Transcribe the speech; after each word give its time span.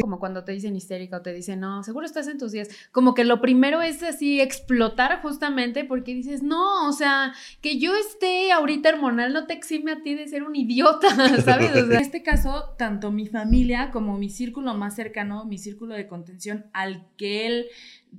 Como 0.00 0.18
cuando 0.18 0.44
te 0.44 0.52
dicen 0.52 0.74
histérica 0.74 1.18
o 1.18 1.22
te 1.22 1.32
dicen, 1.32 1.60
no, 1.60 1.82
seguro 1.82 2.06
estás 2.06 2.28
en 2.28 2.38
tus 2.38 2.52
días. 2.52 2.68
Como 2.90 3.14
que 3.14 3.24
lo 3.24 3.40
primero 3.40 3.82
es 3.82 4.02
así 4.02 4.40
explotar 4.40 5.20
justamente 5.22 5.84
porque 5.84 6.14
dices, 6.14 6.42
no, 6.42 6.88
o 6.88 6.92
sea, 6.92 7.34
que 7.60 7.78
yo 7.78 7.94
esté 7.96 8.52
ahorita 8.52 8.90
hormonal 8.90 9.32
no 9.32 9.46
te 9.46 9.54
exime 9.54 9.92
a 9.92 10.02
ti 10.02 10.14
de 10.14 10.28
ser 10.28 10.42
un 10.42 10.56
idiota, 10.56 11.08
¿sabes? 11.44 11.70
O 11.70 11.86
sea, 11.86 11.96
En 11.96 12.02
este 12.02 12.22
caso, 12.22 12.74
tanto 12.78 13.10
mi 13.10 13.26
familia 13.26 13.90
como 13.90 14.16
mi 14.16 14.30
círculo 14.30 14.74
más 14.74 14.94
cercano, 14.94 15.44
mi 15.44 15.58
círculo 15.58 15.94
de 15.94 16.06
contención 16.06 16.66
al 16.72 17.06
que 17.16 17.46
él 17.46 17.66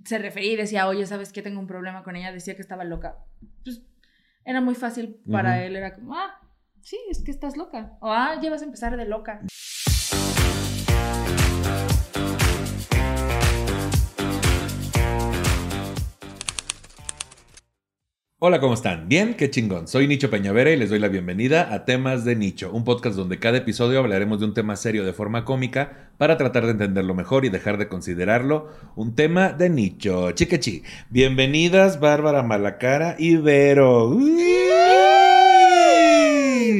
se 0.05 0.17
refería 0.17 0.53
y 0.53 0.55
decía, 0.57 0.87
oye, 0.87 1.05
¿sabes 1.05 1.31
qué? 1.31 1.41
Tengo 1.41 1.59
un 1.59 1.67
problema 1.67 2.03
con 2.03 2.15
ella, 2.15 2.31
decía 2.31 2.55
que 2.55 2.61
estaba 2.61 2.83
loca. 2.83 3.17
Pues 3.63 3.81
era 4.45 4.61
muy 4.61 4.75
fácil 4.75 5.19
para 5.31 5.57
Ujú. 5.57 5.67
él, 5.67 5.75
era 5.75 5.93
como, 5.93 6.15
ah, 6.15 6.39
sí, 6.81 6.97
es 7.09 7.23
que 7.23 7.31
estás 7.31 7.55
loca. 7.57 7.97
O, 8.01 8.11
ah, 8.11 8.39
ya 8.41 8.49
vas 8.49 8.61
a 8.61 8.65
empezar 8.65 8.97
de 8.97 9.05
loca. 9.05 9.41
Hola, 18.45 18.59
¿cómo 18.59 18.73
están? 18.73 19.07
Bien, 19.07 19.35
qué 19.35 19.49
chingón. 19.49 19.87
Soy 19.87 20.05
Nicho 20.05 20.29
Peñavera 20.29 20.69
y 20.69 20.75
les 20.75 20.89
doy 20.89 20.99
la 20.99 21.07
bienvenida 21.07 21.73
a 21.73 21.85
Temas 21.85 22.25
de 22.25 22.35
Nicho, 22.35 22.73
un 22.73 22.83
podcast 22.83 23.15
donde 23.15 23.39
cada 23.39 23.59
episodio 23.59 23.99
hablaremos 23.99 24.41
de 24.41 24.47
un 24.47 24.53
tema 24.53 24.75
serio 24.75 25.05
de 25.05 25.13
forma 25.13 25.45
cómica 25.45 26.09
para 26.17 26.35
tratar 26.35 26.65
de 26.65 26.71
entenderlo 26.71 27.15
mejor 27.15 27.45
y 27.45 27.49
dejar 27.49 27.77
de 27.77 27.87
considerarlo 27.87 28.67
un 28.97 29.15
tema 29.15 29.53
de 29.53 29.69
nicho. 29.69 30.31
Chiquechi. 30.31 30.83
Bienvenidas 31.09 32.01
Bárbara 32.01 32.43
Malacara 32.43 33.15
y 33.17 33.37
Vero. 33.37 34.09
Uy, 34.09 34.49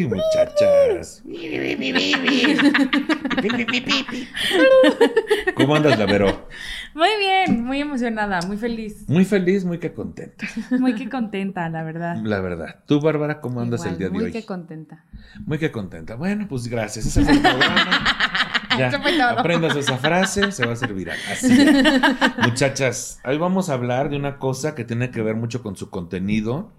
Muchachas. 0.10 1.24
¿Cómo 5.56 5.78
andas, 5.78 5.98
la 5.98 6.06
Vero? 6.08 6.50
Muy 6.96 7.10
bien, 7.20 7.64
muy 7.64 7.82
emocionada, 7.82 8.42
muy 8.48 8.58
feliz, 8.58 9.08
Muy 9.08 9.26
feliz, 9.26 9.66
muy 9.66 9.80
que 9.80 9.94
contenta. 9.94 10.46
muy 10.80 10.94
que 10.96 11.10
contenta, 11.10 11.68
la 11.70 11.84
verdad. 11.84 12.18
La 12.24 12.40
verdad. 12.40 12.84
¿Tú, 12.88 13.02
Bárbara, 13.02 13.42
cómo 13.42 13.62
andas 13.62 13.82
igual, 13.82 13.94
el 13.94 13.98
día 14.00 14.08
de 14.08 14.14
muy 14.14 14.24
hoy? 14.26 14.32
que 14.32 14.46
contenta. 14.46 15.06
Muy 15.46 15.58
que 15.58 15.72
contenta. 15.72 16.16
Bueno, 16.16 16.46
pues 16.48 16.68
gracias. 16.68 17.06
Ese 17.08 17.24
fue 17.24 17.34
el 17.34 17.42
programa. 17.42 18.06
Ya, 18.76 18.90
aprendas 19.30 19.76
esa 19.76 19.98
frase, 19.98 20.52
se 20.52 20.66
va 20.66 20.72
a 20.72 20.74
hacer 20.74 20.96
viral. 20.96 21.18
Así. 21.32 21.64
Muchachas, 22.44 23.20
hoy 23.24 23.38
vamos 23.38 23.70
a 23.70 23.74
hablar 23.74 24.10
de 24.10 24.18
una 24.18 24.40
cosa 24.40 24.74
que 24.74 24.84
tiene 24.84 25.12
que 25.12 25.22
ver 25.22 25.36
mucho 25.36 25.62
con 25.62 25.76
su 25.76 25.92
contenido, 25.92 26.72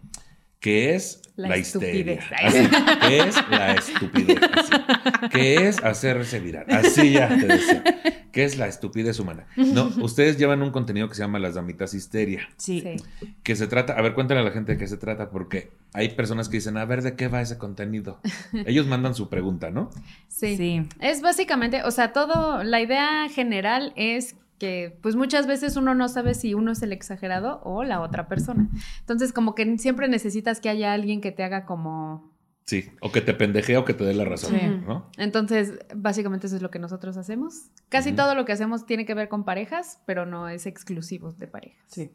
que 0.65 0.95
es 0.95 1.21
la, 1.37 1.49
La 1.49 1.59
histeria. 1.59 2.15
estupidez. 2.15 2.25
Así, 2.43 2.69
que 3.07 3.19
es 3.19 3.49
la 3.51 3.73
estupidez. 3.75 4.39
así. 4.57 5.29
Que 5.29 5.69
es 5.69 5.85
hacerse 5.85 6.41
viral. 6.41 6.65
Así 6.71 7.13
ya 7.13 7.29
te 7.29 7.47
decía. 7.47 7.85
Que 8.33 8.45
es 8.45 8.57
la 8.57 8.67
estupidez 8.67 9.21
humana. 9.21 9.47
No, 9.57 9.93
ustedes 10.01 10.39
llevan 10.39 10.63
un 10.63 10.71
contenido 10.71 11.07
que 11.07 11.15
se 11.17 11.21
llama 11.21 11.39
Las 11.39 11.55
Damitas 11.57 11.93
Histeria. 11.93 12.49
Sí. 12.57 12.81
Sí. 12.81 12.97
Que 13.43 13.57
se 13.57 13.67
trata, 13.67 13.93
a 13.93 14.01
ver, 14.01 14.15
cuéntale 14.15 14.41
a 14.41 14.43
la 14.43 14.53
gente 14.53 14.73
de 14.73 14.79
qué 14.79 14.87
se 14.87 14.97
trata, 14.97 15.29
porque 15.29 15.71
hay 15.93 16.09
personas 16.15 16.49
que 16.49 16.57
dicen, 16.57 16.79
a 16.79 16.87
ver, 16.87 17.03
¿de 17.03 17.15
qué 17.15 17.29
va 17.29 17.43
ese 17.43 17.59
contenido? 17.59 18.21
Ellos 18.65 18.87
mandan 18.87 19.15
su 19.15 19.29
pregunta, 19.29 19.71
¿no? 19.71 19.91
Sí. 20.29 20.57
Sí. 20.57 20.89
Es 21.01 21.21
básicamente, 21.21 21.83
o 21.83 21.91
sea, 21.91 22.15
todo, 22.15 22.65
la 22.65 22.81
idea 22.81 23.29
general 23.29 23.93
es 23.97 24.37
que 24.59 24.97
pues 25.03 25.17
muchas 25.17 25.47
veces 25.47 25.77
uno 25.77 25.95
no 25.95 26.09
sabe 26.09 26.35
si 26.35 26.55
uno 26.55 26.73
es 26.73 26.83
el 26.83 26.93
exagerado 26.93 27.61
o 27.65 27.85
la 27.85 28.01
otra 28.01 28.29
persona. 28.29 28.69
Entonces 29.01 29.33
como 29.33 29.55
que 29.55 29.79
siempre 29.79 30.09
necesitas 30.09 30.61
que 30.61 30.69
haya 30.69 30.93
alguien 30.93 31.21
que 31.21 31.33
te 31.33 31.43
haga 31.45 31.65
como... 31.67 32.33
Sí, 32.67 32.89
o 33.01 33.13
que 33.13 33.21
te 33.21 33.35
pendejea 33.35 33.79
o 33.81 33.85
que 33.85 33.93
te 33.93 34.05
dé 34.05 34.15
la 34.15 34.25
razón, 34.25 34.53
Sí. 34.59 34.67
¿no? 34.87 35.11
Entonces 35.19 35.75
básicamente 35.95 36.47
eso 36.47 36.57
es 36.57 36.63
lo 36.63 36.71
que 36.71 36.79
nosotros 36.79 37.17
hacemos. 37.19 37.67
Casi 37.91 38.13
todo 38.13 38.35
lo 38.35 38.47
que 38.47 38.53
hacemos 38.53 38.87
tiene 38.87 39.05
que 39.05 39.13
ver 39.13 39.29
con 39.29 39.45
parejas, 39.45 40.01
pero 40.07 40.25
no 40.25 40.49
es 40.49 40.65
exclusivo 40.67 41.33
de 41.33 41.47
parejas. 41.47 41.85
Sí. 41.89 42.11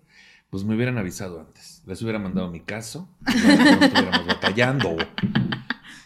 Pues 0.50 0.63
me 0.63 0.73
hubieran 0.75 0.97
avisado 0.97 1.39
antes. 1.41 1.83
Les 1.85 2.01
hubiera 2.01 2.17
mandado 2.17 2.50
mi 2.50 2.61
caso. 2.61 3.07
No 3.27 3.31
estuviéramos 3.85 4.25
batallando. 4.25 4.97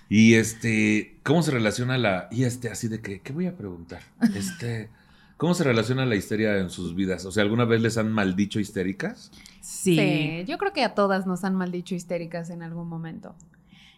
Y 0.09 0.35
este, 0.35 1.19
¿cómo 1.23 1.41
se 1.41 1.51
relaciona 1.51 1.97
la. 1.97 2.27
Y 2.29 2.44
este, 2.44 2.69
así 2.69 2.88
de 2.88 3.01
que, 3.01 3.21
¿qué 3.21 3.31
voy 3.33 3.47
a 3.47 3.55
preguntar? 3.55 4.01
Este, 4.35 4.89
¿cómo 5.38 5.53
se 5.53 5.63
relaciona 5.63 6.05
la 6.05 6.16
histeria 6.16 6.57
en 6.57 6.69
sus 6.69 6.95
vidas? 6.95 7.25
O 7.25 7.31
sea, 7.31 7.44
¿alguna 7.44 7.66
vez 7.66 7.81
les 7.81 7.97
han 7.97 8.11
maldicho 8.11 8.59
histéricas? 8.59 9.31
Sí. 9.61 9.95
Sí, 9.95 10.45
yo 10.47 10.57
creo 10.57 10.73
que 10.73 10.83
a 10.83 10.94
todas 10.95 11.25
nos 11.27 11.44
han 11.44 11.55
maldicho 11.55 11.95
histéricas 11.95 12.49
en 12.49 12.63
algún 12.63 12.88
momento. 12.88 13.35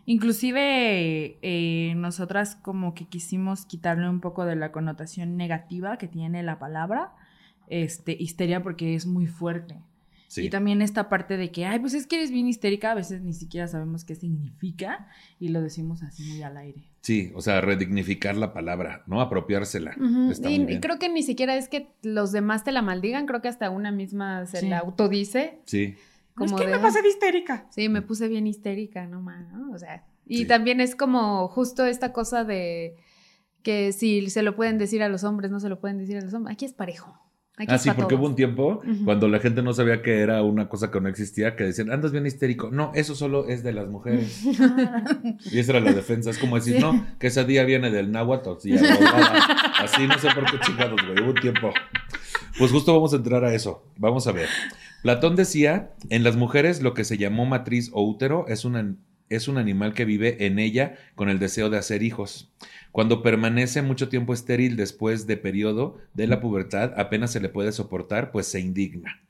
Inclusive 0.06 1.40
eh, 1.42 1.94
nosotras 1.96 2.56
como 2.56 2.94
que 2.94 3.08
quisimos 3.08 3.66
quitarle 3.66 4.08
un 4.08 4.22
poco 4.22 4.46
de 4.46 4.56
la 4.56 4.72
connotación 4.72 5.36
negativa 5.36 5.98
que 5.98 6.08
tiene 6.08 6.44
la 6.44 6.60
palabra, 6.60 7.14
este, 7.68 8.16
histeria, 8.20 8.62
porque 8.62 8.94
es 8.94 9.08
muy 9.08 9.26
fuerte. 9.26 9.82
Sí. 10.28 10.42
Y 10.46 10.50
también 10.50 10.82
esta 10.82 11.08
parte 11.08 11.38
de 11.38 11.52
que, 11.52 11.66
ay, 11.66 11.80
pues 11.80 11.94
es 11.94 12.08
que 12.08 12.18
eres 12.18 12.32
bien 12.32 12.48
histérica, 12.48 12.92
a 12.92 12.96
veces 12.96 13.22
ni 13.22 13.34
siquiera 13.34 13.68
sabemos 13.68 14.04
qué 14.06 14.16
significa 14.16 15.08
y 15.40 15.50
lo 15.50 15.62
decimos 15.62 16.04
así 16.04 16.24
muy 16.24 16.42
al 16.44 16.58
aire. 16.58 16.84
Sí, 17.02 17.32
o 17.36 17.42
sea, 17.42 17.62
redignificar 17.62 18.36
la 18.36 18.52
palabra, 18.52 19.04
¿no? 19.08 19.22
Apropiársela. 19.22 19.92
Está 20.32 20.50
y, 20.50 20.56
muy 20.60 20.64
y 20.64 20.66
bien. 20.66 20.82
creo 20.82 20.98
que 21.00 21.10
ni 21.10 21.22
siquiera 21.24 21.56
es 21.56 21.70
que 21.70 21.90
los 22.02 22.32
demás 22.32 22.64
te 22.64 22.72
la 22.72 22.82
maldigan, 22.82 23.28
creo 23.28 23.42
que 23.42 23.48
hasta 23.48 23.70
una 23.70 23.92
misma 23.92 24.46
se 24.48 24.62
Sí. 24.62 24.68
la 24.70 24.80
autodice. 24.80 25.60
Sí. 25.66 25.96
Como 26.34 26.56
es 26.58 26.62
que 26.62 26.68
de, 26.68 26.76
me 26.76 26.80
pasé 26.82 27.02
de 27.02 27.10
histérica. 27.10 27.68
Sí, 27.70 27.88
me 27.88 28.02
puse 28.02 28.28
bien 28.28 28.48
histérica, 28.48 29.06
no 29.08 29.22
más, 29.22 29.48
¿no? 29.54 29.72
O 29.72 29.78
sea, 29.78 30.04
y 30.26 30.40
Sí. 30.40 30.46
también 30.46 30.82
es 30.82 30.96
como 30.96 31.48
justo 31.48 31.86
esta 31.86 32.12
cosa 32.12 32.44
de 32.44 32.96
que 33.62 33.92
si 33.94 34.30
se 34.30 34.42
lo 34.44 34.56
pueden 34.56 34.78
decir 34.78 35.02
a 35.04 35.10
los 35.10 35.24
hombres, 35.24 35.50
no 35.52 35.60
se 35.60 35.70
lo 35.70 35.80
pueden 35.80 35.98
decir 35.98 36.18
a 36.18 36.22
los 36.22 36.34
hombres. 36.34 36.54
Aquí 36.54 36.66
es 36.66 36.74
parejo. 36.74 37.18
Aquí 37.58 37.68
Ah, 37.70 37.78
sí, 37.78 37.90
porque 37.96 38.16
hubo 38.16 38.26
un 38.26 38.36
tiempo 38.36 38.82
cuando 39.06 39.30
la 39.30 39.40
gente 39.40 39.62
no 39.62 39.74
sabía 39.74 40.02
que 40.02 40.20
era 40.20 40.44
una 40.44 40.68
cosa 40.68 40.92
que 40.92 41.00
no 41.00 41.08
existía, 41.08 41.56
que 41.56 41.64
decían, 41.64 41.90
andas 41.90 42.12
bien 42.12 42.26
histérico. 42.26 42.70
No, 42.70 42.92
eso 42.96 43.16
solo 43.16 43.48
es 43.48 43.64
de 43.64 43.72
las 43.72 43.88
mujeres. 43.88 44.42
Y 45.52 45.60
esa 45.60 45.72
era 45.74 45.80
la 45.80 45.94
defensa. 45.94 46.30
Es 46.32 46.38
como 46.38 46.56
decir, 46.58 46.76
Sí. 46.76 46.82
no, 46.82 47.06
que 47.20 47.28
ese 47.28 47.44
día 47.46 47.64
viene 47.64 47.92
del 47.92 48.12
náhuatl. 48.12 48.60
Sí. 48.60 48.76
Así 49.80 50.08
no 50.08 50.18
sé 50.20 50.30
por 50.34 50.46
qué 50.52 50.60
chingados, 50.60 51.00
güey. 51.06 51.22
Hubo 51.22 51.30
un 51.30 51.36
tiempo. 51.42 51.72
Pues 52.58 52.72
justo 52.72 52.94
vamos 52.94 53.14
a 53.14 53.18
entrar 53.18 53.44
a 53.46 53.54
eso. 53.54 53.84
Vamos 53.98 54.28
a 54.28 54.32
ver. 54.32 54.48
Platón 55.02 55.36
decía, 55.36 55.92
en 56.10 56.24
las 56.24 56.36
mujeres 56.36 56.82
lo 56.82 56.94
que 56.94 57.04
se 57.04 57.18
llamó 57.18 57.46
matriz 57.46 57.90
o 57.94 58.04
útero 58.04 58.46
es 58.48 58.66
una- 58.66 58.96
es 59.30 59.48
un 59.48 59.58
animal 59.58 59.94
que 59.94 60.06
vive 60.06 60.46
en 60.46 60.60
ella 60.60 60.98
con 61.16 61.30
el 61.30 61.40
deseo 61.40 61.70
de 61.70 61.78
hacer 61.78 62.04
hijos. 62.04 62.52
Cuando 62.92 63.22
permanece 63.22 63.82
mucho 63.82 64.10
tiempo 64.10 64.34
estéril 64.34 64.78
después 64.78 65.28
de 65.28 65.38
periodo 65.38 65.98
de 66.14 66.28
la 66.28 66.40
pubertad, 66.40 66.94
apenas 66.98 67.32
se 67.32 67.42
le 67.42 67.50
puede 67.50 67.72
soportar, 67.72 68.32
pues 68.32 68.48
se 68.48 68.60
indigna. 68.60 69.22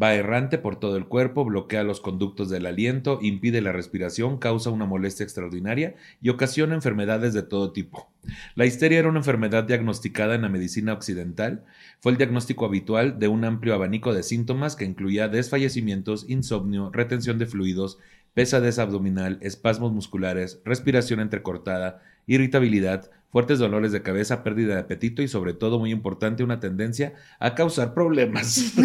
Va 0.00 0.14
errante 0.14 0.56
por 0.56 0.78
todo 0.78 0.96
el 0.96 1.06
cuerpo, 1.06 1.44
bloquea 1.44 1.82
los 1.82 2.00
conductos 2.00 2.48
del 2.48 2.66
aliento, 2.66 3.18
impide 3.22 3.60
la 3.60 3.72
respiración, 3.72 4.38
causa 4.38 4.70
una 4.70 4.86
molestia 4.86 5.24
extraordinaria 5.24 5.96
y 6.22 6.28
ocasiona 6.28 6.76
enfermedades 6.76 7.34
de 7.34 7.42
todo 7.42 7.72
tipo. 7.72 8.08
La 8.54 8.66
histeria 8.66 9.00
era 9.00 9.08
una 9.08 9.18
enfermedad 9.18 9.64
diagnosticada 9.64 10.36
en 10.36 10.42
la 10.42 10.48
medicina 10.48 10.92
occidental. 10.92 11.64
Fue 11.98 12.12
el 12.12 12.18
diagnóstico 12.18 12.66
habitual 12.66 13.18
de 13.18 13.26
un 13.26 13.44
amplio 13.44 13.74
abanico 13.74 14.14
de 14.14 14.22
síntomas 14.22 14.76
que 14.76 14.84
incluía 14.84 15.26
desfallecimientos, 15.26 16.24
insomnio, 16.28 16.90
retención 16.92 17.38
de 17.38 17.46
fluidos, 17.46 17.98
pesadez 18.34 18.78
abdominal, 18.78 19.38
espasmos 19.42 19.92
musculares, 19.92 20.60
respiración 20.64 21.20
entrecortada, 21.20 22.02
irritabilidad, 22.26 23.10
fuertes 23.30 23.58
dolores 23.58 23.92
de 23.92 24.02
cabeza, 24.02 24.42
pérdida 24.42 24.74
de 24.74 24.80
apetito 24.80 25.22
y 25.22 25.28
sobre 25.28 25.54
todo, 25.54 25.78
muy 25.78 25.92
importante, 25.92 26.42
una 26.44 26.60
tendencia 26.60 27.14
a 27.38 27.54
causar 27.54 27.94
problemas. 27.94 28.74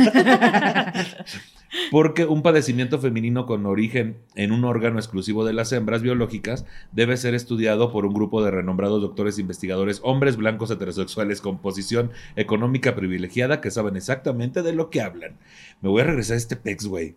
Porque 1.92 2.26
un 2.26 2.42
padecimiento 2.42 3.00
femenino 3.00 3.46
con 3.46 3.66
origen 3.66 4.18
en 4.36 4.52
un 4.52 4.64
órgano 4.64 4.98
exclusivo 4.98 5.44
de 5.46 5.54
las 5.54 5.72
hembras 5.74 6.02
biológicas 6.02 6.66
debe 6.92 7.18
ser 7.18 7.34
estudiado 7.34 7.92
por 7.92 8.06
un 8.06 8.14
grupo 8.14 8.44
de 8.44 8.52
renombrados 8.52 9.02
doctores 9.02 9.40
investigadores, 9.40 10.00
hombres 10.04 10.38
blancos 10.38 10.72
heterosexuales 10.72 11.42
con 11.42 11.60
posición 11.60 12.12
económica 12.36 12.96
privilegiada 12.96 13.62
que 13.62 13.72
saben 13.72 13.98
exactamente 13.98 14.62
de 14.62 14.74
lo 14.74 14.90
que 14.90 15.02
hablan. 15.02 15.38
Me 15.82 15.90
voy 15.90 16.02
a 16.02 16.06
regresar 16.06 16.36
a 16.36 16.38
este 16.38 16.56
pex, 16.56 16.86
güey. 16.86 17.16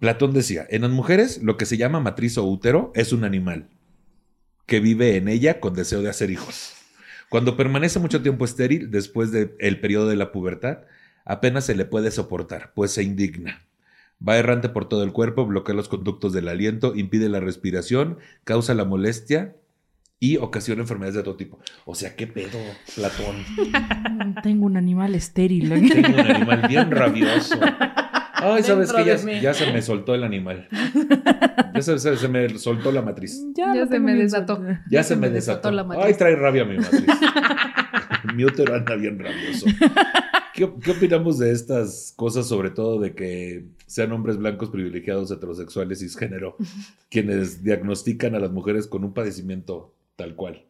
Platón 0.00 0.32
decía, 0.32 0.66
en 0.70 0.82
las 0.82 0.90
mujeres 0.90 1.42
lo 1.42 1.58
que 1.58 1.66
se 1.66 1.76
llama 1.76 2.00
matriz 2.00 2.38
o 2.38 2.44
útero 2.44 2.90
es 2.94 3.12
un 3.12 3.22
animal 3.22 3.68
que 4.64 4.80
vive 4.80 5.16
en 5.16 5.28
ella 5.28 5.60
con 5.60 5.74
deseo 5.74 6.00
de 6.00 6.08
hacer 6.08 6.30
hijos. 6.30 6.72
Cuando 7.28 7.56
permanece 7.56 7.98
mucho 7.98 8.22
tiempo 8.22 8.46
estéril 8.46 8.90
después 8.90 9.30
del 9.30 9.80
periodo 9.80 10.08
de 10.08 10.16
la 10.16 10.32
pubertad, 10.32 10.78
apenas 11.26 11.66
se 11.66 11.74
le 11.74 11.84
puede 11.84 12.10
soportar, 12.10 12.72
pues 12.74 12.92
se 12.92 13.02
indigna. 13.02 13.62
Va 14.26 14.38
errante 14.38 14.70
por 14.70 14.88
todo 14.88 15.04
el 15.04 15.12
cuerpo, 15.12 15.44
bloquea 15.44 15.74
los 15.74 15.88
conductos 15.88 16.32
del 16.32 16.48
aliento, 16.48 16.94
impide 16.96 17.28
la 17.28 17.40
respiración, 17.40 18.18
causa 18.44 18.74
la 18.74 18.84
molestia 18.86 19.56
y 20.18 20.36
ocasiona 20.36 20.82
enfermedades 20.82 21.16
de 21.16 21.22
todo 21.22 21.36
tipo. 21.36 21.58
O 21.84 21.94
sea, 21.94 22.16
¿qué 22.16 22.26
pedo, 22.26 22.58
Platón? 22.94 23.44
Tengo 24.42 24.66
un 24.66 24.76
animal 24.76 25.14
estéril. 25.14 25.68
Tengo 25.68 26.14
un 26.14 26.20
animal 26.20 26.68
bien 26.68 26.90
rabioso. 26.90 27.58
Ay, 28.42 28.62
¿sabes 28.62 28.92
de 28.92 29.40
Ya, 29.40 29.54
se 29.54 29.72
me 29.72 29.82
soltó 29.82 30.14
el 30.14 30.24
animal. 30.24 30.68
Ya 31.74 31.82
se, 31.82 31.98
se- 31.98 32.16
se 32.16 32.28
me 32.28 32.48
soltó 32.58 32.92
la 32.92 33.02
matriz. 33.02 33.42
Ya 33.54 33.86
se 33.86 33.98
me 34.00 34.14
desató. 34.14 34.62
Ya 34.90 35.02
se 35.02 35.16
me 35.16 35.30
desató. 35.30 35.70
la 35.70 35.84
matriz. 35.84 36.06
Ay, 36.06 36.14
trae 36.14 36.36
rabia 36.36 36.64
mi 36.64 36.78
matriz. 36.78 37.04
mi 38.34 38.44
útero 38.44 38.74
anda 38.74 38.94
bien 38.96 39.18
rabioso. 39.18 39.66
¿Qué, 40.54 40.68
qué 40.82 40.90
opinamos 40.90 41.38
de 41.38 41.52
estas 41.52 42.12
cosas, 42.16 42.46
sobre 42.48 42.70
todo 42.70 43.00
de 43.00 43.14
que 43.14 43.66
sean 43.86 44.12
hombres 44.12 44.36
blancos 44.36 44.70
privilegiados, 44.70 45.30
heterosexuales, 45.30 46.00
cisgénero, 46.00 46.56
quienes 47.08 47.62
diagnostican 47.62 48.34
a 48.34 48.40
las 48.40 48.50
mujeres 48.50 48.86
con 48.86 49.04
un 49.04 49.14
padecimiento 49.14 49.94
tal 50.16 50.34
cual? 50.34 50.64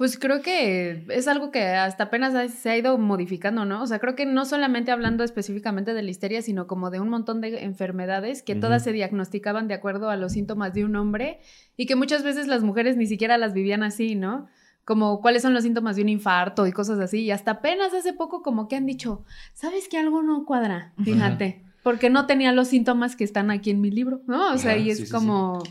Pues 0.00 0.18
creo 0.18 0.40
que 0.40 1.04
es 1.10 1.28
algo 1.28 1.50
que 1.50 1.62
hasta 1.62 2.04
apenas 2.04 2.50
se 2.54 2.70
ha 2.70 2.78
ido 2.78 2.96
modificando, 2.96 3.66
¿no? 3.66 3.82
O 3.82 3.86
sea, 3.86 3.98
creo 3.98 4.16
que 4.16 4.24
no 4.24 4.46
solamente 4.46 4.92
hablando 4.92 5.24
específicamente 5.24 5.92
de 5.92 6.00
la 6.00 6.08
histeria, 6.08 6.40
sino 6.40 6.66
como 6.66 6.88
de 6.88 7.00
un 7.00 7.10
montón 7.10 7.42
de 7.42 7.64
enfermedades 7.64 8.42
que 8.42 8.54
todas 8.54 8.82
se 8.82 8.92
diagnosticaban 8.92 9.68
de 9.68 9.74
acuerdo 9.74 10.08
a 10.08 10.16
los 10.16 10.32
síntomas 10.32 10.72
de 10.72 10.86
un 10.86 10.96
hombre 10.96 11.40
y 11.76 11.84
que 11.84 11.96
muchas 11.96 12.22
veces 12.22 12.46
las 12.46 12.62
mujeres 12.62 12.96
ni 12.96 13.06
siquiera 13.06 13.36
las 13.36 13.52
vivían 13.52 13.82
así, 13.82 14.14
¿no? 14.14 14.48
Como 14.86 15.20
cuáles 15.20 15.42
son 15.42 15.52
los 15.52 15.64
síntomas 15.64 15.96
de 15.96 16.02
un 16.02 16.08
infarto 16.08 16.66
y 16.66 16.72
cosas 16.72 16.98
así. 16.98 17.20
Y 17.20 17.30
hasta 17.30 17.50
apenas 17.50 17.92
hace 17.92 18.14
poco 18.14 18.40
como 18.40 18.68
que 18.68 18.76
han 18.76 18.86
dicho, 18.86 19.26
¿sabes 19.52 19.86
que 19.86 19.98
algo 19.98 20.22
no 20.22 20.46
cuadra? 20.46 20.94
Fíjate. 21.04 21.62
Porque 21.82 22.08
no 22.08 22.24
tenía 22.24 22.52
los 22.52 22.68
síntomas 22.68 23.16
que 23.16 23.24
están 23.24 23.50
aquí 23.50 23.68
en 23.68 23.82
mi 23.82 23.90
libro, 23.90 24.22
¿no? 24.26 24.54
O 24.54 24.56
sea, 24.56 24.78
y 24.78 24.88
es 24.88 24.96
sí, 24.96 25.04
sí, 25.04 25.10
sí. 25.10 25.70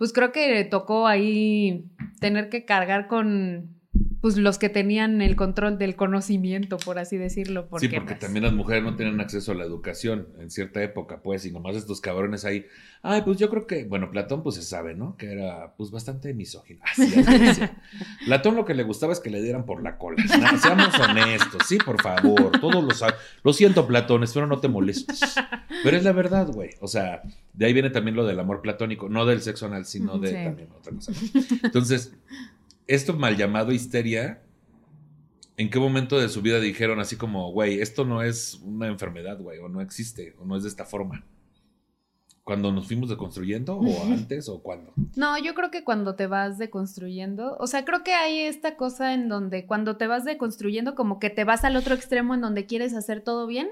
Pues 0.00 0.14
creo 0.14 0.32
que 0.32 0.64
tocó 0.64 1.06
ahí 1.06 1.84
tener 2.20 2.48
que 2.48 2.64
cargar 2.64 3.06
con 3.06 3.79
pues 4.20 4.36
los 4.36 4.58
que 4.58 4.68
tenían 4.68 5.22
el 5.22 5.34
control 5.36 5.78
del 5.78 5.96
conocimiento, 5.96 6.76
por 6.76 6.98
así 6.98 7.16
decirlo. 7.16 7.68
Porque, 7.68 7.88
sí, 7.88 7.94
porque 7.94 8.14
también 8.14 8.44
las 8.44 8.52
mujeres 8.52 8.82
no 8.82 8.94
tenían 8.96 9.20
acceso 9.20 9.52
a 9.52 9.54
la 9.54 9.64
educación 9.64 10.28
en 10.38 10.50
cierta 10.50 10.82
época, 10.82 11.22
pues, 11.22 11.46
y 11.46 11.50
nomás 11.50 11.76
estos 11.76 12.00
cabrones 12.00 12.44
ahí. 12.44 12.66
Ay, 13.02 13.22
pues 13.22 13.38
yo 13.38 13.48
creo 13.48 13.66
que, 13.66 13.84
bueno, 13.84 14.10
Platón, 14.10 14.42
pues 14.42 14.56
se 14.56 14.62
sabe, 14.62 14.94
¿no? 14.94 15.16
Que 15.16 15.32
era, 15.32 15.74
pues, 15.76 15.90
bastante 15.90 16.34
misógino. 16.34 16.80
Así 16.92 17.10
decía. 17.10 17.80
Platón 18.26 18.56
lo 18.56 18.64
que 18.66 18.74
le 18.74 18.82
gustaba 18.82 19.12
es 19.12 19.20
que 19.20 19.30
le 19.30 19.40
dieran 19.42 19.64
por 19.64 19.82
la 19.82 19.96
cola. 19.96 20.22
No, 20.38 20.58
seamos 20.58 20.98
honestos, 20.98 21.62
sí, 21.66 21.78
por 21.78 22.00
favor. 22.02 22.52
Todos 22.60 22.84
lo 22.84 22.90
saben. 22.90 23.14
Lo 23.42 23.52
siento, 23.54 23.86
Platón, 23.86 24.22
espero 24.22 24.46
no 24.46 24.58
te 24.60 24.68
molestes. 24.68 25.20
Pero 25.82 25.96
es 25.96 26.04
la 26.04 26.12
verdad, 26.12 26.46
güey. 26.48 26.70
O 26.80 26.88
sea, 26.88 27.22
de 27.54 27.66
ahí 27.66 27.72
viene 27.72 27.88
también 27.90 28.16
lo 28.16 28.26
del 28.26 28.38
amor 28.38 28.60
platónico, 28.60 29.08
no 29.08 29.24
del 29.24 29.40
sexo 29.40 29.66
anal, 29.66 29.86
sino 29.86 30.18
de 30.18 30.28
Sí. 30.28 30.34
también 30.34 30.68
otra 30.72 30.92
cosa. 30.92 31.12
Entonces, 31.62 32.12
esto 32.90 33.14
mal 33.14 33.36
llamado 33.36 33.70
histeria, 33.70 34.42
¿en 35.56 35.70
qué 35.70 35.78
momento 35.78 36.18
de 36.18 36.28
su 36.28 36.42
vida 36.42 36.58
dijeron 36.58 36.98
así 36.98 37.14
como, 37.14 37.52
güey, 37.52 37.80
esto 37.80 38.04
no 38.04 38.20
es 38.20 38.54
una 38.64 38.88
enfermedad, 38.88 39.38
güey, 39.40 39.60
o 39.60 39.68
no 39.68 39.80
existe, 39.80 40.34
o 40.40 40.44
no 40.44 40.56
es 40.56 40.64
de 40.64 40.70
esta 40.70 40.84
forma? 40.84 41.24
¿Cuando 42.42 42.72
nos 42.72 42.88
fuimos 42.88 43.08
deconstruyendo, 43.08 43.76
o 43.76 44.12
antes, 44.12 44.48
o 44.48 44.60
cuándo? 44.60 44.92
No, 45.14 45.38
yo 45.38 45.54
creo 45.54 45.70
que 45.70 45.84
cuando 45.84 46.16
te 46.16 46.26
vas 46.26 46.58
deconstruyendo, 46.58 47.56
o 47.60 47.68
sea, 47.68 47.84
creo 47.84 48.02
que 48.02 48.12
hay 48.12 48.40
esta 48.40 48.76
cosa 48.76 49.14
en 49.14 49.28
donde 49.28 49.66
cuando 49.66 49.96
te 49.96 50.08
vas 50.08 50.24
deconstruyendo, 50.24 50.96
como 50.96 51.20
que 51.20 51.30
te 51.30 51.44
vas 51.44 51.62
al 51.62 51.76
otro 51.76 51.94
extremo 51.94 52.34
en 52.34 52.40
donde 52.40 52.66
quieres 52.66 52.94
hacer 52.94 53.20
todo 53.20 53.46
bien, 53.46 53.68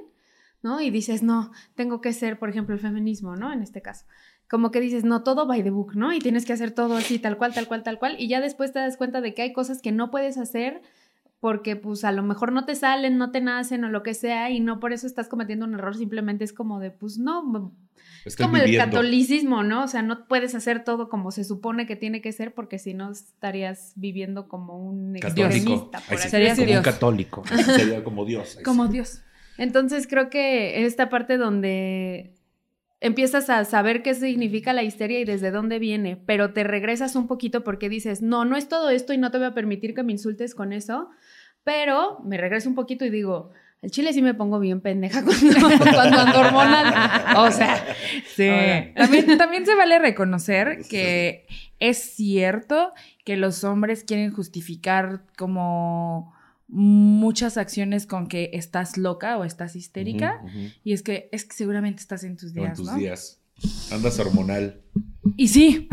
¿no? 0.62 0.80
Y 0.80 0.90
dices, 0.90 1.24
no, 1.24 1.50
tengo 1.74 2.00
que 2.00 2.12
ser, 2.12 2.38
por 2.38 2.50
ejemplo, 2.50 2.72
el 2.74 2.80
feminismo, 2.80 3.34
¿no? 3.34 3.52
En 3.52 3.62
este 3.62 3.82
caso. 3.82 4.04
Como 4.48 4.70
que 4.70 4.80
dices, 4.80 5.04
no, 5.04 5.22
todo 5.22 5.46
by 5.46 5.62
the 5.62 5.70
book, 5.70 5.94
¿no? 5.94 6.12
Y 6.12 6.20
tienes 6.20 6.46
que 6.46 6.52
hacer 6.52 6.70
todo 6.70 6.96
así, 6.96 7.18
tal 7.18 7.36
cual, 7.36 7.52
tal 7.52 7.68
cual, 7.68 7.82
tal 7.82 7.98
cual. 7.98 8.16
Y 8.18 8.28
ya 8.28 8.40
después 8.40 8.72
te 8.72 8.78
das 8.78 8.96
cuenta 8.96 9.20
de 9.20 9.34
que 9.34 9.42
hay 9.42 9.52
cosas 9.52 9.82
que 9.82 9.92
no 9.92 10.10
puedes 10.10 10.38
hacer 10.38 10.80
porque 11.40 11.76
pues 11.76 12.04
a 12.04 12.12
lo 12.12 12.22
mejor 12.22 12.52
no 12.52 12.64
te 12.64 12.74
salen, 12.74 13.16
no 13.16 13.30
te 13.30 13.40
nacen 13.40 13.84
o 13.84 13.88
lo 13.88 14.02
que 14.02 14.14
sea 14.14 14.50
y 14.50 14.60
no 14.60 14.80
por 14.80 14.92
eso 14.92 15.06
estás 15.06 15.28
cometiendo 15.28 15.66
un 15.66 15.74
error, 15.74 15.96
simplemente 15.96 16.44
es 16.44 16.52
como 16.52 16.80
de, 16.80 16.90
pues 16.90 17.18
no, 17.18 17.72
es 18.24 18.36
como 18.36 18.56
el 18.56 18.76
catolicismo, 18.76 19.62
¿no? 19.62 19.84
O 19.84 19.88
sea, 19.88 20.02
no 20.02 20.26
puedes 20.26 20.54
hacer 20.54 20.82
todo 20.84 21.08
como 21.08 21.30
se 21.30 21.44
supone 21.44 21.86
que 21.86 21.96
tiene 21.96 22.20
que 22.20 22.32
ser 22.32 22.54
porque 22.54 22.78
si 22.78 22.92
no 22.94 23.10
estarías 23.10 23.92
viviendo 23.96 24.48
como 24.48 24.78
un 24.78 25.14
Católico. 25.20 25.46
extremista, 25.46 26.00
por 26.00 26.14
así 26.14 26.24
sí, 26.24 26.28
Sería 26.30 26.54
como 26.54 26.66
Dios. 26.66 26.78
un 26.78 26.84
católico. 26.84 27.44
Sería 27.64 28.04
como 28.04 28.24
Dios. 28.24 28.58
Como 28.64 28.86
sí. 28.86 28.92
Dios. 28.92 29.22
Entonces 29.58 30.06
creo 30.06 30.30
que 30.30 30.84
esta 30.84 31.08
parte 31.08 31.36
donde 31.36 32.34
empiezas 33.00 33.48
a 33.50 33.64
saber 33.64 34.02
qué 34.02 34.14
significa 34.14 34.72
la 34.72 34.82
histeria 34.82 35.20
y 35.20 35.24
desde 35.24 35.50
dónde 35.50 35.78
viene, 35.78 36.16
pero 36.26 36.52
te 36.52 36.64
regresas 36.64 37.16
un 37.16 37.26
poquito 37.26 37.64
porque 37.64 37.88
dices, 37.88 38.22
no, 38.22 38.44
no 38.44 38.56
es 38.56 38.68
todo 38.68 38.90
esto 38.90 39.12
y 39.12 39.18
no 39.18 39.30
te 39.30 39.38
voy 39.38 39.46
a 39.46 39.54
permitir 39.54 39.94
que 39.94 40.02
me 40.02 40.12
insultes 40.12 40.54
con 40.54 40.72
eso, 40.72 41.08
pero 41.64 42.20
me 42.24 42.36
regreso 42.36 42.68
un 42.68 42.74
poquito 42.74 43.04
y 43.04 43.10
digo, 43.10 43.52
al 43.82 43.90
chile 43.90 44.12
sí 44.12 44.22
me 44.22 44.34
pongo 44.34 44.58
bien 44.58 44.80
pendeja 44.80 45.22
cuando, 45.24 45.94
cuando 45.94 46.18
ando 46.18 46.40
hormonal. 46.40 46.94
O 47.36 47.50
sea, 47.50 47.84
Sí. 48.34 48.48
Ahora. 48.48 48.94
También, 48.94 49.38
también 49.38 49.66
se 49.66 49.74
vale 49.74 49.98
reconocer 49.98 50.78
que 50.90 51.46
es 51.78 51.98
cierto 51.98 52.92
que 53.24 53.36
los 53.36 53.62
hombres 53.64 54.04
quieren 54.04 54.32
justificar 54.32 55.22
como 55.36 56.34
muchas 56.68 57.56
acciones 57.56 58.06
con 58.06 58.28
que 58.28 58.50
estás 58.52 58.96
loca 58.96 59.38
o 59.38 59.44
estás 59.44 59.74
histérica. 59.74 60.42
Y 60.84 60.92
es 60.92 61.02
que, 61.02 61.28
es 61.32 61.44
que 61.44 61.56
seguramente 61.56 62.00
estás 62.02 62.24
en 62.24 62.36
tus 62.36 62.54
No, 62.54 62.62
en 62.62 62.66
días, 62.68 62.76
tus 62.76 62.86
¿no? 62.86 62.96
días. 62.96 63.40
Andas 63.90 64.18
hormonal. 64.20 64.82
Y 65.36 65.48
sí. 65.48 65.88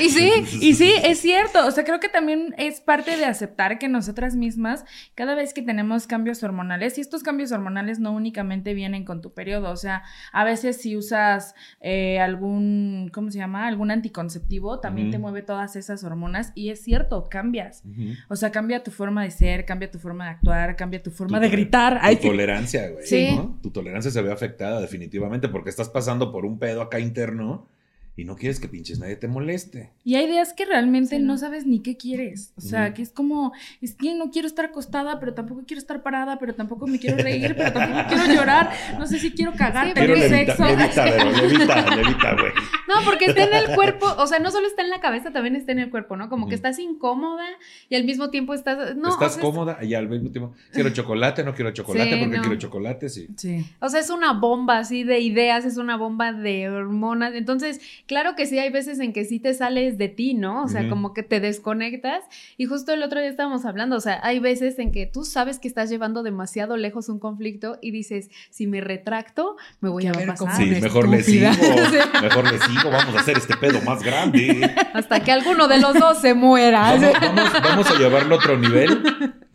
y 0.00 0.08
sí, 0.10 0.30
Y 0.60 0.74
sí, 0.74 0.92
es 1.02 1.18
cierto. 1.18 1.66
O 1.66 1.70
sea, 1.70 1.84
creo 1.84 2.00
que 2.00 2.08
también 2.08 2.54
es 2.58 2.80
parte 2.80 3.16
de 3.16 3.24
aceptar 3.24 3.78
que 3.78 3.88
nosotras 3.88 4.36
mismas, 4.36 4.84
cada 5.14 5.34
vez 5.34 5.54
que 5.54 5.62
tenemos 5.62 6.06
cambios 6.06 6.42
hormonales, 6.42 6.98
y 6.98 7.00
estos 7.00 7.22
cambios 7.22 7.52
hormonales 7.52 7.98
no 7.98 8.12
únicamente 8.12 8.74
vienen 8.74 9.04
con 9.04 9.20
tu 9.20 9.32
periodo, 9.32 9.70
o 9.70 9.76
sea, 9.76 10.02
a 10.32 10.44
veces 10.44 10.80
si 10.80 10.96
usas 10.96 11.54
eh, 11.80 12.20
algún, 12.20 13.10
¿cómo 13.12 13.30
se 13.30 13.38
llama? 13.38 13.66
Algún 13.66 13.90
anticonceptivo, 13.90 14.80
también 14.80 15.10
te 15.10 15.18
mueve 15.18 15.42
todas 15.42 15.76
esas 15.76 16.04
hormonas 16.04 16.52
y 16.54 16.70
es 16.70 16.82
cierto, 16.82 17.28
cambias. 17.28 17.82
O 18.28 18.36
sea, 18.36 18.50
cambia 18.50 18.82
tu 18.82 18.90
forma 18.90 19.22
de 19.22 19.30
ser, 19.30 19.64
cambia 19.64 19.90
tu 19.90 19.98
forma 19.98 20.24
de 20.24 20.30
actuar, 20.30 20.76
cambia 20.76 21.02
tu 21.02 21.10
forma 21.10 21.38
Tu 21.38 21.42
de 21.42 21.50
gritar. 21.50 21.94
Tu 21.94 22.06
Ay, 22.06 22.16
tolerancia, 22.16 22.88
güey. 22.90 23.06
Sí. 23.06 23.34
¿no? 23.34 23.58
Tu 23.62 23.70
tolerancia 23.70 24.10
se 24.10 24.22
ve 24.22 24.32
afectada 24.32 24.80
definitivamente 24.80 25.48
porque 25.48 25.70
estás 25.70 25.88
pasando 25.88 26.32
por 26.32 26.44
un 26.44 26.58
pedo 26.58 26.82
acá 26.82 27.00
interno 27.00 27.68
y 28.16 28.24
no 28.24 28.36
quieres 28.36 28.60
que 28.60 28.68
pinches 28.68 28.98
nadie 28.98 29.16
te 29.16 29.28
moleste. 29.28 29.90
Y 30.04 30.16
hay 30.16 30.26
días 30.26 30.52
que 30.52 30.64
realmente 30.66 31.16
Sí, 31.16 31.22
no 31.22 31.32
no. 31.34 31.38
sabes 31.38 31.64
ni 31.66 31.80
qué 31.80 31.96
quieres. 31.96 32.52
O 32.56 32.60
sea, 32.60 32.92
que 32.92 33.02
es 33.02 33.10
como, 33.10 33.52
es 33.80 33.94
que 33.94 34.14
no 34.14 34.30
quiero 34.30 34.46
estar 34.46 34.64
acostada, 34.66 35.18
pero 35.20 35.32
tampoco 35.32 35.62
quiero 35.66 35.78
estar 35.80 36.02
parada, 36.02 36.38
pero 36.38 36.54
tampoco 36.54 36.86
me 36.86 36.98
quiero 36.98 37.16
reír, 37.16 37.54
pero 37.56 37.72
tampoco 37.72 38.04
quiero 38.08 38.34
llorar. 38.34 38.70
No 38.98 39.06
sé 39.06 39.18
si 39.18 39.30
quiero 39.32 39.52
cagar, 39.52 39.88
Sí, 39.88 39.94
tener 39.94 40.18
sexo. 40.28 40.64
levita, 40.64 41.04
levita, 41.04 41.04
pero 41.04 41.30
levita, 41.30 41.96
levita, 41.96 42.32
güey. 42.34 42.52
No, 42.88 42.94
porque 43.04 43.26
está 43.26 43.44
en 43.44 43.54
el 43.54 43.74
cuerpo, 43.74 44.06
o 44.18 44.26
sea, 44.26 44.38
no 44.40 44.50
solo 44.50 44.66
está 44.66 44.82
en 44.82 44.90
la 44.90 45.00
cabeza, 45.00 45.30
también 45.30 45.56
está 45.56 45.72
en 45.72 45.78
el 45.78 45.90
cuerpo, 45.90 46.16
¿no? 46.16 46.28
Como 46.28 46.48
que 46.48 46.56
estás 46.56 46.78
incómoda 46.78 47.46
y 47.88 47.94
al 47.94 48.04
mismo 48.04 48.30
tiempo 48.30 48.52
estás, 48.52 48.96
no, 48.96 49.08
Estás 49.10 49.14
o 49.14 49.18
sea, 49.18 49.28
es- 49.28 49.36
cómoda 49.38 49.78
y 49.82 49.94
al 49.94 50.08
mismo 50.08 50.30
tiempo, 50.30 50.52
quiero 50.72 50.90
chocolate, 50.90 51.44
no 51.44 51.54
quiero 51.54 51.70
chocolate, 51.70 52.10
Sí, 52.14 52.16
porque 52.20 52.36
no. 52.36 52.42
quiero 52.42 52.58
chocolate, 52.58 53.08
sí. 53.08 53.28
Sí. 53.36 53.64
O 53.80 53.88
sea, 53.88 54.00
es 54.00 54.10
una 54.10 54.32
bomba 54.32 54.78
así 54.78 55.04
de 55.04 55.20
ideas, 55.20 55.64
es 55.64 55.76
una 55.76 55.96
bomba 55.96 56.32
de 56.32 56.68
hormonas. 56.68 57.34
Entonces, 57.34 57.80
claro 58.10 58.34
que 58.34 58.44
sí, 58.44 58.58
hay 58.58 58.70
veces 58.70 58.98
en 58.98 59.12
que 59.12 59.24
sí 59.24 59.38
te 59.38 59.54
sales 59.54 59.96
de 59.96 60.08
ti, 60.08 60.34
¿no? 60.34 60.64
O 60.64 60.68
sea, 60.68 60.88
como 60.88 61.14
que 61.14 61.22
te 61.22 61.38
desconectas. 61.38 62.24
Y 62.56 62.64
justo 62.64 62.92
el 62.92 63.04
otro 63.04 63.20
día 63.20 63.30
estábamos 63.30 63.64
hablando, 63.64 63.94
o 63.94 64.00
sea, 64.00 64.18
hay 64.24 64.40
veces 64.40 64.80
en 64.80 64.90
que 64.90 65.06
tú 65.06 65.24
sabes 65.24 65.60
que 65.60 65.68
estás 65.68 65.88
llevando 65.90 66.24
demasiado 66.24 66.76
lejos 66.76 67.08
un 67.08 67.20
conflicto 67.20 67.78
y 67.80 67.92
dices, 67.92 68.28
si 68.50 68.66
me 68.66 68.80
retracto, 68.80 69.56
me 69.80 69.88
voy 69.90 70.02
¿Qué 70.02 70.08
a 70.08 70.12
ver 70.12 70.26
pasar. 70.26 70.56
Sí, 70.56 70.64
mejor 70.66 71.08
le 71.08 71.22
sigo, 71.22 71.50
mejor 72.20 72.52
le 72.52 72.58
sigo, 72.58 72.90
vamos 72.90 73.14
a 73.14 73.20
hacer 73.20 73.38
este 73.38 73.56
pedo 73.56 73.80
más 73.82 74.02
grande. 74.02 74.68
Hasta 74.92 75.20
que 75.20 75.30
alguno 75.30 75.68
de 75.68 75.78
los 75.78 75.94
dos 75.94 76.18
se 76.20 76.34
muera. 76.34 76.80
Vamos, 76.96 77.12
vamos- 77.20 77.52
vamos 77.62 77.90
a 77.92 77.94
llevarlo 77.96 78.34
a 78.34 78.38
otro 78.38 78.58
nivel, 78.58 79.02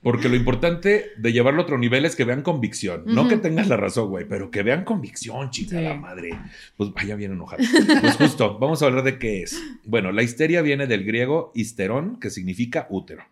porque 0.05 0.29
lo 0.29 0.35
importante 0.35 1.13
de 1.17 1.33
llevarlo 1.33 1.61
a 1.61 1.63
otro 1.63 1.79
nivel 1.79 2.05
es 2.05 2.15
que 2.15 2.25
vean 2.25 2.43
convicción. 2.43 3.01
No 3.07 3.27
que 3.27 3.37
tengas 3.37 3.67
la 3.67 3.75
razón, 3.75 4.09
güey, 4.09 4.27
pero 4.29 4.51
que 4.51 4.61
vean 4.61 4.83
convicción, 4.83 5.49
chica, 5.49 5.79
Sí. 5.79 5.83
la 5.83 5.95
madre. 5.95 6.29
Pues 6.77 6.93
vaya 6.93 7.15
bien 7.15 7.31
enojado. 7.31 7.63
Pues 8.01 8.15
justo, 8.15 8.59
vamos 8.59 8.83
a 8.83 8.85
hablar 8.85 9.03
de 9.03 9.17
qué 9.17 9.41
es. 9.41 9.59
Bueno, 9.83 10.11
la 10.11 10.21
histeria 10.21 10.61
viene 10.61 10.85
del 10.85 11.05
griego 11.05 11.51
histerón, 11.55 12.19
que 12.19 12.29
significa 12.29 12.85
útero. 12.91 13.23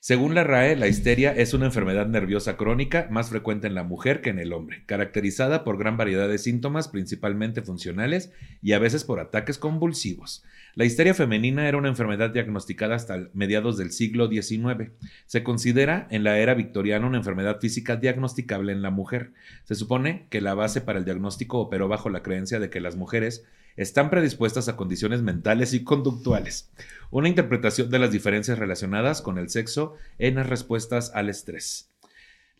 Según 0.00 0.34
la 0.34 0.44
RAE, 0.44 0.76
la 0.76 0.88
histeria 0.88 1.32
es 1.32 1.52
una 1.52 1.66
enfermedad 1.66 2.06
nerviosa 2.06 2.56
crónica 2.56 3.06
más 3.10 3.28
frecuente 3.28 3.66
en 3.66 3.74
la 3.74 3.82
mujer 3.82 4.22
que 4.22 4.30
en 4.30 4.38
el 4.38 4.54
hombre, 4.54 4.84
caracterizada 4.86 5.62
por 5.62 5.76
gran 5.76 5.98
variedad 5.98 6.26
de 6.26 6.38
síntomas, 6.38 6.88
principalmente 6.88 7.60
funcionales 7.60 8.32
y 8.62 8.72
a 8.72 8.78
veces 8.78 9.04
por 9.04 9.20
ataques 9.20 9.58
convulsivos. 9.58 10.42
La 10.78 10.84
histeria 10.84 11.12
femenina 11.12 11.66
era 11.66 11.76
una 11.76 11.88
enfermedad 11.88 12.30
diagnosticada 12.30 12.94
hasta 12.94 13.30
mediados 13.32 13.76
del 13.76 13.90
siglo 13.90 14.28
XIX. 14.28 14.92
Se 15.26 15.42
considera 15.42 16.06
en 16.12 16.22
la 16.22 16.38
era 16.38 16.54
victoriana 16.54 17.04
una 17.04 17.16
enfermedad 17.16 17.58
física 17.58 17.96
diagnosticable 17.96 18.70
en 18.70 18.80
la 18.80 18.90
mujer. 18.92 19.32
Se 19.64 19.74
supone 19.74 20.28
que 20.30 20.40
la 20.40 20.54
base 20.54 20.80
para 20.80 21.00
el 21.00 21.04
diagnóstico 21.04 21.58
operó 21.58 21.88
bajo 21.88 22.10
la 22.10 22.22
creencia 22.22 22.60
de 22.60 22.70
que 22.70 22.80
las 22.80 22.94
mujeres 22.94 23.44
están 23.74 24.08
predispuestas 24.08 24.68
a 24.68 24.76
condiciones 24.76 25.20
mentales 25.20 25.74
y 25.74 25.82
conductuales. 25.82 26.70
Una 27.10 27.28
interpretación 27.28 27.90
de 27.90 27.98
las 27.98 28.12
diferencias 28.12 28.60
relacionadas 28.60 29.20
con 29.20 29.36
el 29.38 29.48
sexo 29.48 29.96
en 30.20 30.36
las 30.36 30.48
respuestas 30.48 31.10
al 31.12 31.28
estrés. 31.28 31.90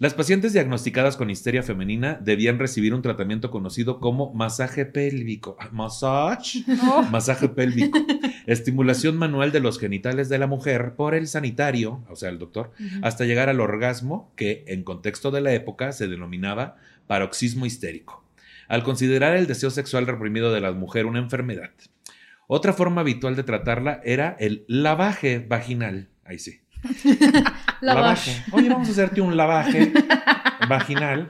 Las 0.01 0.15
pacientes 0.15 0.53
diagnosticadas 0.53 1.17
con 1.17 1.29
histeria 1.29 1.65
femenina 1.65 2.21
debían 2.23 2.61
recibir 2.61 2.95
un 2.95 3.03
tratamiento 3.03 3.51
conocido 3.51 3.99
como 3.99 4.33
masaje 4.33 4.87
pélvico. 4.87 5.57
Massage. 5.73 6.63
Masaje 7.11 7.49
pélvico. 7.49 7.99
Estimulación 8.47 9.17
manual 9.17 9.51
de 9.51 9.59
los 9.59 9.81
genitales 9.81 10.29
de 10.29 10.39
la 10.39 10.47
mujer 10.47 10.95
por 10.95 11.17
el 11.17 11.27
sanitario, 11.27 12.05
o 12.09 12.15
sea, 12.15 12.29
el 12.29 12.39
doctor, 12.39 12.71
hasta 13.03 13.25
llegar 13.25 13.49
al 13.49 13.59
orgasmo, 13.59 14.33
que 14.37 14.63
en 14.69 14.85
contexto 14.85 15.33
de 15.33 15.41
la 15.41 15.53
época 15.53 15.91
se 15.91 16.07
denominaba 16.07 16.77
paroxismo 17.09 17.67
histérico. 17.67 18.25
Al 18.69 18.85
considerar 18.85 19.37
el 19.37 19.49
deseo 19.49 19.71
sexual 19.71 20.07
reprimido 20.07 20.53
de 20.53 20.61
la 20.61 20.71
mujer 20.71 21.07
una 21.07 21.19
enfermedad. 21.19 21.73
Otra 22.47 22.73
forma 22.73 23.01
habitual 23.01 23.35
de 23.35 23.43
tratarla 23.43 24.01
era 24.05 24.37
el 24.39 24.65
lavaje 24.69 25.41
vaginal. 25.41 26.09
Ahí 26.25 26.39
sí. 26.39 26.61
lavaje. 27.81 28.45
Oye, 28.53 28.69
vamos 28.69 28.89
a 28.89 28.93
hacerte 28.93 29.21
un 29.21 29.37
lavaje 29.37 29.93
vaginal. 30.69 31.29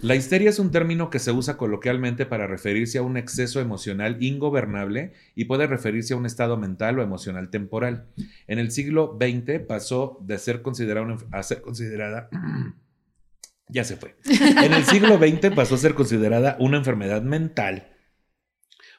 La 0.00 0.14
histeria 0.14 0.50
es 0.50 0.58
un 0.58 0.70
término 0.70 1.10
que 1.10 1.18
se 1.18 1.32
usa 1.32 1.56
coloquialmente 1.56 2.26
para 2.26 2.46
referirse 2.46 2.98
a 2.98 3.02
un 3.02 3.16
exceso 3.16 3.60
emocional 3.60 4.16
ingobernable 4.20 5.12
y 5.34 5.46
puede 5.46 5.66
referirse 5.66 6.14
a 6.14 6.16
un 6.16 6.26
estado 6.26 6.56
mental 6.56 6.98
o 6.98 7.02
emocional 7.02 7.50
temporal. 7.50 8.06
En 8.46 8.58
el 8.58 8.70
siglo 8.70 9.18
XX 9.20 9.60
pasó 9.66 10.18
de 10.22 10.38
ser 10.38 10.62
considerada 10.62 11.16
a 11.30 11.42
ser 11.42 11.62
considerada 11.62 12.28
ya 13.68 13.84
se 13.84 13.96
fue. 13.96 14.16
En 14.24 14.72
el 14.74 14.84
siglo 14.84 15.18
XX 15.18 15.54
pasó 15.54 15.76
a 15.76 15.78
ser 15.78 15.94
considerada 15.94 16.56
una 16.60 16.76
enfermedad 16.76 17.22
mental 17.22 17.91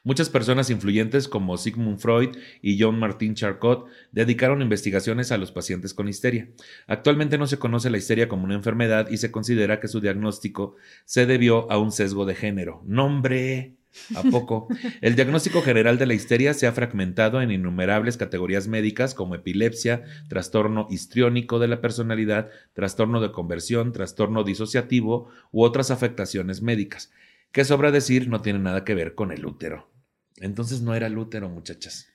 Muchas 0.06 0.28
personas 0.28 0.68
influyentes 0.68 1.28
como 1.28 1.56
Sigmund 1.56 1.98
Freud 1.98 2.36
y 2.60 2.78
John 2.78 2.98
Martin 2.98 3.34
Charcot 3.34 3.86
dedicaron 4.12 4.60
investigaciones 4.60 5.32
a 5.32 5.38
los 5.38 5.50
pacientes 5.50 5.94
con 5.94 6.08
histeria. 6.08 6.50
Actualmente 6.86 7.38
no 7.38 7.46
se 7.46 7.58
conoce 7.58 7.88
la 7.88 7.96
histeria 7.96 8.28
como 8.28 8.44
una 8.44 8.54
enfermedad 8.54 9.08
y 9.08 9.16
se 9.16 9.30
considera 9.30 9.80
que 9.80 9.88
su 9.88 10.02
diagnóstico 10.02 10.76
se 11.06 11.24
debió 11.24 11.72
a 11.72 11.78
un 11.78 11.90
sesgo 11.90 12.26
de 12.26 12.34
género. 12.34 12.82
¡Nombre! 12.84 13.76
¿A 14.14 14.22
poco? 14.24 14.68
El 15.00 15.16
diagnóstico 15.16 15.62
general 15.62 15.96
de 15.96 16.04
la 16.04 16.12
histeria 16.12 16.52
se 16.52 16.66
ha 16.66 16.72
fragmentado 16.72 17.40
en 17.40 17.50
innumerables 17.50 18.18
categorías 18.18 18.68
médicas 18.68 19.14
como 19.14 19.34
epilepsia, 19.34 20.04
trastorno 20.28 20.86
histriónico 20.90 21.58
de 21.58 21.68
la 21.68 21.80
personalidad, 21.80 22.50
trastorno 22.74 23.22
de 23.22 23.32
conversión, 23.32 23.92
trastorno 23.92 24.44
disociativo 24.44 25.30
u 25.50 25.62
otras 25.62 25.90
afectaciones 25.90 26.60
médicas, 26.60 27.10
que 27.52 27.64
sobra 27.64 27.90
decir 27.90 28.28
no 28.28 28.42
tiene 28.42 28.58
nada 28.58 28.84
que 28.84 28.94
ver 28.94 29.14
con 29.14 29.32
el 29.32 29.46
útero. 29.46 29.93
Entonces 30.38 30.80
no 30.80 30.94
era 30.94 31.06
el 31.06 31.18
útero, 31.18 31.48
muchachas. 31.48 32.08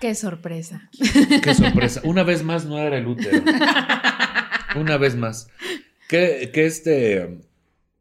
Qué 0.00 0.14
sorpresa. 0.14 0.90
Qué 1.42 1.54
sorpresa. 1.54 2.00
Una 2.04 2.24
vez 2.24 2.42
más 2.42 2.64
no 2.64 2.78
era 2.78 2.98
el 2.98 3.06
útero. 3.06 3.42
Una 4.76 4.96
vez 4.96 5.14
más. 5.14 5.48
¿Qué, 6.08 6.50
qué, 6.52 6.66
este, 6.66 7.40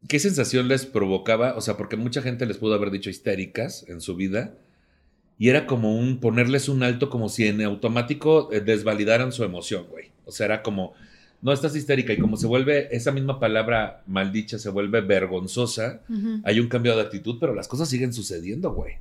¿Qué 0.07 0.19
sensación 0.19 0.67
les 0.67 0.85
provocaba? 0.85 1.55
O 1.55 1.61
sea, 1.61 1.77
porque 1.77 1.97
mucha 1.97 2.21
gente 2.21 2.45
les 2.45 2.57
pudo 2.57 2.73
haber 2.73 2.91
dicho 2.91 3.09
histéricas 3.09 3.85
en 3.87 4.01
su 4.01 4.15
vida. 4.15 4.55
Y 5.37 5.49
era 5.49 5.65
como 5.65 5.95
un 5.95 6.19
ponerles 6.19 6.69
un 6.69 6.83
alto, 6.83 7.09
como 7.09 7.29
si 7.29 7.47
en 7.47 7.61
automático 7.61 8.51
eh, 8.51 8.61
desvalidaran 8.61 9.31
su 9.31 9.43
emoción, 9.43 9.87
güey. 9.89 10.11
O 10.25 10.31
sea, 10.31 10.45
era 10.45 10.63
como, 10.63 10.93
no 11.41 11.53
estás 11.53 11.75
histérica. 11.75 12.13
Y 12.13 12.17
como 12.17 12.37
se 12.37 12.47
vuelve, 12.47 12.95
esa 12.95 13.11
misma 13.11 13.39
palabra 13.39 14.03
maldicha 14.07 14.59
se 14.59 14.69
vuelve 14.69 15.01
vergonzosa, 15.01 16.01
hay 16.43 16.59
un 16.59 16.67
cambio 16.67 16.95
de 16.95 17.01
actitud, 17.01 17.37
pero 17.39 17.53
las 17.53 17.67
cosas 17.67 17.89
siguen 17.89 18.13
sucediendo, 18.13 18.71
güey. 18.73 18.95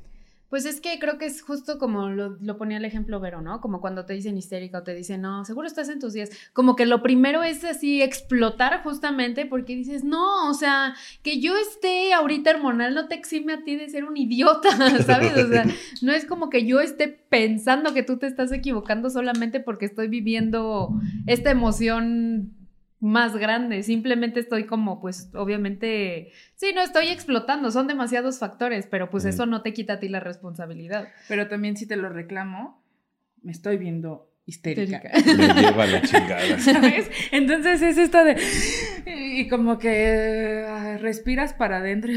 Pues 0.50 0.66
es 0.66 0.80
que 0.80 0.98
creo 0.98 1.16
que 1.16 1.26
es 1.26 1.42
justo 1.42 1.78
como 1.78 2.08
lo, 2.08 2.58
ponía 2.58 2.78
el 2.78 2.84
ejemplo 2.84 3.20
Vero, 3.20 3.40
¿no? 3.40 3.60
Como 3.60 3.80
cuando 3.80 4.04
te 4.04 4.14
dicen 4.14 4.36
histérica 4.36 4.78
o 4.78 4.82
te 4.82 4.94
dicen, 4.94 5.22
no, 5.22 5.44
seguro 5.44 5.68
estás 5.68 5.88
en 5.88 6.00
tus 6.00 6.12
días. 6.12 6.30
Como 6.52 6.74
que 6.74 6.86
lo 6.86 7.02
primero 7.02 7.44
es 7.44 7.62
así 7.62 8.02
explotar 8.02 8.82
justamente 8.82 9.46
porque 9.46 9.76
dices, 9.76 10.02
no, 10.02 10.50
o 10.50 10.54
sea, 10.54 10.94
que 11.22 11.40
yo 11.40 11.56
esté 11.56 12.12
ahorita 12.12 12.50
hormonal 12.50 12.94
no 12.94 13.06
te 13.06 13.14
exime 13.14 13.52
a 13.52 13.62
ti 13.62 13.76
de 13.76 13.88
ser 13.88 14.04
un 14.04 14.16
idiota, 14.16 14.70
¿sabes? 15.06 15.36
O 15.36 15.48
sea, 15.48 15.64
no 16.02 16.12
es 16.12 16.26
como 16.26 16.50
que 16.50 16.66
yo 16.66 16.80
esté 16.80 17.06
pensando 17.06 17.94
que 17.94 18.02
tú 18.02 18.18
te 18.18 18.26
estás 18.26 18.50
equivocando 18.50 19.08
solamente 19.08 19.60
porque 19.60 19.86
estoy 19.86 20.08
viviendo 20.08 20.90
esta 21.26 21.52
emoción 21.52 22.59
más 23.00 23.36
grande. 23.36 23.82
Simplemente 23.82 24.40
estoy 24.40 24.64
como, 24.66 25.00
pues, 25.00 25.30
obviamente, 25.34 26.32
sí, 26.56 26.72
no 26.74 26.82
estoy 26.82 27.08
explotando, 27.08 27.70
son 27.70 27.86
demasiados 27.86 28.38
factores, 28.38 28.86
pero 28.86 29.10
pues 29.10 29.24
eso 29.24 29.46
no 29.46 29.62
te 29.62 29.72
quita 29.72 29.94
a 29.94 30.00
ti 30.00 30.08
la 30.08 30.20
responsabilidad. 30.20 31.08
Pero 31.28 31.48
también 31.48 31.76
si 31.76 31.86
te 31.86 31.96
lo 31.96 32.10
reclamo, 32.10 32.82
me 33.42 33.52
estoy 33.52 33.78
viendo 33.78 34.30
histérica. 34.44 35.00
Me 35.36 35.54
lleva 35.54 35.86
la 35.86 36.02
chingada. 36.02 36.58
¿Sabes? 36.58 37.10
Entonces 37.30 37.82
es 37.82 37.98
esto 37.98 38.22
de. 38.24 38.36
Y 39.06 39.48
como 39.48 39.78
que 39.78 40.66
ah, 40.68 40.98
respiras 40.98 41.54
para 41.54 41.78
adentro. 41.78 42.12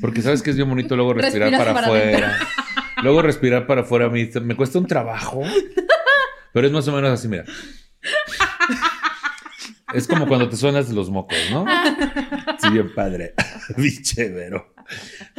Porque 0.00 0.22
sabes 0.22 0.42
que 0.42 0.50
es 0.50 0.56
bien 0.56 0.68
bonito 0.68 0.96
luego 0.96 1.14
respirar 1.14 1.52
para, 1.52 1.70
afuera. 1.70 2.36
Luego 3.02 3.20
respirar 3.20 3.66
para 3.66 3.82
afuera 3.82 4.06
a 4.06 4.08
mí 4.08 4.28
me 4.42 4.56
cuesta 4.56 4.78
un 4.78 4.86
trabajo. 4.86 5.42
Pero 6.52 6.66
es 6.66 6.72
más 6.72 6.88
o 6.88 6.92
menos 6.92 7.10
así, 7.10 7.28
mira. 7.28 7.44
Es 9.94 10.08
como 10.08 10.26
cuando 10.26 10.48
te 10.48 10.56
suenas 10.56 10.90
los 10.90 11.10
mocos, 11.10 11.38
¿no? 11.50 11.64
Sí, 12.58 12.70
bien 12.70 12.92
padre. 12.94 13.34
Biche, 13.76 14.30
Vero. 14.30 14.74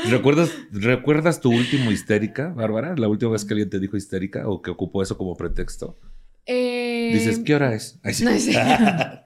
¿Recuerdas, 0.09 0.51
¿Recuerdas 0.71 1.41
tu 1.41 1.51
último 1.51 1.91
histérica, 1.91 2.49
Bárbara? 2.49 2.95
¿La 2.95 3.07
última 3.07 3.31
vez 3.31 3.43
que 3.43 3.53
alguien 3.53 3.69
te 3.69 3.79
dijo 3.79 3.97
histérica 3.97 4.47
o 4.47 4.61
que 4.61 4.69
ocupó 4.69 5.01
eso 5.01 5.17
como 5.17 5.35
pretexto? 5.35 5.97
Eh, 6.45 7.09
Dices, 7.13 7.39
¿qué 7.39 7.55
hora 7.55 7.73
es? 7.73 7.99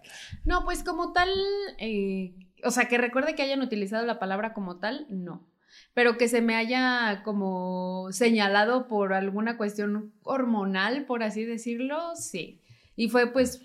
No, 0.45 0.63
pues 0.63 0.83
como 0.83 1.11
tal, 1.13 1.29
eh, 1.77 2.33
o 2.63 2.71
sea, 2.71 2.85
que 2.85 2.97
recuerde 2.97 3.35
que 3.35 3.43
hayan 3.43 3.61
utilizado 3.61 4.05
la 4.05 4.17
palabra 4.17 4.53
como 4.53 4.77
tal, 4.77 5.05
no. 5.09 5.45
Pero 5.93 6.17
que 6.17 6.27
se 6.27 6.41
me 6.41 6.55
haya 6.55 7.21
como 7.23 8.07
señalado 8.11 8.87
por 8.87 9.13
alguna 9.13 9.57
cuestión 9.57 10.13
hormonal, 10.23 11.05
por 11.05 11.21
así 11.21 11.45
decirlo, 11.45 12.15
sí. 12.15 12.59
Y 12.95 13.09
fue 13.09 13.31
pues 13.31 13.61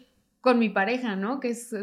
con 0.47 0.61
mi 0.61 0.69
pareja, 0.69 1.17
¿no? 1.17 1.41
Que 1.41 1.49
es... 1.49 1.75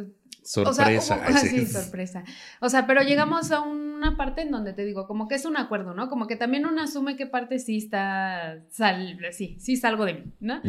Sorpresa. 0.42 1.22
O 1.28 1.32
sea, 1.34 1.38
sí, 1.38 1.66
sorpresa. 1.66 2.24
O 2.62 2.70
sea, 2.70 2.88
pero 2.88 3.02
llegamos 3.02 3.52
a 3.52 3.60
una 3.60 4.16
parte 4.16 4.44
en 4.44 4.52
donde 4.52 4.72
te 4.72 4.86
digo, 4.86 5.06
como 5.06 5.28
que 5.28 5.36
es 5.36 5.44
un 5.44 5.58
acuerdo, 5.58 5.94
¿no? 5.94 6.08
Como 6.08 6.28
que 6.28 6.38
también 6.38 6.66
uno 6.66 6.82
asume 6.82 7.18
qué 7.18 7.26
parte 7.26 7.60
sí 7.60 7.80
está, 7.80 8.64
sal, 8.70 9.20
sí, 9.34 9.58
sí 9.60 9.76
salgo 9.76 10.06
de 10.06 10.14
mí, 10.14 10.24
¿no? 10.40 10.62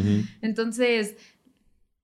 Entonces, 0.42 1.16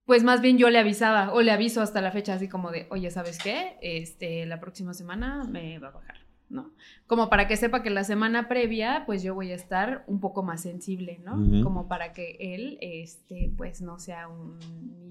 pues 0.05 0.23
más 0.23 0.41
bien 0.41 0.59
yo 0.59 0.71
le 0.71 0.79
avisaba 0.79 1.33
o 1.33 1.43
le 1.43 1.51
aviso 1.51 1.83
hasta 1.83 2.01
la 2.01 2.13
fecha 2.13 2.35
así 2.35 2.47
como 2.47 2.71
de, 2.71 2.87
oye, 2.91 3.11
¿sabes 3.11 3.39
qué? 3.43 3.77
Este, 3.83 4.47
la 4.47 4.61
próxima 4.61 4.95
semana 4.95 5.43
me 5.43 5.81
va 5.81 5.89
a 5.89 5.91
bajar. 5.91 6.30
¿No? 6.51 6.73
Como 7.07 7.31
para 7.31 7.49
que 7.49 7.57
sepa 7.57 7.83
que 7.83 7.91
la 7.91 8.05
semana 8.05 8.49
previa, 8.49 9.05
pues 9.07 9.23
yo 9.23 9.35
voy 9.35 9.53
a 9.53 9.55
estar 9.55 10.05
un 10.07 10.21
poco 10.21 10.43
más 10.43 10.63
sensible, 10.63 11.21
¿no? 11.25 11.63
Como 11.63 11.89
para 11.89 12.13
que 12.13 12.37
él, 12.41 12.77
este, 12.81 13.53
pues 13.57 13.81
no 13.81 13.99
sea 13.99 14.29
un 14.29 14.59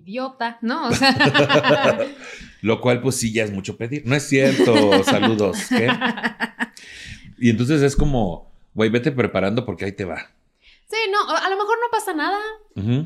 idiota, 0.02 0.60
¿no? 0.62 0.90
O 0.90 0.92
sea... 0.92 1.16
Lo 2.62 2.82
cual, 2.82 3.02
pues 3.02 3.16
sí, 3.16 3.32
ya 3.32 3.44
es 3.44 3.52
mucho 3.52 3.78
pedir. 3.78 4.04
No 4.06 4.16
es 4.16 4.24
cierto, 4.24 5.04
saludos, 5.04 5.58
¿qué? 5.70 5.90
Y 7.38 7.50
entonces 7.50 7.82
es 7.82 7.96
como, 7.96 8.52
güey, 8.74 8.90
vete 8.90 9.12
preparando 9.12 9.66
porque 9.66 9.86
ahí 9.86 9.94
te 9.94 10.06
va. 10.06 10.30
Sí, 10.88 10.98
no, 11.12 11.36
a 11.36 11.50
lo 11.50 11.56
mejor 11.56 11.78
no 11.78 11.92
pasa 11.92 12.16
nada, 12.16 12.40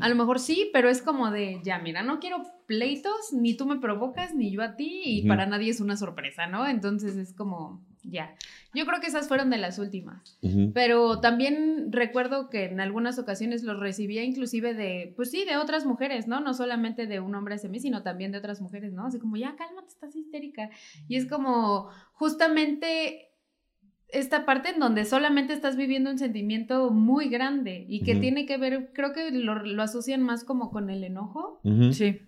a 0.00 0.08
lo 0.08 0.14
mejor 0.14 0.40
sí, 0.40 0.70
pero 0.72 0.88
es 0.88 1.02
como 1.02 1.30
de, 1.30 1.60
ya, 1.62 1.78
mira, 1.78 2.02
no 2.02 2.18
quiero 2.18 2.42
pleitos, 2.66 3.34
ni 3.34 3.58
tú 3.58 3.66
me 3.66 3.76
provocas, 3.76 4.34
ni 4.34 4.50
yo 4.50 4.62
a 4.62 4.74
ti, 4.74 5.02
y 5.04 5.28
para 5.28 5.44
nadie 5.44 5.70
es 5.70 5.80
una 5.80 5.98
sorpresa, 5.98 6.46
¿no? 6.46 6.66
Entonces 6.66 7.16
es 7.16 7.34
como, 7.34 7.84
ya. 8.04 8.34
Yo 8.74 8.86
creo 8.86 9.00
que 9.00 9.06
esas 9.06 9.28
fueron 9.28 9.50
de 9.50 9.58
las 9.58 9.78
últimas. 9.78 10.38
Pero 10.72 11.20
también 11.20 11.90
recuerdo 11.90 12.50
que 12.50 12.64
en 12.64 12.80
algunas 12.80 13.18
ocasiones 13.18 13.62
los 13.62 13.80
recibía 13.80 14.22
inclusive 14.24 14.74
de, 14.74 15.12
pues 15.16 15.30
sí, 15.30 15.44
de 15.44 15.56
otras 15.56 15.86
mujeres, 15.86 16.26
¿no? 16.26 16.40
No 16.40 16.54
solamente 16.54 17.06
de 17.06 17.20
un 17.20 17.34
hombre 17.34 17.54
hacia 17.54 17.70
mí, 17.70 17.80
sino 17.80 18.02
también 18.02 18.32
de 18.32 18.38
otras 18.38 18.60
mujeres, 18.60 18.92
¿no? 18.92 19.06
Así 19.06 19.18
como, 19.18 19.36
ya, 19.36 19.54
cálmate, 19.56 19.88
estás 19.88 20.14
histérica. 20.16 20.70
Y 21.08 21.16
es 21.16 21.26
como, 21.26 21.88
justamente 22.12 23.30
esta 24.08 24.46
parte 24.46 24.70
en 24.70 24.78
donde 24.78 25.04
solamente 25.04 25.52
estás 25.52 25.76
viviendo 25.76 26.10
un 26.10 26.18
sentimiento 26.18 26.90
muy 26.90 27.28
grande 27.28 27.84
y 27.88 28.02
que 28.02 28.14
tiene 28.14 28.46
que 28.46 28.58
ver, 28.58 28.90
creo 28.92 29.12
que 29.12 29.30
lo, 29.32 29.82
asocian 29.82 30.22
más 30.22 30.44
como 30.44 30.70
con 30.70 30.88
el 30.88 31.02
enojo. 31.02 31.60
Sí. 31.92 32.20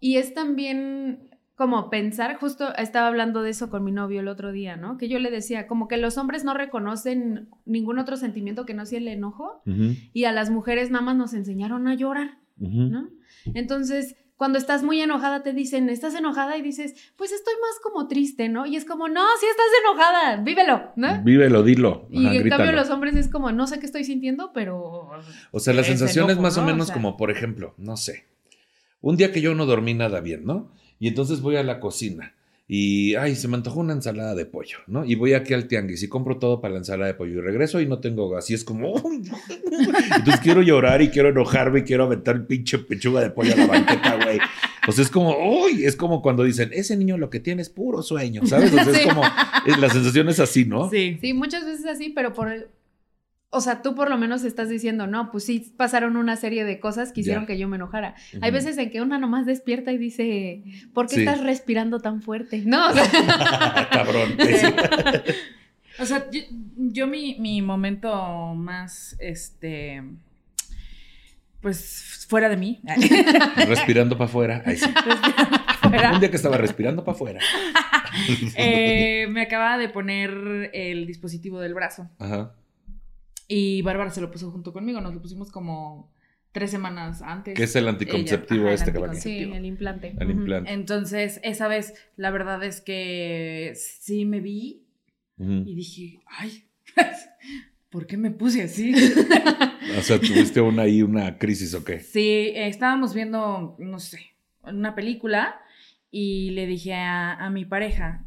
Y 0.00 0.16
es 0.16 0.34
también 0.34 1.29
como 1.60 1.90
pensar, 1.90 2.36
justo 2.36 2.74
estaba 2.76 3.08
hablando 3.08 3.42
de 3.42 3.50
eso 3.50 3.68
con 3.68 3.84
mi 3.84 3.92
novio 3.92 4.20
el 4.20 4.28
otro 4.28 4.50
día, 4.50 4.78
¿no? 4.78 4.96
Que 4.96 5.10
yo 5.10 5.18
le 5.18 5.30
decía, 5.30 5.66
como 5.66 5.88
que 5.88 5.98
los 5.98 6.16
hombres 6.16 6.42
no 6.42 6.54
reconocen 6.54 7.50
ningún 7.66 7.98
otro 7.98 8.16
sentimiento 8.16 8.64
que 8.64 8.72
no 8.72 8.86
sea 8.86 8.98
el 8.98 9.08
enojo 9.08 9.62
y 10.14 10.24
a 10.24 10.32
las 10.32 10.48
mujeres 10.48 10.90
nada 10.90 11.04
más 11.04 11.16
nos 11.16 11.34
enseñaron 11.34 11.86
a 11.86 11.94
llorar, 11.94 12.38
¿no? 12.56 13.10
Entonces, 13.52 14.16
cuando 14.36 14.56
estás 14.56 14.82
muy 14.82 15.02
enojada 15.02 15.42
te 15.42 15.52
dicen, 15.52 15.90
estás 15.90 16.14
enojada 16.14 16.56
y 16.56 16.62
dices, 16.62 16.94
pues 17.18 17.30
estoy 17.30 17.52
más 17.60 17.78
como 17.82 18.08
triste, 18.08 18.48
¿no? 18.48 18.64
Y 18.64 18.76
es 18.76 18.86
como, 18.86 19.08
no, 19.08 19.20
sí 19.38 19.44
estás 19.50 19.66
enojada, 19.84 20.36
vívelo, 20.42 20.92
¿no? 20.96 21.22
Vívelo, 21.22 21.62
dilo. 21.62 22.08
Y 22.10 22.24
en 22.38 22.48
cambio 22.48 22.72
los 22.72 22.88
hombres 22.88 23.16
es 23.16 23.28
como, 23.28 23.52
no 23.52 23.66
sé 23.66 23.80
qué 23.80 23.84
estoy 23.84 24.04
sintiendo, 24.04 24.52
pero... 24.54 25.10
O 25.50 25.60
sea, 25.60 25.74
la 25.74 25.84
sensación 25.84 26.30
es 26.30 26.38
más 26.38 26.56
o 26.56 26.62
¿no? 26.62 26.68
menos 26.68 26.86
sea, 26.86 26.94
como, 26.94 27.18
por 27.18 27.30
ejemplo, 27.30 27.74
no 27.76 27.98
sé, 27.98 28.28
un 29.02 29.18
día 29.18 29.30
que 29.30 29.42
yo 29.42 29.54
no 29.54 29.66
dormí 29.66 29.92
nada 29.92 30.22
bien, 30.22 30.46
¿no? 30.46 30.72
Y 31.00 31.08
entonces 31.08 31.40
voy 31.40 31.56
a 31.56 31.62
la 31.64 31.80
cocina 31.80 32.34
y, 32.68 33.16
ay, 33.16 33.34
se 33.34 33.48
me 33.48 33.56
antojó 33.56 33.80
una 33.80 33.94
ensalada 33.94 34.36
de 34.36 34.46
pollo, 34.46 34.78
¿no? 34.86 35.04
Y 35.04 35.16
voy 35.16 35.32
aquí 35.34 35.54
al 35.54 35.66
tianguis 35.66 36.04
y 36.04 36.08
compro 36.08 36.36
todo 36.38 36.60
para 36.60 36.74
la 36.74 36.78
ensalada 36.78 37.08
de 37.08 37.14
pollo 37.14 37.38
y 37.38 37.40
regreso 37.40 37.80
y 37.80 37.86
no 37.86 37.98
tengo 37.98 38.28
gas. 38.30 38.48
Y 38.50 38.54
es 38.54 38.62
como, 38.62 38.94
entonces 40.16 40.40
quiero 40.42 40.62
llorar 40.62 41.02
y 41.02 41.08
quiero 41.08 41.30
enojarme 41.30 41.80
y 41.80 41.82
quiero 41.82 42.04
aventar 42.04 42.36
el 42.36 42.46
pinche 42.46 42.78
pechuga 42.78 43.20
de 43.22 43.30
pollo 43.30 43.54
a 43.54 43.56
la 43.56 43.66
banqueta, 43.66 44.16
güey. 44.22 44.38
O 44.86 44.92
sea, 44.92 45.02
es 45.04 45.10
como, 45.10 45.36
uy, 45.64 45.84
es 45.84 45.96
como 45.96 46.22
cuando 46.22 46.44
dicen, 46.44 46.70
ese 46.72 46.96
niño 46.96 47.18
lo 47.18 47.28
que 47.30 47.40
tiene 47.40 47.62
es 47.62 47.68
puro 47.70 48.02
sueño, 48.02 48.46
¿sabes? 48.46 48.72
O 48.72 48.76
sea, 48.76 48.90
es 48.92 49.06
como, 49.06 49.22
es- 49.66 49.78
la 49.78 49.90
sensación 49.90 50.28
es 50.28 50.38
así, 50.40 50.64
¿no? 50.64 50.88
Sí. 50.90 51.18
Sí, 51.20 51.34
muchas 51.34 51.64
veces 51.64 51.86
así, 51.86 52.10
pero 52.10 52.32
por... 52.32 52.68
O 53.52 53.60
sea, 53.60 53.82
tú 53.82 53.96
por 53.96 54.08
lo 54.08 54.16
menos 54.16 54.44
estás 54.44 54.68
diciendo, 54.68 55.08
no, 55.08 55.32
pues 55.32 55.44
sí, 55.44 55.74
pasaron 55.76 56.16
una 56.16 56.36
serie 56.36 56.64
de 56.64 56.78
cosas 56.78 57.12
que 57.12 57.22
hicieron 57.22 57.46
que 57.46 57.58
yo 57.58 57.66
me 57.66 57.76
enojara. 57.76 58.14
Hay 58.42 58.52
veces 58.52 58.78
en 58.78 58.90
que 58.90 59.00
una 59.02 59.18
nomás 59.18 59.44
despierta 59.44 59.90
y 59.90 59.98
dice, 59.98 60.62
¿por 60.94 61.08
qué 61.08 61.16
Sí. 61.16 61.20
estás 61.22 61.42
respirando 61.42 61.98
tan 61.98 62.22
fuerte? 62.22 62.62
No, 62.64 62.88
o 62.90 62.92
sea, 62.92 63.04
Cabrón. 63.92 64.36
O 65.98 66.06
sea, 66.06 66.30
yo, 66.30 66.40
yo 66.76 67.06
mi, 67.06 67.36
mi 67.40 67.60
momento 67.60 68.54
más, 68.54 69.16
este, 69.18 70.02
pues, 71.60 72.24
fuera 72.28 72.48
de 72.48 72.56
mí. 72.56 72.80
Respirando 73.66 74.16
para 74.16 74.26
afuera. 74.30 74.62
Ahí 74.64 74.76
sí. 74.78 74.86
fuera, 75.82 76.12
Un 76.14 76.20
día 76.20 76.30
que 76.30 76.36
estaba 76.36 76.56
respirando 76.56 77.04
para 77.04 77.16
afuera. 77.16 77.40
eh, 78.56 79.26
me 79.28 79.42
acaba 79.42 79.76
de 79.76 79.88
poner 79.90 80.70
el 80.72 81.06
dispositivo 81.06 81.60
del 81.60 81.74
brazo. 81.74 82.08
Ajá. 82.18 82.52
Y 83.52 83.82
Bárbara 83.82 84.10
se 84.10 84.20
lo 84.20 84.30
puso 84.30 84.48
junto 84.52 84.72
conmigo. 84.72 85.00
Nos 85.00 85.12
lo 85.12 85.20
pusimos 85.20 85.50
como 85.50 86.08
tres 86.52 86.70
semanas 86.70 87.20
antes. 87.20 87.56
Que 87.56 87.64
es 87.64 87.74
el 87.74 87.88
anticonceptivo 87.88 88.66
ajá, 88.66 88.74
este 88.74 88.90
el 88.90 88.92
que 88.92 88.98
va 89.00 89.10
a 89.10 89.14
sí, 89.14 89.16
anticonceptivo. 89.16 89.56
el 89.56 89.64
implante. 89.64 90.14
El 90.20 90.30
implante. 90.30 90.72
Entonces, 90.72 91.40
esa 91.42 91.66
vez, 91.66 91.94
la 92.16 92.30
verdad 92.30 92.62
es 92.62 92.80
que 92.80 93.72
sí 93.74 94.24
me 94.24 94.38
vi 94.40 94.86
y 95.36 95.74
dije, 95.74 96.20
ay, 96.26 96.64
¿por 97.90 98.06
qué 98.06 98.16
me 98.16 98.30
puse 98.30 98.62
así? 98.62 98.94
O 99.98 100.02
sea, 100.02 100.20
tuviste 100.20 100.60
una 100.60 100.82
ahí 100.82 101.02
una 101.02 101.36
crisis 101.36 101.74
o 101.74 101.82
qué? 101.82 101.98
Sí, 101.98 102.52
estábamos 102.54 103.12
viendo, 103.12 103.74
no 103.80 103.98
sé, 103.98 104.20
una 104.62 104.94
película 104.94 105.60
y 106.12 106.50
le 106.50 106.66
dije 106.66 106.94
a, 106.94 107.34
a 107.34 107.50
mi 107.50 107.64
pareja, 107.64 108.24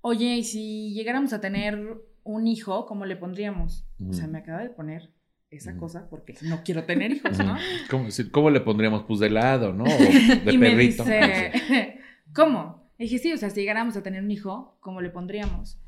oye, 0.00 0.36
¿y 0.36 0.44
si 0.44 0.94
llegáramos 0.94 1.34
a 1.34 1.40
tener 1.42 2.00
un 2.24 2.46
hijo, 2.46 2.86
¿cómo 2.86 3.06
le 3.06 3.16
pondríamos? 3.16 3.86
O 4.08 4.12
sea, 4.12 4.26
me 4.26 4.38
acaba 4.38 4.60
de 4.60 4.70
poner 4.70 5.10
esa 5.50 5.76
cosa 5.76 6.08
porque 6.08 6.34
no 6.42 6.62
quiero 6.64 6.84
tener 6.84 7.12
hijos, 7.12 7.38
¿no? 7.38 7.56
¿Cómo, 7.90 8.08
cómo 8.30 8.50
le 8.50 8.60
pondríamos? 8.60 9.04
Pues 9.04 9.20
de 9.20 9.26
helado, 9.26 9.72
¿no? 9.72 9.84
O 9.84 9.86
de 10.44 10.52
y 10.52 10.58
me 10.58 10.70
perrito. 10.70 11.04
dice, 11.04 12.00
¿cómo? 12.34 12.90
Le 12.98 13.04
dije, 13.04 13.18
sí, 13.18 13.32
o 13.32 13.36
sea, 13.36 13.50
si 13.50 13.60
llegáramos 13.60 13.96
a 13.96 14.02
tener 14.02 14.22
un 14.22 14.30
hijo, 14.30 14.76
¿cómo 14.80 15.00
le 15.00 15.10
pondríamos? 15.10 15.78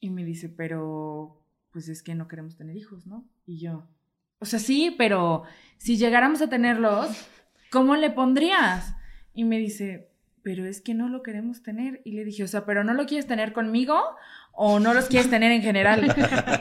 Y 0.00 0.10
me 0.10 0.24
dice, 0.24 0.48
pero, 0.48 1.42
pues 1.72 1.88
es 1.88 2.02
que 2.02 2.14
no 2.14 2.28
queremos 2.28 2.56
tener 2.56 2.76
hijos, 2.76 3.06
¿no? 3.06 3.28
Y 3.46 3.58
yo, 3.58 3.86
o 4.38 4.44
sea, 4.44 4.58
sí, 4.58 4.94
pero 4.98 5.44
si 5.78 5.96
llegáramos 5.96 6.42
a 6.42 6.48
tenerlos, 6.48 7.08
¿cómo 7.70 7.96
le 7.96 8.10
pondrías? 8.10 8.94
Y 9.32 9.44
me 9.44 9.58
dice, 9.58 10.10
pero 10.42 10.66
es 10.66 10.80
que 10.80 10.94
no 10.94 11.08
lo 11.08 11.22
queremos 11.22 11.62
tener. 11.62 12.02
Y 12.04 12.12
le 12.12 12.24
dije, 12.24 12.44
o 12.44 12.48
sea, 12.48 12.66
pero 12.66 12.84
no 12.84 12.94
lo 12.94 13.06
quieres 13.06 13.26
tener 13.26 13.52
conmigo 13.52 13.98
o 14.56 14.80
no 14.80 14.94
los 14.94 15.06
quieres 15.06 15.30
tener 15.30 15.52
en 15.52 15.62
general. 15.62 16.14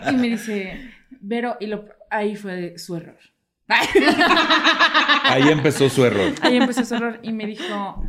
Y 0.11 0.15
me 0.15 0.27
dice, 0.29 0.91
pero, 1.27 1.57
y 1.59 1.67
lo, 1.67 1.85
ahí 2.09 2.35
fue 2.35 2.77
su 2.77 2.95
error. 2.95 3.17
Ahí 5.23 5.49
empezó 5.49 5.89
su 5.89 6.05
error. 6.05 6.33
Ahí 6.41 6.57
empezó 6.57 6.85
su 6.85 6.95
error 6.95 7.19
y 7.23 7.31
me 7.33 7.45
dijo, 7.47 8.03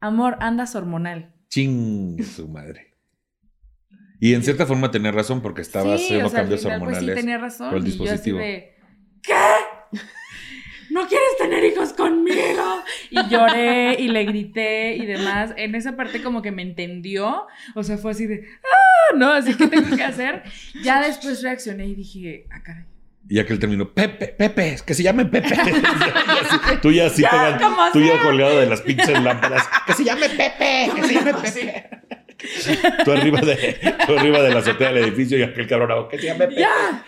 amor, 0.00 0.36
andas 0.40 0.74
hormonal. 0.74 1.32
Ching, 1.48 2.22
su 2.22 2.48
madre. 2.48 2.94
Y 4.20 4.34
en 4.34 4.42
cierta 4.42 4.66
forma 4.66 4.90
tenía 4.90 5.12
razón 5.12 5.40
porque 5.40 5.62
estaba 5.62 5.96
Sí, 5.96 6.04
haciendo 6.04 6.26
o 6.26 6.30
sea, 6.30 6.40
al 6.40 6.44
cambios 6.44 6.62
final, 6.62 6.76
hormonales. 6.80 7.04
Pues 7.04 7.16
sí, 7.16 7.20
tenía 7.22 7.38
razón. 7.38 7.70
por 7.70 7.78
el 7.78 7.86
y 7.86 7.90
yo 7.90 7.94
así 7.94 8.02
dispositivo. 8.02 8.38
de, 8.38 8.76
¿qué? 9.22 9.34
¿No 10.90 11.06
quieres 11.06 11.36
tener 11.38 11.64
hijos 11.64 11.92
conmigo? 11.92 12.82
Y 13.10 13.28
lloré 13.28 13.94
y 14.00 14.08
le 14.08 14.24
grité 14.24 14.96
y 14.96 15.06
demás. 15.06 15.52
En 15.56 15.74
esa 15.74 15.96
parte 15.96 16.22
como 16.22 16.42
que 16.42 16.50
me 16.50 16.62
entendió. 16.62 17.46
O 17.74 17.82
sea, 17.84 17.96
fue 17.98 18.10
así 18.10 18.26
de, 18.26 18.42
¡ah! 18.64 18.77
No, 19.16 19.32
así 19.32 19.54
que 19.54 19.66
tengo 19.68 19.96
que 19.96 20.02
hacer. 20.04 20.42
Ya 20.82 21.00
después 21.02 21.42
reaccioné 21.42 21.86
y 21.86 21.94
dije, 21.94 22.46
ah, 22.50 22.62
caray. 22.62 22.84
Y 23.30 23.34
ya 23.34 23.44
que 23.44 23.52
él 23.52 23.58
terminó, 23.58 23.92
Pepe, 23.92 24.28
Pepe, 24.28 24.76
que 24.86 24.94
se 24.94 25.02
llame 25.02 25.26
Pepe. 25.26 25.54
Tú 26.82 26.90
ya 26.90 27.06
así 27.06 27.22
como 27.60 27.92
tú 27.92 28.00
ya 28.00 28.22
colgado 28.22 28.58
de 28.58 28.66
las 28.66 28.80
pinches 28.80 29.22
lámparas. 29.22 29.68
Que 29.86 29.92
se 29.92 30.04
llame 30.04 30.28
Pepe, 30.30 30.90
que 30.94 31.02
se 31.02 31.14
llame 31.14 31.34
Pepe. 31.34 31.90
tú 33.04 33.12
arriba 33.12 33.40
de, 33.40 33.96
tú 34.06 34.16
arriba 34.16 34.40
de 34.40 34.50
la 34.50 34.60
azotea 34.60 34.92
del 34.92 35.04
edificio 35.04 35.36
y 35.36 35.42
aquel 35.42 35.66
cabrón 35.66 36.08
que 36.08 36.18
se 36.18 36.26
llame 36.26 36.46
Pepe. 36.46 36.60
¡Ya! 36.60 37.04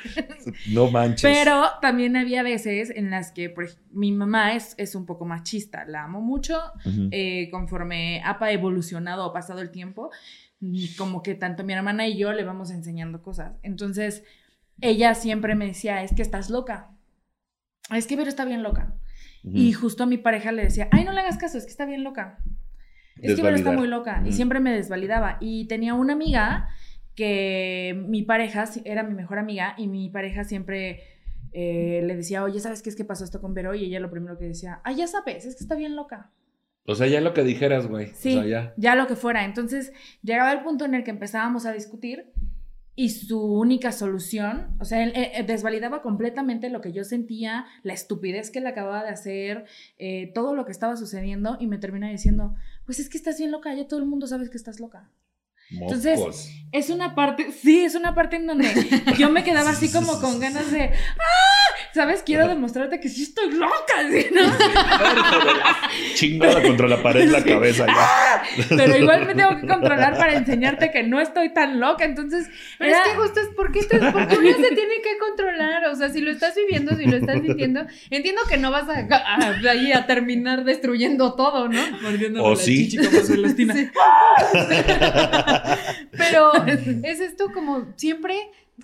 No 0.68 0.90
manches. 0.90 1.22
Pero 1.22 1.64
también 1.80 2.16
había 2.16 2.42
veces 2.42 2.90
en 2.94 3.10
las 3.10 3.32
que 3.32 3.48
por 3.48 3.68
mi 3.92 4.12
mamá 4.12 4.54
es, 4.54 4.74
es 4.76 4.94
un 4.94 5.06
poco 5.06 5.24
machista. 5.24 5.84
La 5.86 6.04
amo 6.04 6.20
mucho. 6.20 6.60
Ujú. 6.84 7.08
eh, 7.12 7.48
conforme 7.50 8.22
ha 8.24 8.36
evolucionado 8.52 9.24
o 9.26 9.32
pasado 9.32 9.60
el 9.60 9.70
tiempo, 9.70 10.10
como 10.96 11.22
que 11.22 11.34
tanto 11.34 11.64
mi 11.64 11.72
hermana 11.72 12.06
y 12.06 12.18
yo 12.18 12.32
le 12.32 12.44
vamos 12.44 12.70
enseñando 12.70 13.22
cosas. 13.22 13.56
Entonces, 13.62 14.24
ella 14.80 15.14
siempre 15.14 15.54
me 15.54 15.66
decía, 15.66 16.02
es 16.02 16.12
que 16.14 16.22
estás 16.22 16.50
loca. 16.50 16.90
Es 17.94 18.06
que 18.06 18.16
Vero 18.16 18.28
está 18.28 18.44
bien 18.44 18.62
loca. 18.62 18.94
Y 19.42 19.72
justo 19.72 20.02
a 20.04 20.06
mi 20.06 20.18
pareja 20.18 20.52
le 20.52 20.64
decía, 20.64 20.88
ay, 20.90 21.04
no 21.04 21.12
le 21.12 21.20
hagas 21.20 21.38
caso, 21.38 21.56
es 21.56 21.64
que 21.64 21.70
está 21.70 21.86
bien 21.86 22.04
loca. 22.04 22.38
Es 23.16 23.36
que 23.36 23.42
Vero 23.42 23.56
está 23.56 23.72
muy 23.72 23.88
loca. 23.88 24.22
Y 24.26 24.32
siempre 24.32 24.60
me 24.60 24.72
desvalidaba. 24.72 25.38
Y 25.40 25.66
tenía 25.66 25.94
una 25.94 26.12
amiga 26.12 26.68
que 27.14 28.02
mi 28.06 28.22
pareja 28.22 28.68
era 28.84 29.02
mi 29.02 29.14
mejor 29.14 29.38
amiga 29.38 29.74
y 29.76 29.88
mi 29.88 30.08
pareja 30.08 30.44
siempre 30.44 31.02
eh, 31.52 32.02
le 32.04 32.16
decía, 32.16 32.44
oye, 32.44 32.60
¿sabes 32.60 32.82
qué 32.82 32.90
es 32.90 32.96
que 32.96 33.04
pasó 33.04 33.24
esto 33.24 33.40
con 33.40 33.54
Vero? 33.54 33.74
Y 33.74 33.84
ella 33.84 34.00
lo 34.00 34.10
primero 34.10 34.38
que 34.38 34.46
decía, 34.46 34.80
ay, 34.84 34.96
ya 34.96 35.06
sabes, 35.06 35.44
es 35.44 35.56
que 35.56 35.62
está 35.62 35.74
bien 35.74 35.96
loca. 35.96 36.30
O 36.86 36.94
sea, 36.94 37.06
ya 37.06 37.20
lo 37.20 37.34
que 37.34 37.44
dijeras, 37.44 37.86
güey. 37.86 38.08
Sí, 38.14 38.36
O 38.36 38.42
sea, 38.42 38.48
ya. 38.50 38.74
ya 38.76 38.94
lo 38.94 39.06
que 39.06 39.16
fuera. 39.16 39.44
Entonces, 39.44 39.92
llegaba 40.22 40.52
el 40.52 40.62
punto 40.62 40.84
en 40.84 40.94
el 40.94 41.04
que 41.04 41.10
empezábamos 41.10 41.66
a 41.66 41.72
discutir 41.72 42.32
y 42.96 43.10
su 43.10 43.40
única 43.40 43.92
solución, 43.92 44.76
o 44.78 44.84
sea, 44.84 45.02
él, 45.02 45.12
eh, 45.14 45.42
desvalidaba 45.46 46.02
completamente 46.02 46.68
lo 46.68 46.80
que 46.80 46.92
yo 46.92 47.04
sentía, 47.04 47.64
la 47.82 47.94
estupidez 47.94 48.50
que 48.50 48.60
le 48.60 48.68
acababa 48.68 49.02
de 49.04 49.08
hacer, 49.10 49.64
eh, 49.98 50.32
todo 50.34 50.54
lo 50.54 50.66
que 50.66 50.72
estaba 50.72 50.96
sucediendo 50.96 51.56
y 51.60 51.66
me 51.66 51.78
termina 51.78 52.10
diciendo, 52.10 52.56
pues 52.84 52.98
es 52.98 53.08
que 53.08 53.16
estás 53.16 53.38
bien 53.38 53.52
loca, 53.52 53.72
ya 53.74 53.86
todo 53.86 54.00
el 54.00 54.06
mundo 54.06 54.26
sabe 54.26 54.50
que 54.50 54.56
estás 54.56 54.80
loca. 54.80 55.08
Entonces, 55.70 56.18
Mocos. 56.18 56.50
Es 56.72 56.88
una 56.88 57.16
parte, 57.16 57.48
sí, 57.50 57.80
es 57.84 57.96
una 57.96 58.14
parte 58.14 58.36
en 58.36 58.46
donde 58.46 58.68
yo 59.18 59.28
me 59.28 59.42
quedaba 59.42 59.70
así 59.76 59.90
como 59.90 60.20
con 60.20 60.38
ganas 60.38 60.70
de, 60.70 60.82
¡ah! 60.84 61.76
¿Sabes? 61.92 62.22
Quiero 62.24 62.46
demostrarte 62.46 63.00
que 63.00 63.08
sí 63.08 63.24
estoy 63.24 63.50
loca, 63.50 63.94
¿sí, 64.08 64.26
no? 64.32 64.42
Chingada 66.14 66.62
contra 66.62 66.86
la 66.86 67.02
pared 67.02 67.28
la 67.28 67.42
cabeza 67.42 67.86
ya. 67.86 68.42
Pero 68.68 68.96
igual 68.96 69.26
me 69.26 69.34
tengo 69.34 69.60
que 69.60 69.66
controlar 69.66 70.16
para 70.16 70.34
enseñarte 70.36 70.92
que 70.92 71.02
no 71.02 71.20
estoy 71.20 71.52
tan 71.52 71.80
loca. 71.80 72.04
Entonces, 72.04 72.48
Pero 72.78 72.90
era- 72.90 73.02
es 73.02 73.08
que 73.08 73.16
justo 73.16 73.40
es 73.40 73.48
porque, 73.56 73.82
te, 73.82 73.98
porque 74.12 74.36
uno 74.38 74.50
se 74.52 74.68
tiene 74.74 74.94
que 75.02 75.18
controlar. 75.18 75.86
O 75.86 75.96
sea, 75.96 76.10
si 76.10 76.20
lo 76.20 76.30
estás 76.30 76.54
viviendo, 76.54 76.96
si 76.96 77.06
lo 77.06 77.16
estás 77.16 77.40
sintiendo, 77.42 77.84
entiendo 78.10 78.42
que 78.48 78.56
no 78.58 78.70
vas 78.70 78.88
a, 78.88 79.00
a- 79.00 79.70
ahí 79.70 79.90
a 79.92 80.06
terminar 80.06 80.62
destruyendo 80.62 81.34
todo, 81.34 81.68
¿no? 81.68 81.80
¿O 82.44 82.50
la 82.50 82.56
sí? 82.56 82.88
chichi 82.88 83.04
como 83.04 83.20
Celestina. 83.22 83.74
Sí. 83.74 83.90
Pero 86.12 86.52
es 86.64 87.20
esto 87.20 87.52
como 87.52 87.86
siempre 87.96 88.36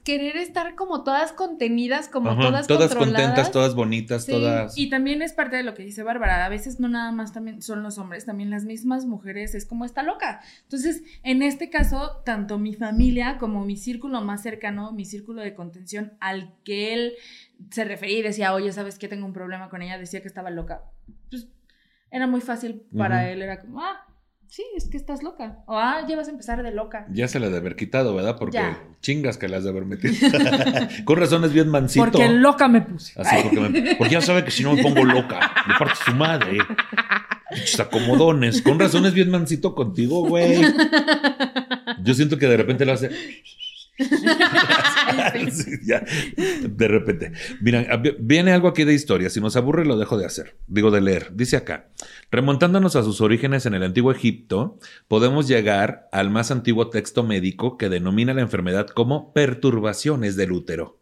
querer 0.05 0.37
estar 0.37 0.75
como 0.75 1.05
todas 1.05 1.33
contenidas, 1.33 2.09
como 2.09 2.31
Ajá, 2.31 2.41
todas, 2.41 2.67
todas 2.67 2.95
controladas. 2.95 3.27
contentas, 3.27 3.53
todas 3.53 3.75
bonitas, 3.75 4.25
Sí, 4.25 4.33
todas. 4.33 4.77
Y 4.77 4.91
también 4.91 5.23
es 5.23 5.33
parte 5.33 5.57
de 5.57 5.63
lo 5.63 5.75
que 5.75 5.83
dice 5.83 6.03
Bárbara. 6.03 6.45
A 6.45 6.49
veces 6.49 6.81
no 6.81 6.89
nada 6.89 7.13
más 7.13 7.33
también 7.33 7.63
son 7.63 7.83
los 7.83 7.99
hombres, 7.99 8.27
también 8.27 8.51
las 8.51 8.65
mismas 8.65 9.07
mujeres 9.07 9.55
es 9.55 9.65
como 9.67 9.85
está 9.85 10.03
loca. 10.03 10.41
Entonces, 10.63 11.03
en 11.23 11.43
este 11.43 11.71
caso, 11.71 12.23
tanto 12.25 12.59
mi 12.59 12.75
familia 12.75 13.39
como 13.39 13.65
mi 13.65 13.77
círculo 13.77 14.21
más 14.21 14.43
cercano, 14.43 14.93
mi 14.93 15.05
círculo 15.05 15.43
de 15.43 15.55
contención 15.55 16.13
al 16.21 16.55
que 16.65 16.95
él 16.95 17.13
se 17.71 17.85
refería 17.85 18.19
y 18.19 18.23
decía, 18.23 18.55
oye, 18.55 18.73
¿sabes 18.73 18.99
qué? 18.99 19.09
Tengo 19.09 19.27
un 19.27 19.33
problema 19.33 19.69
con 19.69 19.83
ella, 19.83 19.99
decía 19.99 20.21
que 20.21 20.29
estaba 20.29 20.51
loca. 20.51 20.83
Pues 21.31 21.49
era 22.11 22.27
muy 22.27 22.41
fácil 22.41 22.83
para 22.97 23.31
él, 23.31 23.43
era 23.43 23.61
como, 23.61 23.81
ah, 23.83 24.07
Sí, 24.49 24.63
es 24.77 24.89
que 24.89 24.97
estás 24.97 25.23
loca. 25.23 25.59
O 25.67 25.77
ah, 25.77 26.07
ya 26.09 26.17
vas 26.17 26.29
a 26.29 26.31
empezar 26.31 26.63
de 26.63 26.71
loca. 26.71 27.07
Ya 27.11 27.27
se 27.29 27.41
la 27.41 27.49
de 27.49 27.57
haber 27.59 27.75
quitado, 27.77 28.15
¿verdad? 28.15 28.37
Porque 28.39 28.59
Ya. 28.59 28.81
chingas 29.03 29.39
que 29.39 29.49
las 29.49 29.65
de 29.65 29.71
haber 29.71 29.85
metido. 29.87 30.15
Con 31.05 31.17
razón 31.19 31.45
es 31.45 31.53
bien 31.53 31.69
mansito. 31.69 32.05
Porque 32.07 32.29
loca 32.29 32.69
me 32.69 32.81
puse. 32.83 33.21
Así, 33.21 33.37
porque, 33.43 33.61
me- 33.61 33.95
porque 33.97 34.13
ya 34.15 34.21
sabe 34.21 34.45
que 34.45 34.51
si 34.51 34.63
no 34.63 34.75
me 34.75 34.83
pongo 34.83 35.05
loca, 35.05 35.41
me 35.67 35.75
parte 35.79 35.95
su 36.05 36.15
madre. 36.15 36.59
Pinches 37.51 37.81
acomodones. 37.81 38.63
Con 38.63 38.79
razón 38.79 39.05
es 39.07 39.15
bien 39.15 39.31
mansito 39.31 39.75
contigo, 39.75 40.27
güey. 40.29 40.63
Yo 42.03 42.15
siento 42.15 42.39
que 42.39 42.47
de 42.47 42.57
repente 42.57 42.85
lo 42.87 42.93
hace. 42.93 43.11
De 46.69 46.89
repente. 46.89 47.33
Mira, 47.61 48.03
viene 48.19 48.53
algo 48.53 48.69
aquí 48.69 48.85
de 48.85 48.93
historia. 48.93 49.31
Si 49.31 49.41
nos 49.41 49.57
aburre, 49.57 49.87
lo 49.87 49.97
dejo 49.97 50.19
de 50.19 50.27
hacer. 50.27 50.57
Digo, 50.67 50.91
de 50.91 51.01
leer. 51.01 51.31
Dice 51.35 51.57
acá: 51.57 51.89
remontándonos 52.31 52.97
a 52.97 53.03
sus 53.03 53.21
orígenes 53.21 53.67
en 53.67 53.75
el 53.75 53.83
antiguo 53.83 54.13
Egipto, 54.13 54.79
podemos 55.09 55.49
llegar 55.49 56.09
al 56.13 56.31
más 56.31 56.51
antiguo 56.51 56.91
texto 56.91 57.23
médico 57.23 57.79
que 57.79 57.89
denomina 57.89 58.35
la 58.35 58.43
enfermedad 58.43 58.89
como 58.89 59.33
perturbaciones 59.33 60.37
del 60.37 60.53
útero. 60.53 60.99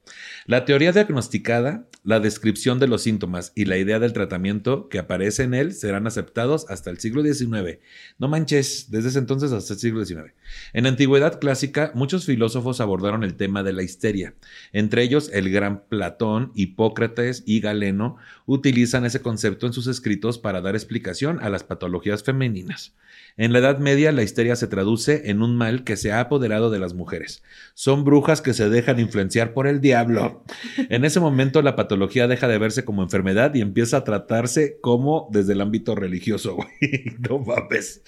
La 0.47 0.64
teoría 0.64 0.93
diagnosticada, 0.93 1.88
la 2.03 2.21
descripción 2.21 2.79
de 2.79 2.87
los 2.87 3.03
síntomas 3.03 3.53
y 3.55 3.64
la 3.64 3.79
idea 3.79 3.99
del 3.99 4.12
tratamiento 4.12 4.88
que 4.90 4.99
aparece 4.99 5.43
en 5.43 5.55
él 5.55 5.73
serán 5.73 6.07
aceptados 6.07 6.67
hasta 6.69 6.90
el 6.90 6.99
siglo 6.99 7.23
XIX. 7.23 7.79
No 8.19 8.29
manches, 8.29 8.90
desde 8.90 9.09
ese 9.09 9.19
entonces 9.19 9.53
hasta 9.53 9.73
el 9.73 9.81
siglo 9.81 10.05
XIX. 10.05 10.35
En 10.75 10.87
antigüedad 10.87 11.40
clásica, 11.40 11.93
muchos 11.95 12.27
filósofos 12.27 12.81
abordaron 12.81 13.25
el 13.25 13.37
tema 13.37 13.62
de 13.62 13.73
la 13.73 13.83
histeria. 13.83 14.35
Entre 14.73 15.03
ellos, 15.03 15.31
el 15.33 15.51
gran 15.51 15.85
Platón, 15.88 16.53
Hipócrates 16.55 17.43
y 17.47 17.61
Galeno 17.61 18.17
utilizan 18.45 19.07
ese 19.07 19.23
concepto 19.23 19.67
en 19.67 19.73
sus 19.73 19.87
escritos 19.87 20.38
para 20.38 20.61
dar 20.61 20.75
explicación 20.75 21.38
a 21.43 21.49
las 21.49 21.64
patologías 21.64 22.23
femeninas. 22.23 22.95
En 23.37 23.53
la 23.53 23.59
Edad 23.59 23.79
Media, 23.79 24.12
la 24.12 24.23
histeria 24.23 24.55
se 24.55 24.68
traduce 24.68 25.29
en 25.31 25.42
un 25.42 25.57
mal 25.57 25.83
que 25.83 25.97
se 25.97 26.12
ha 26.12 26.20
apoderado 26.20 26.70
de 26.70 26.79
las 26.79 26.94
mujeres. 26.94 27.42
Son 27.75 28.05
brujas 28.05 28.40
que 28.40 28.55
se 28.55 28.68
dejan 28.68 29.01
influenciar 29.01 29.53
por 29.53 29.66
el 29.66 29.81
diablo. 29.81 30.44
En 30.88 31.05
ese 31.05 31.18
momento, 31.18 31.61
la 31.61 31.75
patología 31.75 32.29
deja 32.29 32.47
de 32.47 32.59
verse 32.59 32.85
como 32.85 33.03
enfermedad 33.03 33.53
y 33.55 33.61
empieza 33.61 33.97
a 33.99 34.05
tratarse 34.05 34.79
como 34.81 35.29
desde 35.33 35.55
el 35.55 35.62
ámbito 35.62 35.97
religioso, 35.97 36.55
güey. 36.81 37.16
No 37.29 37.40
mames. 37.40 38.03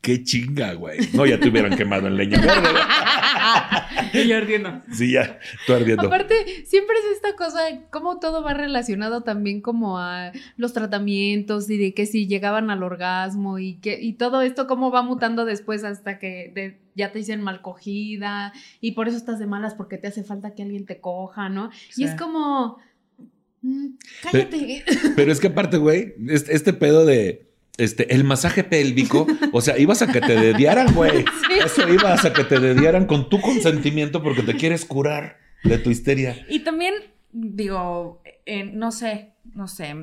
Qué 0.00 0.22
chinga, 0.22 0.74
güey. 0.74 1.00
No, 1.12 1.26
ya 1.26 1.40
te 1.40 1.48
hubieran 1.48 1.76
quemado 1.76 2.06
en 2.06 2.16
leña. 2.16 2.40
Y 4.12 4.28
yo 4.28 4.36
ardiendo. 4.36 4.82
Sí, 4.92 5.12
ya, 5.12 5.38
tú 5.66 5.72
ardiendo. 5.74 6.06
Aparte, 6.06 6.34
siempre 6.66 6.96
es 6.98 7.16
esta 7.16 7.34
cosa, 7.36 7.64
de 7.64 7.82
cómo 7.90 8.18
todo 8.20 8.42
va 8.42 8.54
relacionado 8.54 9.22
también 9.22 9.60
como 9.60 9.98
a 9.98 10.32
los 10.56 10.72
tratamientos 10.72 11.68
y 11.70 11.78
de 11.78 11.94
que 11.94 12.06
si 12.06 12.26
llegaban 12.26 12.70
al 12.70 12.82
orgasmo 12.82 13.58
y 13.58 13.74
que 13.76 14.00
y 14.00 14.14
todo 14.14 14.42
esto 14.42 14.66
cómo 14.66 14.90
va 14.90 15.02
mutando 15.02 15.44
después 15.44 15.84
hasta 15.84 16.18
que 16.18 16.52
de- 16.54 16.78
ya 16.94 17.12
te 17.12 17.18
dicen 17.18 17.40
mal 17.42 17.62
cogida 17.62 18.52
y 18.80 18.92
por 18.92 19.06
eso 19.08 19.16
estás 19.16 19.38
de 19.38 19.46
malas 19.46 19.74
porque 19.74 19.98
te 19.98 20.08
hace 20.08 20.24
falta 20.24 20.54
que 20.54 20.62
alguien 20.62 20.84
te 20.84 21.00
coja, 21.00 21.48
¿no? 21.48 21.70
Sí. 21.90 22.02
Y 22.02 22.04
es 22.06 22.14
como 22.16 22.78
mm, 23.62 23.86
cállate. 24.22 24.84
Pero 25.16 25.30
es 25.32 25.38
que 25.40 25.46
aparte, 25.48 25.76
güey, 25.76 26.14
este, 26.28 26.54
este 26.54 26.72
pedo 26.72 27.04
de 27.06 27.47
este, 27.78 28.12
el 28.14 28.24
masaje 28.24 28.64
pélvico, 28.64 29.26
o 29.52 29.60
sea, 29.60 29.78
ibas 29.78 30.02
a 30.02 30.08
que 30.08 30.20
te 30.20 30.34
dediaran, 30.34 30.94
güey. 30.94 31.24
Eso 31.64 31.88
ibas 31.88 32.24
a 32.24 32.32
que 32.32 32.44
te 32.44 32.58
dediaran 32.60 33.06
con 33.06 33.28
tu 33.28 33.40
consentimiento 33.40 34.22
porque 34.22 34.42
te 34.42 34.56
quieres 34.56 34.84
curar 34.84 35.38
de 35.64 35.78
tu 35.78 35.90
histeria. 35.90 36.44
Y 36.48 36.60
también, 36.60 36.94
digo, 37.32 38.20
eh, 38.46 38.64
no 38.64 38.90
sé, 38.90 39.32
no 39.54 39.68
sé. 39.68 39.94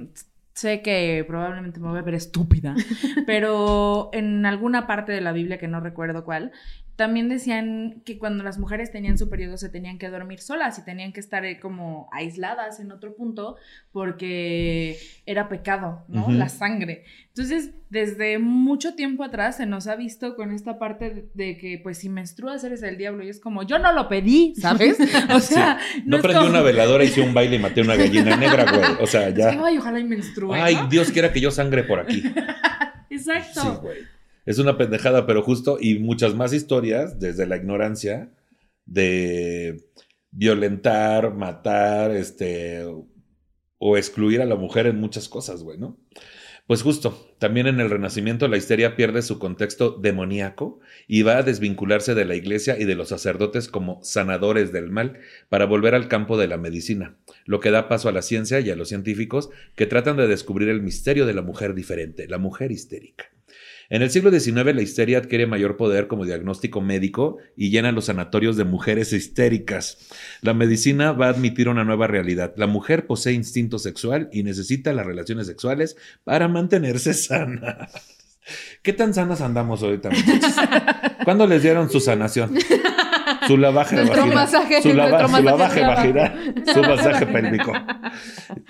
Sé 0.54 0.82
que 0.82 1.26
probablemente 1.28 1.82
me 1.82 1.90
voy 1.90 2.00
a 2.00 2.02
ver 2.02 2.16
estúpida, 2.16 2.76
pero 3.28 4.10
en 4.14 4.46
alguna 4.46 4.88
parte 4.88 5.12
de 5.12 5.22
la 5.22 5.34
Biblia 5.34 5.58
que 5.58 5.68
no 5.68 5.82
recuerdo 5.82 6.24
cuál, 6.24 6.54
también 6.96 7.28
decían 7.30 8.02
que 8.06 8.18
cuando 8.18 8.44
las 8.44 8.58
mujeres 8.58 8.92
tenían 8.92 9.18
su 9.18 9.30
periodo 9.30 9.58
se 9.58 9.68
tenían 9.70 9.98
que 9.98 10.10
dormir 10.10 10.40
solas 10.40 10.80
y 10.80 10.86
tenían 10.86 11.12
que 11.12 11.20
estar 11.20 11.44
eh, 11.44 11.60
como 11.60 12.08
aisladas 12.14 12.80
en 12.80 12.92
otro 12.92 13.16
punto 13.16 13.58
porque 14.10 14.98
era 15.26 15.50
pecado, 15.50 16.06
¿no? 16.08 16.22
Ujú. 16.24 16.32
La 16.32 16.48
sangre. 16.50 17.04
Entonces, 17.30 17.72
desde 17.90 18.40
mucho 18.40 18.96
tiempo 18.96 19.24
atrás 19.24 19.58
se 19.58 19.66
nos 19.66 19.88
ha 19.88 19.96
visto 19.96 20.36
con 20.36 20.54
esta 20.54 20.80
parte 20.80 21.26
de, 21.34 21.58
que, 21.58 21.80
pues, 21.84 21.98
si 21.98 22.08
menstruas 22.10 22.64
eres 22.64 22.82
el 22.84 22.98
diablo 22.98 23.24
y 23.24 23.30
es 23.30 23.40
como, 23.40 23.64
yo 23.64 23.78
no 23.80 23.92
lo 23.92 24.08
pedí, 24.08 24.54
¿sabes? 24.56 24.98
O 25.34 25.40
sea, 25.40 25.80
No 26.06 26.18
es 26.18 26.22
prendí 26.22 26.40
como- 26.40 26.50
una 26.52 26.62
veladora, 26.62 27.04
hice 27.04 27.22
un 27.22 27.34
baile 27.34 27.58
y 27.58 27.60
maté 27.60 27.82
una 27.82 27.96
gallina 27.96 28.38
negra, 28.38 28.66
güey. 28.72 28.84
O 29.02 29.08
sea, 29.08 29.28
Es 29.28 29.34
que, 29.36 29.40
ya. 29.42 29.66
Ay, 29.66 29.78
ojalá 29.78 30.00
y 30.00 30.04
menstrue. 30.06 30.60
Ay, 30.62 30.76
¿no? 30.76 30.88
Dios 30.88 31.12
quiera 31.12 31.34
que 31.34 31.42
yo 31.42 31.52
sangre 31.52 31.84
por 31.84 32.00
aquí. 32.00 32.24
Exacto. 33.10 33.62
Sí, 33.62 33.68
güey. 33.82 33.98
Es 34.46 34.60
una 34.60 34.78
pendejada, 34.78 35.26
pero 35.26 35.42
justo, 35.42 35.78
y 35.80 36.00
muchas 36.00 36.36
más 36.36 36.54
historias 36.54 37.20
desde 37.20 37.48
la 37.48 37.58
ignorancia 37.58 38.32
de 38.86 39.86
violentar, 40.32 41.34
matar, 41.34 42.12
este, 42.12 42.86
o 43.78 43.98
excluir 43.98 44.42
a 44.42 44.46
la 44.46 44.56
mujer 44.56 44.88
en 44.88 45.00
muchas 45.00 45.30
cosas, 45.30 45.64
güey, 45.64 45.78
¿no? 45.78 45.98
Pues 46.68 46.82
justo, 46.82 47.32
también 47.38 47.68
en 47.68 47.80
el 47.80 47.92
Renacimiento 47.92 48.48
la 48.48 48.58
histeria 48.58 48.96
pierde 48.96 49.22
su 49.22 49.38
contexto 49.38 49.92
demoníaco 49.92 50.80
y 51.08 51.22
va 51.22 51.38
a 51.38 51.44
desvincularse 51.44 52.16
de 52.16 52.26
la 52.26 52.34
iglesia 52.34 52.76
y 52.80 52.86
de 52.86 52.96
los 52.96 53.10
sacerdotes 53.10 53.68
como 53.68 54.04
sanadores 54.04 54.72
del 54.72 54.90
mal 54.90 55.20
para 55.50 55.66
volver 55.66 55.94
al 55.94 56.08
campo 56.08 56.40
de 56.40 56.48
la 56.48 56.58
medicina, 56.58 57.18
lo 57.46 57.60
que 57.60 57.70
da 57.70 57.88
paso 57.88 58.10
a 58.10 58.12
la 58.12 58.24
ciencia 58.24 58.62
y 58.62 58.72
a 58.72 58.76
los 58.76 58.90
científicos 58.90 59.52
que 59.76 59.86
tratan 59.86 60.18
de 60.18 60.28
descubrir 60.28 60.70
el 60.70 60.82
misterio 60.82 61.28
de 61.28 61.36
la 61.36 61.44
mujer 61.44 61.76
diferente, 61.76 62.28
la 62.28 62.40
mujer 62.40 62.72
histérica. 62.72 63.35
En 63.90 64.02
el 64.02 64.10
siglo 64.10 64.32
XIX 64.32 64.56
la 64.76 64.82
histeria 64.82 65.20
adquiere 65.20 65.46
mayor 65.48 65.78
poder 65.78 66.08
como 66.08 66.26
diagnóstico 66.26 66.82
médico 66.82 67.38
y 67.56 67.70
llena 67.70 67.92
los 67.92 68.06
sanatorios 68.06 68.58
de 68.58 68.64
mujeres 68.64 69.14
histéricas. 69.14 69.98
La 70.42 70.54
medicina 70.54 71.12
va 71.12 71.28
a 71.28 71.30
admitir 71.30 71.70
una 71.70 71.84
nueva 71.84 72.08
realidad. 72.08 72.54
La 72.58 72.68
mujer 72.68 73.06
posee 73.06 73.34
instinto 73.34 73.78
sexual 73.80 74.30
y 74.32 74.44
necesita 74.44 74.92
las 74.94 75.06
relaciones 75.06 75.48
sexuales 75.48 75.96
para 76.24 76.48
mantenerse 76.48 77.14
sana. 77.14 77.88
¿Qué 78.84 78.94
tan 78.94 79.14
sanas 79.14 79.42
andamos 79.42 79.82
ahorita, 79.82 80.10
muchachos? 80.12 80.54
¿Cuándo 81.24 81.48
les 81.48 81.64
dieron 81.64 81.90
su 81.90 82.00
sanación? 82.00 82.56
Su 83.48 83.58
lavaje 83.58 83.96
Nuestro 83.96 84.18
vaginal. 84.18 84.36
masaje, 84.36 84.82
su, 84.84 84.94
lava- 84.94 85.10
nuestro 85.22 85.28
su 85.38 85.44
masaje 85.44 85.82
lavaje 85.82 86.12
vaginal. 86.12 86.56
Su 86.74 86.82
masaje 86.82 87.26
pélvico. 87.28 87.74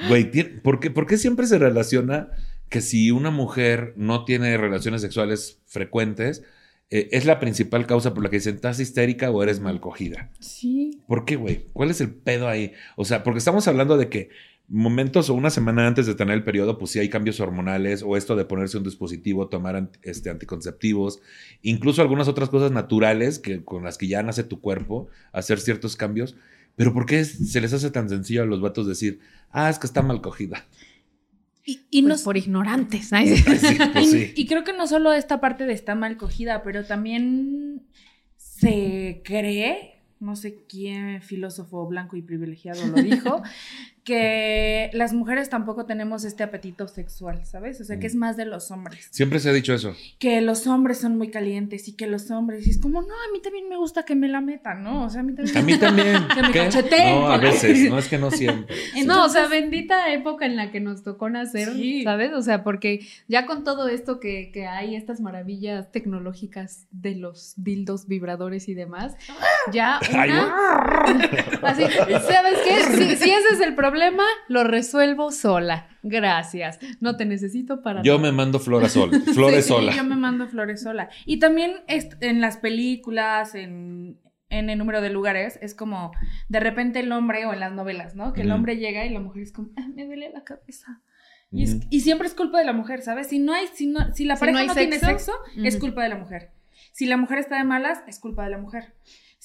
Güey, 0.07 0.31
tien- 0.31 0.61
¿por 0.61 0.79
qué, 0.79 0.91
por 0.91 1.05
qué 1.07 1.17
siempre 1.17 1.45
se 1.47 1.57
relaciona 1.59 2.29
que 2.69 2.81
si 2.81 3.11
una 3.11 3.31
mujer 3.31 3.93
no 3.95 4.25
tiene 4.25 4.57
relaciones 4.57 5.01
sexuales 5.01 5.59
frecuentes, 5.65 6.43
eh, 6.89 7.09
es 7.11 7.25
la 7.25 7.39
principal 7.39 7.87
causa 7.87 8.13
por 8.13 8.23
la 8.23 8.29
que 8.29 8.37
dicen, 8.37 8.55
¿estás 8.55 8.79
histérica 8.79 9.31
o 9.31 9.41
eres 9.41 9.59
mal 9.59 9.79
cogida? 9.79 10.29
Sí. 10.39 11.01
¿Por 11.07 11.25
qué, 11.25 11.35
güey? 11.35 11.65
¿Cuál 11.73 11.89
es 11.89 12.01
el 12.01 12.13
pedo 12.13 12.47
ahí? 12.47 12.73
O 12.95 13.05
sea, 13.05 13.23
porque 13.23 13.39
estamos 13.39 13.67
hablando 13.67 13.97
de 13.97 14.09
que 14.09 14.29
momentos 14.67 15.29
o 15.29 15.33
una 15.33 15.49
semana 15.49 15.87
antes 15.87 16.05
de 16.05 16.15
tener 16.15 16.35
el 16.35 16.43
periodo, 16.43 16.77
pues 16.77 16.91
sí 16.91 16.99
hay 16.99 17.09
cambios 17.09 17.39
hormonales 17.39 18.03
o 18.03 18.17
esto 18.17 18.35
de 18.35 18.45
ponerse 18.45 18.77
un 18.77 18.83
dispositivo, 18.83 19.47
tomar 19.47 19.91
este, 20.01 20.29
anticonceptivos, 20.29 21.21
incluso 21.61 22.01
algunas 22.01 22.27
otras 22.27 22.49
cosas 22.49 22.71
naturales 22.71 23.39
que, 23.39 23.63
con 23.63 23.83
las 23.83 23.97
que 23.97 24.07
ya 24.07 24.23
nace 24.23 24.43
tu 24.43 24.61
cuerpo, 24.61 25.07
hacer 25.31 25.59
ciertos 25.59 25.95
cambios. 25.95 26.35
Pero 26.75 26.93
¿por 26.93 27.05
qué 27.05 27.23
se 27.23 27.61
les 27.61 27.73
hace 27.73 27.89
tan 27.89 28.09
sencillo 28.09 28.43
a 28.43 28.45
los 28.45 28.61
vatos 28.61 28.87
decir, 28.87 29.19
ah, 29.51 29.69
es 29.69 29.79
que 29.79 29.87
está 29.87 30.01
mal 30.01 30.21
cogida? 30.21 30.65
Y, 31.65 31.81
y 31.89 32.01
Pues 32.03 32.09
nos- 32.09 32.21
por 32.23 32.37
ignorantes. 32.37 33.09
Sí. 33.25 33.37
Sí, 33.37 33.43
pues 33.93 34.07
y, 34.07 34.11
sí. 34.11 34.33
y 34.35 34.45
creo 34.45 34.63
que 34.63 34.73
no 34.73 34.87
solo 34.87 35.11
esta 35.13 35.39
parte 35.41 35.65
de 35.65 35.73
está 35.73 35.95
mal 35.95 36.15
cogida, 36.17 36.61
pero 36.63 36.85
también 36.85 37.81
se 38.37 39.21
cree, 39.25 40.01
no 40.19 40.35
sé 40.35 40.63
quién 40.69 41.21
filósofo 41.21 41.85
blanco 41.87 42.15
y 42.15 42.21
privilegiado 42.21 42.85
lo 42.87 43.01
dijo, 43.01 43.41
que 44.05 44.91
las 44.93 45.13
mujeres 45.13 45.49
tampoco 45.49 45.85
tenemos 45.85 46.23
este 46.23 46.43
apetito 46.43 46.87
sexual, 46.87 47.43
¿sabes? 47.43 47.81
O 47.81 47.83
sea, 47.83 47.99
que 47.99 48.05
es 48.07 48.15
más 48.15 48.37
de 48.37 48.45
los 48.45 48.69
hombres. 48.71 49.07
Siempre 49.11 49.39
se 49.39 49.49
ha 49.49 49.53
dicho 49.53 49.73
eso. 49.73 49.93
Que 50.19 50.39
los 50.41 50.67
hombres 50.67 50.99
son 50.99 51.17
muy 51.17 51.31
calientes 51.31 51.87
y 51.87 51.95
que 51.95 52.05
los 52.05 52.29
hombres, 52.31 52.67
y 52.67 52.69
es 52.69 52.77
como, 52.79 53.01
no, 53.01 53.07
a 53.07 53.31
mí 53.33 53.41
también 53.41 53.67
me 53.67 53.75
gusta 53.77 54.03
que 54.03 54.15
me 54.15 54.27
la 54.29 54.41
metan, 54.41 54.83
¿no? 54.83 55.05
O 55.05 55.09
sea, 55.09 55.21
a 55.21 55.23
mí 55.23 55.33
también. 55.33 55.57
A 55.57 55.61
mí 55.63 55.77
también. 55.77 56.27
Que 56.35 56.41
me 56.43 56.51
¿Qué? 56.51 56.59
cacheteen, 56.59 57.15
No, 57.15 57.27
a 57.27 57.37
veces, 57.37 57.89
no 57.89 57.97
es 57.97 58.07
que 58.07 58.17
no 58.19 58.29
siempre. 58.31 58.75
Sí. 58.93 59.03
No, 59.05 59.25
o 59.25 59.29
sea, 59.29 59.47
bendita 59.47 60.13
época 60.13 60.45
en 60.45 60.55
la 60.55 60.71
que 60.71 60.79
nos 60.79 61.03
tocó 61.03 61.29
nacer, 61.29 61.73
Sí. 61.73 62.03
¿sabes? 62.03 62.31
O 62.33 62.41
sea, 62.43 62.63
porque 62.63 62.99
ya 63.27 63.47
con 63.47 63.63
todo 63.63 63.87
esto 63.89 64.19
que, 64.19 64.51
que 64.53 64.67
hay, 64.67 64.95
estas 64.95 65.19
maravillas 65.19 65.91
tecnológicas 65.91 66.85
de 66.91 67.15
los 67.15 67.53
dildos 67.57 68.07
vibradores 68.07 68.69
y 68.69 68.75
demás, 68.75 69.15
ya 69.73 69.99
Ay, 70.13 70.29
una... 70.29 70.55
Así, 71.63 71.83
¿sabes 71.83 72.59
qué? 72.67 72.83
Si 72.97 73.14
ese 73.45 73.55
es 73.55 73.61
el 73.61 73.75
problema, 73.75 74.23
lo 74.47 74.63
resuelvo 74.63 75.31
sola. 75.31 75.87
Gracias. 76.03 76.79
No 76.99 77.15
te 77.17 77.25
necesito 77.25 77.81
para 77.81 78.01
Yo 78.03 78.17
nada. 78.17 78.31
me 78.31 78.35
mando 78.35 78.59
flores 78.59 78.91
sol, 78.91 79.11
flores 79.33 79.65
Sí, 79.65 79.73
sí, 79.73 79.75
sola. 79.79 79.95
yo 79.95 80.03
me 80.03 80.15
mando 80.15 80.47
flores 80.47 80.81
sola. 80.81 81.09
Y 81.25 81.39
también 81.39 81.73
en 81.87 82.41
las 82.41 82.57
películas, 82.57 83.55
en, 83.55 84.19
en 84.49 84.69
el 84.69 84.77
número 84.77 85.01
de 85.01 85.09
lugares, 85.09 85.57
es 85.61 85.73
como 85.73 86.11
de 86.49 86.59
repente 86.59 86.99
el 86.99 87.11
hombre, 87.11 87.45
o 87.45 87.53
en 87.53 87.59
las 87.59 87.71
novelas, 87.71 88.15
¿no? 88.15 88.33
Que 88.33 88.41
el 88.41 88.51
hombre 88.51 88.77
llega 88.77 89.05
y 89.05 89.09
la 89.09 89.19
mujer 89.19 89.43
es 89.43 89.51
como, 89.51 89.69
"Ah, 89.77 89.87
me 89.95 90.05
duele 90.05 90.29
la 90.31 90.43
cabeza. 90.43 91.01
Y, 91.51 91.63
es- 91.63 91.77
y 91.89 92.01
siempre 92.01 92.27
es 92.27 92.33
culpa 92.33 92.59
de 92.59 92.65
la 92.65 92.73
mujer, 92.73 93.01
¿sabes? 93.01 93.27
Si 93.27 93.39
no 93.39 93.53
hay, 93.53 93.67
si 93.73 93.87
no, 93.87 94.13
si 94.13 94.25
la 94.25 94.35
Si 94.35 94.39
pareja 94.41 94.65
no 94.65 94.73
tiene 94.73 94.99
sexo, 94.99 95.31
es 95.63 95.77
culpa 95.77 96.03
de 96.03 96.09
la 96.09 96.17
mujer. 96.17 96.51
Si 96.91 97.05
la 97.05 97.17
mujer 97.17 97.39
está 97.39 97.57
de 97.57 97.63
malas, 97.63 98.03
es 98.07 98.19
culpa 98.19 98.43
de 98.43 98.49
la 98.51 98.57
mujer. 98.57 98.93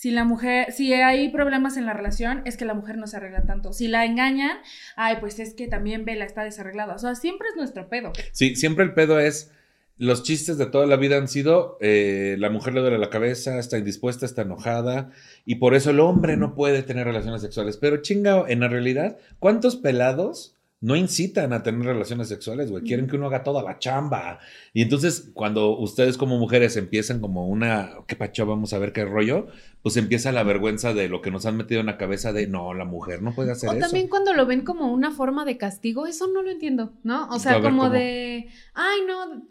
Si 0.00 0.10
la 0.10 0.24
mujer, 0.24 0.72
si 0.72 0.94
hay 0.94 1.28
problemas 1.28 1.76
en 1.76 1.84
la 1.84 1.92
relación, 1.92 2.40
es 2.46 2.56
que 2.56 2.64
la 2.64 2.72
mujer 2.72 2.96
no 2.96 3.06
se 3.06 3.18
arregla 3.18 3.44
tanto. 3.44 3.74
Si 3.74 3.86
la 3.86 4.06
engañan, 4.06 4.56
ay, 4.96 5.18
pues 5.20 5.38
es 5.38 5.52
que 5.52 5.68
también 5.68 6.06
Vela 6.06 6.24
está 6.24 6.42
desarreglada. 6.42 6.94
O 6.94 6.98
sea, 6.98 7.14
siempre 7.14 7.48
es 7.50 7.56
nuestro 7.56 7.90
pedo. 7.90 8.10
Sí, 8.32 8.56
siempre 8.56 8.82
el 8.86 8.94
pedo 8.94 9.20
es. 9.20 9.52
Los 9.98 10.22
chistes 10.22 10.56
de 10.56 10.64
toda 10.64 10.86
la 10.86 10.96
vida 10.96 11.18
han 11.18 11.28
sido: 11.28 11.76
eh, 11.82 12.36
la 12.38 12.48
mujer 12.48 12.72
le 12.72 12.80
duele 12.80 12.96
la 12.96 13.10
cabeza, 13.10 13.58
está 13.58 13.76
indispuesta, 13.76 14.24
está 14.24 14.40
enojada, 14.40 15.10
y 15.44 15.56
por 15.56 15.74
eso 15.74 15.90
el 15.90 16.00
hombre 16.00 16.38
no 16.38 16.54
puede 16.54 16.82
tener 16.82 17.06
relaciones 17.06 17.42
sexuales. 17.42 17.76
Pero 17.76 18.00
chinga, 18.00 18.46
en 18.48 18.60
la 18.60 18.68
realidad, 18.68 19.18
¿cuántos 19.38 19.76
pelados 19.76 20.56
no 20.83 20.97
incitan 20.97 21.53
a 21.53 21.62
tener 21.62 21.83
relaciones 21.85 22.29
sexuales, 22.29 22.71
güey? 22.71 22.83
Quieren 22.85 23.07
que 23.07 23.16
uno 23.16 23.27
haga 23.27 23.43
toda 23.43 23.62
la 23.62 23.79
chamba. 23.79 24.38
Y 24.73 24.81
entonces, 24.81 25.31
cuando 25.35 25.77
ustedes 25.79 26.16
como 26.16 26.38
mujeres 26.38 26.77
empiezan 26.79 27.21
como 27.21 27.47
una, 27.49 27.90
qué 28.07 28.16
pacho, 28.16 28.47
vamos 28.47 28.73
a 28.73 28.79
ver 28.79 28.95
qué 28.95 29.05
rollo, 29.05 29.49
pues 29.83 29.99
empieza 29.99 30.33
la 30.33 30.43
vergüenza 30.43 30.95
de 30.95 31.09
lo 31.09 31.21
que 31.21 31.31
nos 31.31 31.45
han 31.45 31.59
metido 31.59 31.81
en 31.81 31.87
la 31.87 31.99
cabeza 31.99 32.33
de, 32.33 32.47
no, 32.47 32.73
la 32.73 32.87
mujer 32.87 33.21
no 33.21 33.35
puede 33.35 33.53
hacer 33.53 33.69
O 33.69 33.73
eso. 33.73 33.81
también 33.81 34.09
cuando 34.09 34.33
lo 34.33 34.47
ven 34.47 34.62
como 34.64 34.90
una 34.90 35.11
forma 35.11 35.45
de 35.45 35.59
castigo, 35.59 36.07
eso 36.07 36.29
no 36.33 36.40
lo 36.43 36.51
entiendo, 36.51 36.95
¿no? 37.03 37.29
O 37.29 37.35
A 37.35 37.38
sea, 37.38 37.61
como 37.61 37.83
¿cómo? 37.83 37.90
de, 37.90 38.49
ay, 38.73 39.01
no, 39.07 39.43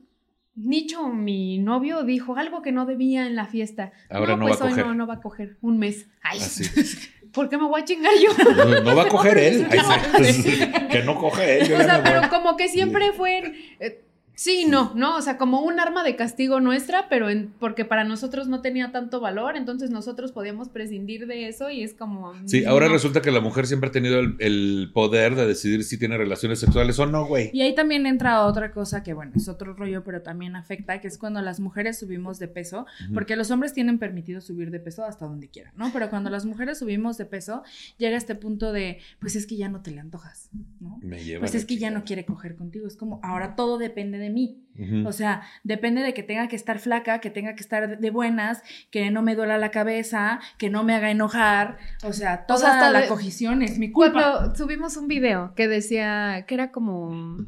Nicho, 0.56 1.08
mi 1.08 1.58
novio, 1.60 2.04
dijo 2.04 2.36
algo 2.36 2.62
que 2.62 2.72
no 2.74 2.86
debía 2.86 3.28
en 3.28 3.36
la 3.36 3.46
fiesta. 3.46 3.94
Ahora 4.10 4.36
no 4.36 4.46
pues 4.48 4.60
va 4.60 4.64
a 4.64 4.66
hoy 4.66 4.72
coger. 4.72 4.86
no, 4.88 4.94
no 4.96 5.08
va 5.08 5.14
a 5.14 5.22
coger 5.22 5.58
un 5.62 5.78
mes. 5.78 6.08
Ay, 6.22 6.40
Así. 6.40 6.64
¿por 7.34 7.50
qué 7.50 7.58
me 7.58 7.66
voy 7.68 7.82
a 7.82 7.86
chingar 7.86 8.12
yo? 8.22 8.54
No, 8.66 8.82
no 8.82 8.96
va 8.98 9.04
a 9.04 9.08
coger 9.08 9.38
él. 9.38 9.68
Ay, 9.70 9.80
No, 9.80 10.26
sí. 10.26 10.60
que 10.92 11.04
no 11.04 11.16
coge 11.18 11.60
él. 11.62 11.68
yo 11.70 11.78
O 11.78 11.82
sea, 11.82 12.02
pero 12.04 12.30
como 12.30 12.56
que 12.58 12.68
siempre 12.68 13.12
fue. 13.14 13.76
eh, 13.80 14.02
sí, 14.40 14.66
no, 14.66 14.94
no. 14.96 15.18
O 15.18 15.22
sea, 15.22 15.38
como 15.38 15.62
un 15.62 15.80
arma 15.80 16.04
de 16.04 16.16
castigo 16.16 16.62
nuestra, 16.62 17.10
pero 17.10 17.30
en, 17.30 17.54
porque 17.60 17.84
para 17.84 18.06
nosotros 18.06 18.48
no 18.48 18.62
tenía 18.62 18.92
tanto 18.92 19.20
valor, 19.20 19.58
entonces 19.58 19.90
nosotros 19.90 20.32
podíamos 20.32 20.70
prescindir 20.70 21.28
de 21.28 21.48
eso 21.48 21.70
y 21.70 21.84
es 21.84 21.94
como. 21.94 22.34
Sí, 22.48 22.64
ahora 22.64 22.88
no. 22.88 22.94
resulta 22.94 23.22
que 23.22 23.32
la 23.32 23.42
mujer 23.42 23.68
siempre 23.68 23.90
ha 23.90 23.92
tenido 23.92 24.20
el, 24.20 24.36
el 24.40 24.92
poder 24.94 25.36
de 25.36 25.46
decidir 25.46 25.84
si 25.84 25.98
tiene 25.98 26.18
relaciones 26.18 26.60
sexuales 26.60 26.98
o 27.00 27.06
no, 27.06 27.26
güey. 27.26 27.50
Y 27.54 27.62
ahí 27.62 27.76
también 27.76 28.06
entra 28.06 28.46
otra 28.46 28.72
cosa 28.72 29.04
que, 29.04 29.14
bueno, 29.14 29.34
es 29.36 29.50
otro 29.50 29.74
rollo, 29.74 30.04
pero 30.04 30.22
también 30.22 30.56
afecta, 30.56 31.02
que 31.02 31.10
es 31.10 31.18
cuando 31.18 31.42
las 31.42 31.60
mujeres 31.60 32.00
subimos 32.00 32.40
de 32.40 32.48
peso, 32.48 32.86
porque 33.14 33.36
los 33.36 33.52
hombres 33.52 33.74
tienen 33.74 34.00
permitido 34.00 34.40
subir 34.40 34.72
de 34.72 34.80
peso 34.80 35.04
hasta 35.04 35.26
donde 35.26 35.50
quieran, 35.50 35.74
¿no? 35.76 35.92
Pero 35.92 36.10
cuando 36.10 36.30
las 36.30 36.46
mujeres 36.46 36.80
subimos 36.80 37.18
de 37.18 37.26
peso, 37.26 37.64
llega 37.98 38.16
este 38.16 38.36
punto 38.36 38.72
de, 38.72 39.00
pues 39.20 39.36
es 39.36 39.46
que 39.46 39.58
ya 39.58 39.68
no 39.68 39.82
te 39.82 39.92
le 39.92 40.00
antojas, 40.00 40.50
¿no? 40.80 40.98
Me 41.02 41.24
lleva. 41.24 41.42
Pues 41.42 41.56
es 41.56 41.66
que 41.66 41.78
ya 41.78 41.92
no 41.92 42.06
quiere 42.06 42.26
coger 42.26 42.56
contigo, 42.56 42.88
es 42.88 42.96
como, 42.96 43.20
ahora 43.22 43.56
todo 43.56 43.78
depende 43.78 44.18
de 44.18 44.29
mí. 44.30 44.64
O 45.06 45.12
sea, 45.12 45.42
depende 45.66 46.02
de 46.02 46.14
que 46.14 46.24
tenga 46.24 46.48
que 46.48 46.56
estar 46.56 46.80
flaca, 46.80 47.20
que 47.20 47.30
tenga 47.30 47.54
que 47.54 47.60
estar 47.62 48.00
de- 48.00 48.10
buenas, 48.12 48.64
que 48.92 49.12
no 49.12 49.22
me 49.22 49.36
duela 49.36 49.58
la 49.58 49.72
cabeza, 49.72 50.40
que 50.58 50.70
no 50.70 50.86
me 50.86 50.94
haga 50.96 51.12
enojar. 51.12 51.78
O 52.06 52.14
sea, 52.14 52.46
toda 52.46 52.60
sea, 52.60 52.74
hasta 52.76 52.90
la 52.90 53.02
de- 53.02 53.08
cogición 53.10 53.62
es 53.62 53.78
mi 53.78 53.92
culpa. 53.92 54.32
Cuando 54.38 54.56
subimos 54.56 54.96
un 54.96 55.10
video 55.10 55.54
que 55.54 55.68
decía 55.68 56.46
que 56.48 56.54
era 56.56 56.72
como. 56.72 57.46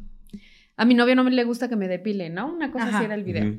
A 0.76 0.84
mi 0.84 0.94
novio 0.94 1.14
no 1.16 1.24
me 1.24 1.30
le 1.30 1.44
gusta 1.44 1.68
que 1.70 1.76
me 1.76 1.88
depile, 1.88 2.28
¿no? 2.28 2.52
Una 2.52 2.70
cosa 2.70 2.88
Ajá. 2.88 2.96
así 2.98 3.04
era 3.06 3.14
el 3.14 3.24
video. 3.24 3.56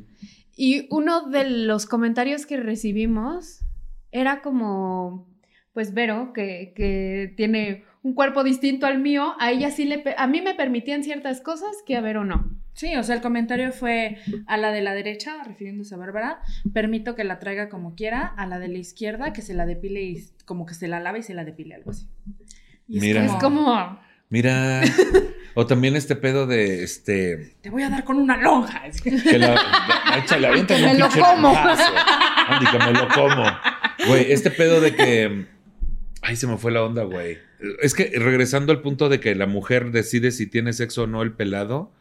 Y 0.55 0.87
uno 0.91 1.27
de 1.29 1.49
los 1.49 1.87
comentarios 1.87 2.45
que 2.45 2.57
recibimos 2.57 3.65
era 4.11 4.41
como, 4.43 5.27
pues 5.73 5.95
Vero, 5.95 6.31
que, 6.33 6.73
que 6.75 7.33
tiene 7.35 7.85
un 8.03 8.13
cuerpo 8.13 8.43
distinto 8.43 8.85
al 8.85 8.99
mío, 8.99 9.33
a 9.39 9.49
ella 9.51 9.71
sí 9.71 9.85
le, 9.85 10.03
a 10.15 10.27
mí 10.27 10.41
me 10.41 10.53
permitían 10.53 11.03
ciertas 11.03 11.41
cosas 11.41 11.71
que 11.87 11.95
a 11.95 12.01
Vero 12.01 12.23
no. 12.23 12.51
Sí, 12.73 12.95
o 12.95 13.03
sea, 13.03 13.15
el 13.15 13.21
comentario 13.21 13.71
fue 13.71 14.17
a 14.47 14.57
la 14.57 14.71
de 14.71 14.81
la 14.81 14.93
derecha, 14.93 15.43
refiriéndose 15.45 15.93
a 15.93 15.97
Bárbara, 15.97 16.39
permito 16.73 17.15
que 17.15 17.23
la 17.23 17.39
traiga 17.39 17.69
como 17.69 17.95
quiera, 17.95 18.33
a 18.35 18.47
la 18.47 18.59
de 18.59 18.67
la 18.67 18.79
izquierda 18.79 19.31
que 19.31 19.41
se 19.43 19.53
la 19.53 19.65
depile 19.65 20.01
y 20.01 20.27
como 20.45 20.65
que 20.65 20.73
se 20.73 20.87
la 20.87 20.99
lave 20.99 21.19
y 21.19 21.23
se 21.23 21.33
la 21.33 21.45
depile, 21.45 21.75
algo 21.75 21.91
así. 21.91 22.07
Y 22.87 22.99
Mira. 22.99 23.23
Es 23.25 23.31
como, 23.33 23.99
Mira. 24.29 24.81
o 25.53 25.67
también 25.67 25.95
este 25.95 26.15
pedo 26.15 26.47
de 26.47 26.83
este. 26.83 27.55
te 27.61 27.69
voy 27.69 27.83
a 27.83 27.89
dar 27.89 28.03
con 28.03 28.17
una 28.17 28.37
lonja. 28.37 28.81
Que 29.03 29.37
la. 29.37 29.53
la- 29.53 30.17
échale, 30.17 30.49
me 30.49 30.93
lo 30.95 31.09
como. 31.09 31.55
Andy, 31.55 32.65
que 32.65 32.79
me 32.79 32.91
lo 32.93 33.07
como. 33.09 33.45
Güey, 34.07 34.31
este 34.31 34.49
pedo 34.49 34.81
de 34.81 34.95
que. 34.95 35.45
Ay, 36.23 36.35
se 36.35 36.47
me 36.47 36.57
fue 36.57 36.71
la 36.71 36.83
onda, 36.83 37.03
güey. 37.03 37.37
Es 37.81 37.93
que 37.93 38.11
regresando 38.15 38.71
al 38.71 38.81
punto 38.81 39.07
de 39.09 39.19
que 39.19 39.35
la 39.35 39.45
mujer 39.45 39.91
decide 39.91 40.31
si 40.31 40.47
tiene 40.47 40.73
sexo 40.73 41.03
o 41.03 41.07
no 41.07 41.21
el 41.21 41.33
pelado, 41.33 41.93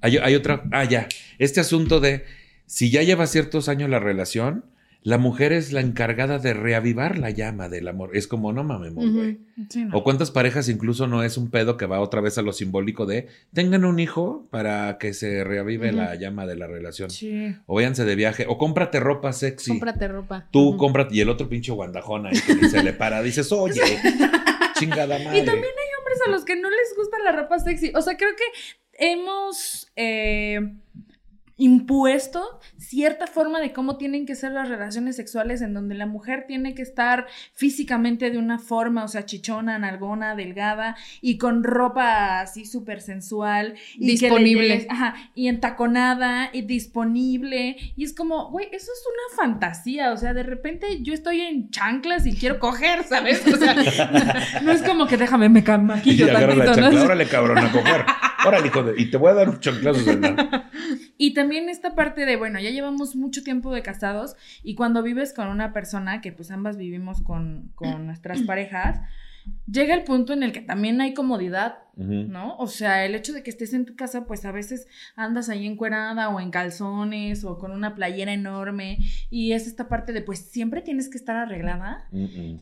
hay, 0.00 0.18
hay 0.18 0.34
otra. 0.34 0.62
Ah, 0.72 0.84
ya. 0.84 1.08
Este 1.38 1.60
asunto 1.60 2.00
de 2.00 2.24
si 2.66 2.90
ya 2.90 3.02
lleva 3.02 3.26
ciertos 3.26 3.68
años 3.68 3.90
la 3.90 3.98
relación, 3.98 4.64
la 5.02 5.16
mujer 5.16 5.52
es 5.52 5.72
la 5.72 5.80
encargada 5.80 6.38
de 6.38 6.52
reavivar 6.52 7.18
la 7.18 7.30
llama 7.30 7.70
del 7.70 7.88
amor. 7.88 8.10
Es 8.14 8.26
como, 8.26 8.52
no 8.52 8.64
mames, 8.64 8.92
güey. 8.92 9.38
Sí, 9.70 9.84
no. 9.86 9.96
O 9.96 10.04
cuántas 10.04 10.30
parejas 10.30 10.68
incluso 10.68 11.06
no 11.06 11.22
es 11.22 11.38
un 11.38 11.50
pedo 11.50 11.78
que 11.78 11.86
va 11.86 12.00
otra 12.00 12.20
vez 12.20 12.36
a 12.36 12.42
lo 12.42 12.52
simbólico 12.52 13.06
de 13.06 13.26
tengan 13.54 13.86
un 13.86 13.98
hijo 13.98 14.46
para 14.50 14.98
que 14.98 15.14
se 15.14 15.42
reavive 15.42 15.90
la 15.92 16.14
llama 16.16 16.46
de 16.46 16.56
la 16.56 16.66
relación. 16.66 17.08
Sí. 17.08 17.56
O 17.64 17.76
váyanse 17.76 18.04
de 18.04 18.14
viaje. 18.14 18.44
O 18.46 18.58
cómprate 18.58 19.00
ropa 19.00 19.32
sexy. 19.32 19.70
cómprate 19.70 20.06
ropa. 20.06 20.48
Tú 20.50 20.68
Ujú. 20.68 20.76
cómprate. 20.76 21.14
Y 21.16 21.20
el 21.22 21.30
otro 21.30 21.48
pinche 21.48 21.72
guandajón 21.72 22.26
ahí 22.26 22.38
que 22.38 22.68
se 22.68 22.82
le 22.82 22.92
para. 22.92 23.22
Dices, 23.22 23.50
oye, 23.52 23.80
chingada 24.78 25.18
madre. 25.18 25.38
Y 25.40 25.44
también 25.44 25.64
hay 25.64 25.90
hombres 25.98 26.18
a 26.26 26.30
los 26.30 26.44
que 26.44 26.56
no 26.56 26.68
les 26.68 26.94
gusta 26.96 27.16
la 27.24 27.32
ropa 27.32 27.58
sexy. 27.58 27.90
O 27.94 28.02
sea, 28.02 28.16
creo 28.18 28.30
que 28.36 28.44
hemos 29.00 29.90
eh, 29.96 30.60
impuesto 31.56 32.42
cierta 32.78 33.26
forma 33.26 33.60
de 33.60 33.74
cómo 33.74 33.98
tienen 33.98 34.24
que 34.24 34.34
ser 34.34 34.52
las 34.52 34.70
relaciones 34.70 35.14
sexuales 35.16 35.60
en 35.60 35.74
donde 35.74 35.94
la 35.94 36.06
mujer 36.06 36.44
tiene 36.48 36.74
que 36.74 36.80
estar 36.80 37.26
físicamente 37.52 38.30
de 38.30 38.38
una 38.38 38.58
forma, 38.58 39.04
o 39.04 39.08
sea, 39.08 39.26
chichona, 39.26 39.78
nalgona, 39.78 40.34
delgada 40.34 40.96
y 41.20 41.36
con 41.36 41.62
ropa 41.62 42.40
así 42.40 42.64
súper 42.64 43.02
sensual. 43.02 43.74
y 43.94 43.98
que 43.98 44.06
le 44.06 44.12
Disponible. 44.12 44.68
llegues- 44.68 44.86
ajá, 44.88 45.14
y 45.34 45.48
entaconada 45.48 46.48
y 46.52 46.62
disponible. 46.62 47.76
Y 47.94 48.04
es 48.04 48.14
como, 48.14 48.50
güey, 48.50 48.66
eso 48.72 48.90
es 48.90 49.04
una 49.06 49.42
fantasía. 49.42 50.12
O 50.12 50.16
sea, 50.16 50.32
de 50.32 50.42
repente 50.44 51.02
yo 51.02 51.12
estoy 51.12 51.42
en 51.42 51.68
chanclas 51.70 52.26
y 52.26 52.34
quiero 52.34 52.58
coger, 52.58 53.04
¿sabes? 53.04 53.46
O 53.46 53.56
sea, 53.58 53.74
no 54.62 54.72
es 54.72 54.80
como 54.82 55.06
que 55.06 55.18
déjame, 55.18 55.50
me 55.50 55.62
ca- 55.62 55.74
Y 55.74 55.78
maquillo 55.78 56.24
agarra 56.24 56.54
la 56.54 56.64
tantito, 56.64 56.74
chancla. 56.80 56.98
¿no? 57.00 57.04
Órale, 57.04 57.26
cabrón, 57.26 57.58
a 57.58 57.70
coger. 57.70 58.04
Órale, 58.46 58.66
hijo 58.66 58.82
de. 58.82 59.00
Y 59.00 59.10
te 59.10 59.16
voy 59.16 59.30
a 59.30 59.34
dar 59.34 59.48
un 59.48 59.60
chanclazo 59.60 60.00
Y 61.18 61.34
también 61.34 61.68
esta 61.68 61.94
parte 61.94 62.24
de, 62.24 62.36
bueno, 62.36 62.58
ya 62.60 62.70
llevamos 62.70 63.14
mucho 63.14 63.42
tiempo 63.42 63.72
de 63.72 63.82
casados 63.82 64.36
y 64.62 64.74
cuando 64.74 65.02
vives 65.02 65.34
con 65.34 65.48
una 65.48 65.72
persona, 65.72 66.20
que 66.20 66.32
pues 66.32 66.50
ambas 66.50 66.78
vivimos 66.78 67.20
con, 67.20 67.72
con 67.74 68.06
nuestras 68.06 68.42
parejas, 68.42 69.00
llega 69.70 69.94
el 69.94 70.04
punto 70.04 70.32
en 70.32 70.42
el 70.42 70.52
que 70.52 70.60
también 70.60 71.00
hay 71.00 71.14
comodidad. 71.14 71.78
¿no? 71.96 72.56
O 72.56 72.66
sea, 72.66 73.04
el 73.04 73.14
hecho 73.14 73.34
de 73.34 73.42
que 73.42 73.50
estés 73.50 73.74
en 73.74 73.84
tu 73.84 73.94
casa, 73.94 74.24
pues 74.26 74.46
a 74.46 74.52
veces 74.52 74.86
andas 75.16 75.50
ahí 75.50 75.66
encuerada 75.66 76.30
o 76.30 76.40
en 76.40 76.50
calzones 76.50 77.44
o 77.44 77.58
con 77.58 77.72
una 77.72 77.94
playera 77.94 78.32
enorme 78.32 78.98
y 79.28 79.52
es 79.52 79.66
esta 79.66 79.88
parte 79.88 80.14
de, 80.14 80.22
pues 80.22 80.38
siempre 80.38 80.80
tienes 80.80 81.10
que 81.10 81.18
estar 81.18 81.36
arreglada. 81.36 82.08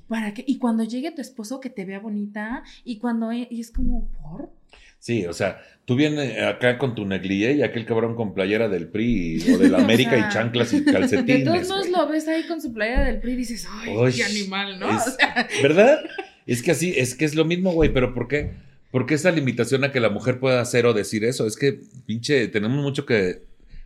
Para 0.09 0.35
que, 0.35 0.43
y 0.45 0.59
cuando 0.59 0.83
llegue 0.83 1.13
tu 1.13 1.21
esposo 1.21 1.61
que 1.61 1.71
te 1.71 1.85
vea 1.85 2.01
bonita 2.01 2.65
y 2.85 2.99
cuando, 2.99 3.33
y 3.33 3.61
es 3.61 3.71
como, 3.71 4.09
¿por? 4.21 4.51
Sí, 4.99 5.27
o 5.27 5.33
sea, 5.33 5.63
tú 5.85 5.95
vienes 5.97 6.37
acá 6.43 6.77
con 6.79 6.95
tu 6.95 7.05
negligé 7.07 7.53
y 7.53 7.63
aquel 7.63 7.87
cabrón 7.87 8.15
con 8.17 8.35
playera 8.35 8.69
del 8.69 8.89
PRI 8.89 9.43
o 9.55 9.59
de 9.59 9.69
la 9.69 9.79
América 9.85 10.11
O 10.13 10.19
sea, 10.19 10.29
y 10.29 10.33
chanclas 10.33 10.73
y 10.73 10.81
De 10.81 10.93
calcetines. 10.93 11.45
todos 11.45 11.69
modos 11.69 11.89
lo 11.91 12.09
ves 12.09 12.27
ahí 12.29 12.47
con 12.47 12.61
su 12.61 12.73
playa 12.73 13.05
del 13.05 13.21
PRI 13.21 13.33
y 13.33 13.37
dices, 13.37 13.67
ay, 13.71 14.13
qué 14.15 14.25
animal, 14.25 14.79
¿no? 14.81 14.91
es- 14.91 15.07
O 15.07 15.11
sea, 15.13 15.49
¿Verdad? 15.63 16.01
Es 16.47 16.63
que 16.63 16.73
así, 16.73 16.95
es 16.97 17.15
que 17.15 17.25
es 17.25 17.35
lo 17.35 17.45
mismo, 17.45 17.73
güey, 17.73 17.93
pero 17.93 18.13
¿por 18.15 18.27
qué? 18.29 18.53
¿Por 18.91 19.05
qué 19.07 19.15
esa 19.15 19.31
limitación 19.31 19.85
a 19.85 19.93
que 19.93 20.01
la 20.01 20.09
mujer 20.09 20.41
pueda 20.41 20.61
hacer 20.63 20.87
o 20.87 20.95
decir 20.95 21.23
eso? 21.25 21.47
Es 21.47 21.57
que, 21.57 21.81
pinche, 22.07 22.49
tenemos 22.49 22.83
mucho 22.83 23.05
que 23.07 23.43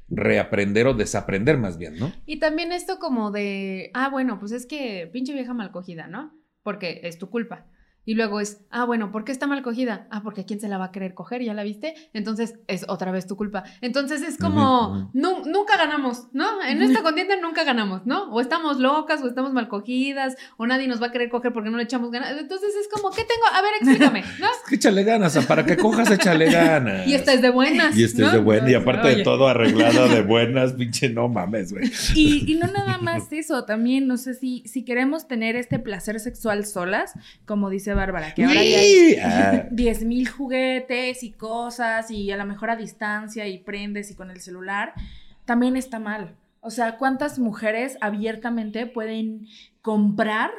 reaprender 0.09 0.87
o 0.87 0.95
desaprender 0.95 1.59
más 1.59 1.79
bien, 1.79 1.99
¿no? 1.99 2.13
Y 2.27 2.39
también 2.39 2.71
esto 2.73 2.99
como 2.99 3.31
de, 3.31 3.91
ah, 3.95 4.09
bueno, 4.11 4.39
pues 4.39 4.53
es 4.53 4.67
que 4.67 5.09
pinche 5.13 5.33
vieja 5.33 5.55
mal 5.55 5.73
cogida, 5.73 6.07
¿no? 6.07 6.33
Porque 6.63 7.01
es 7.05 7.19
tu 7.19 7.31
culpa. 7.31 7.67
Y 8.05 8.15
luego 8.15 8.41
es, 8.41 8.61
ah, 8.71 8.85
bueno, 8.85 9.13
¿por 9.13 9.25
qué 9.25 9.31
está 9.31 9.47
mal 9.47 9.63
cogida? 9.63 10.09
Ah, 10.11 10.23
porque 10.25 10.45
¿quién 10.45 10.59
se 10.61 10.69
la 10.69 10.77
va 10.77 10.87
a 10.87 10.91
querer 10.93 11.15
coger? 11.15 11.41
¿Ya 11.43 11.55
la 11.55 11.63
viste? 11.63 11.95
Entonces 12.13 12.55
es 12.67 12.85
otra 12.89 13.13
vez 13.13 13.29
tu 13.29 13.37
culpa. 13.37 13.63
Entonces 13.81 14.23
es 14.23 14.39
como, 14.39 15.09
nu- 15.13 15.45
nunca 15.47 15.77
ganamos, 15.77 16.27
¿no? 16.33 16.63
En 16.65 16.83
esta 16.83 17.03
contienda 17.03 17.37
nunca 17.41 17.63
ganamos, 17.63 18.05
¿no? 18.05 18.25
O 18.33 18.41
estamos 18.41 18.79
locas, 18.79 19.23
o 19.23 19.29
estamos 19.29 19.53
mal 19.53 19.69
cogidas, 19.69 20.35
o 20.57 20.67
nadie 20.67 20.89
nos 20.89 21.01
va 21.01 21.07
a 21.07 21.11
querer 21.13 21.29
coger 21.31 21.53
porque 21.53 21.71
no 21.71 21.77
le 21.77 21.85
echamos 21.85 22.11
ganas. 22.11 22.37
Entonces 22.39 22.71
es 22.81 22.89
como, 22.89 23.11
¿qué 23.15 23.23
tengo? 23.23 23.47
A 23.53 23.63
ver, 23.63 23.71
explícame, 23.81 24.23
¿no? 24.41 24.47
Es 24.47 24.59
que 24.69 24.75
échale 24.75 25.05
ganas, 25.05 25.39
para 25.47 25.65
que 25.65 25.77
cojas, 25.77 26.11
échale 26.11 26.51
ganas. 26.51 27.07
Y 27.13 27.15
esta 27.15 27.33
es 27.33 27.43
de 27.43 27.51
buenas. 27.51 27.97
Y 27.97 28.03
es 28.05 28.17
¿no? 28.19 28.31
de 28.33 28.39
buenas, 28.39 28.69
y 28.71 28.75
aparte 28.75 29.09
de 29.15 29.23
todo 29.23 29.47
arreglado 29.47 30.09
de 30.09 30.23
buenas, 30.33 30.73
pinche, 30.73 31.09
no 31.09 31.29
mames, 31.29 31.73
güey. 31.73 31.91
y, 32.15 32.51
y 32.51 32.57
no 32.57 32.67
nada 32.67 32.99
más 32.99 33.33
eso, 33.33 33.65
también, 33.65 34.07
no 34.09 34.17
sé 34.17 34.35
si, 34.35 34.63
si 34.67 34.85
queremos 34.85 35.29
tener 35.29 35.55
este 35.57 35.79
placer 35.79 36.19
sexual 36.21 36.65
solas, 36.67 37.13
como 37.47 37.71
dice 37.71 37.92
dice 37.93 37.95
Bárbara, 37.95 38.35
que 38.35 38.45
ahora 38.45 38.63
ya 38.63 38.79
hay 38.79 39.69
10 39.71 40.05
mil 40.07 40.29
juguetes 40.29 41.23
y 41.23 41.33
cosas 41.33 42.11
y 42.11 42.31
a 42.31 42.37
lo 42.37 42.45
mejor 42.45 42.71
a 42.71 42.77
distancia 42.77 43.47
y 43.47 43.59
prendes 43.59 44.11
y 44.11 44.15
con 44.15 44.31
el 44.31 44.41
celular, 44.41 44.95
también 45.45 45.77
está 45.77 45.99
mal. 45.99 46.35
O 46.61 46.71
sea, 46.71 46.97
¿cuántas 46.97 47.39
mujeres 47.39 47.99
abiertamente 48.01 48.87
pueden 48.87 49.47
comprar 49.81 50.51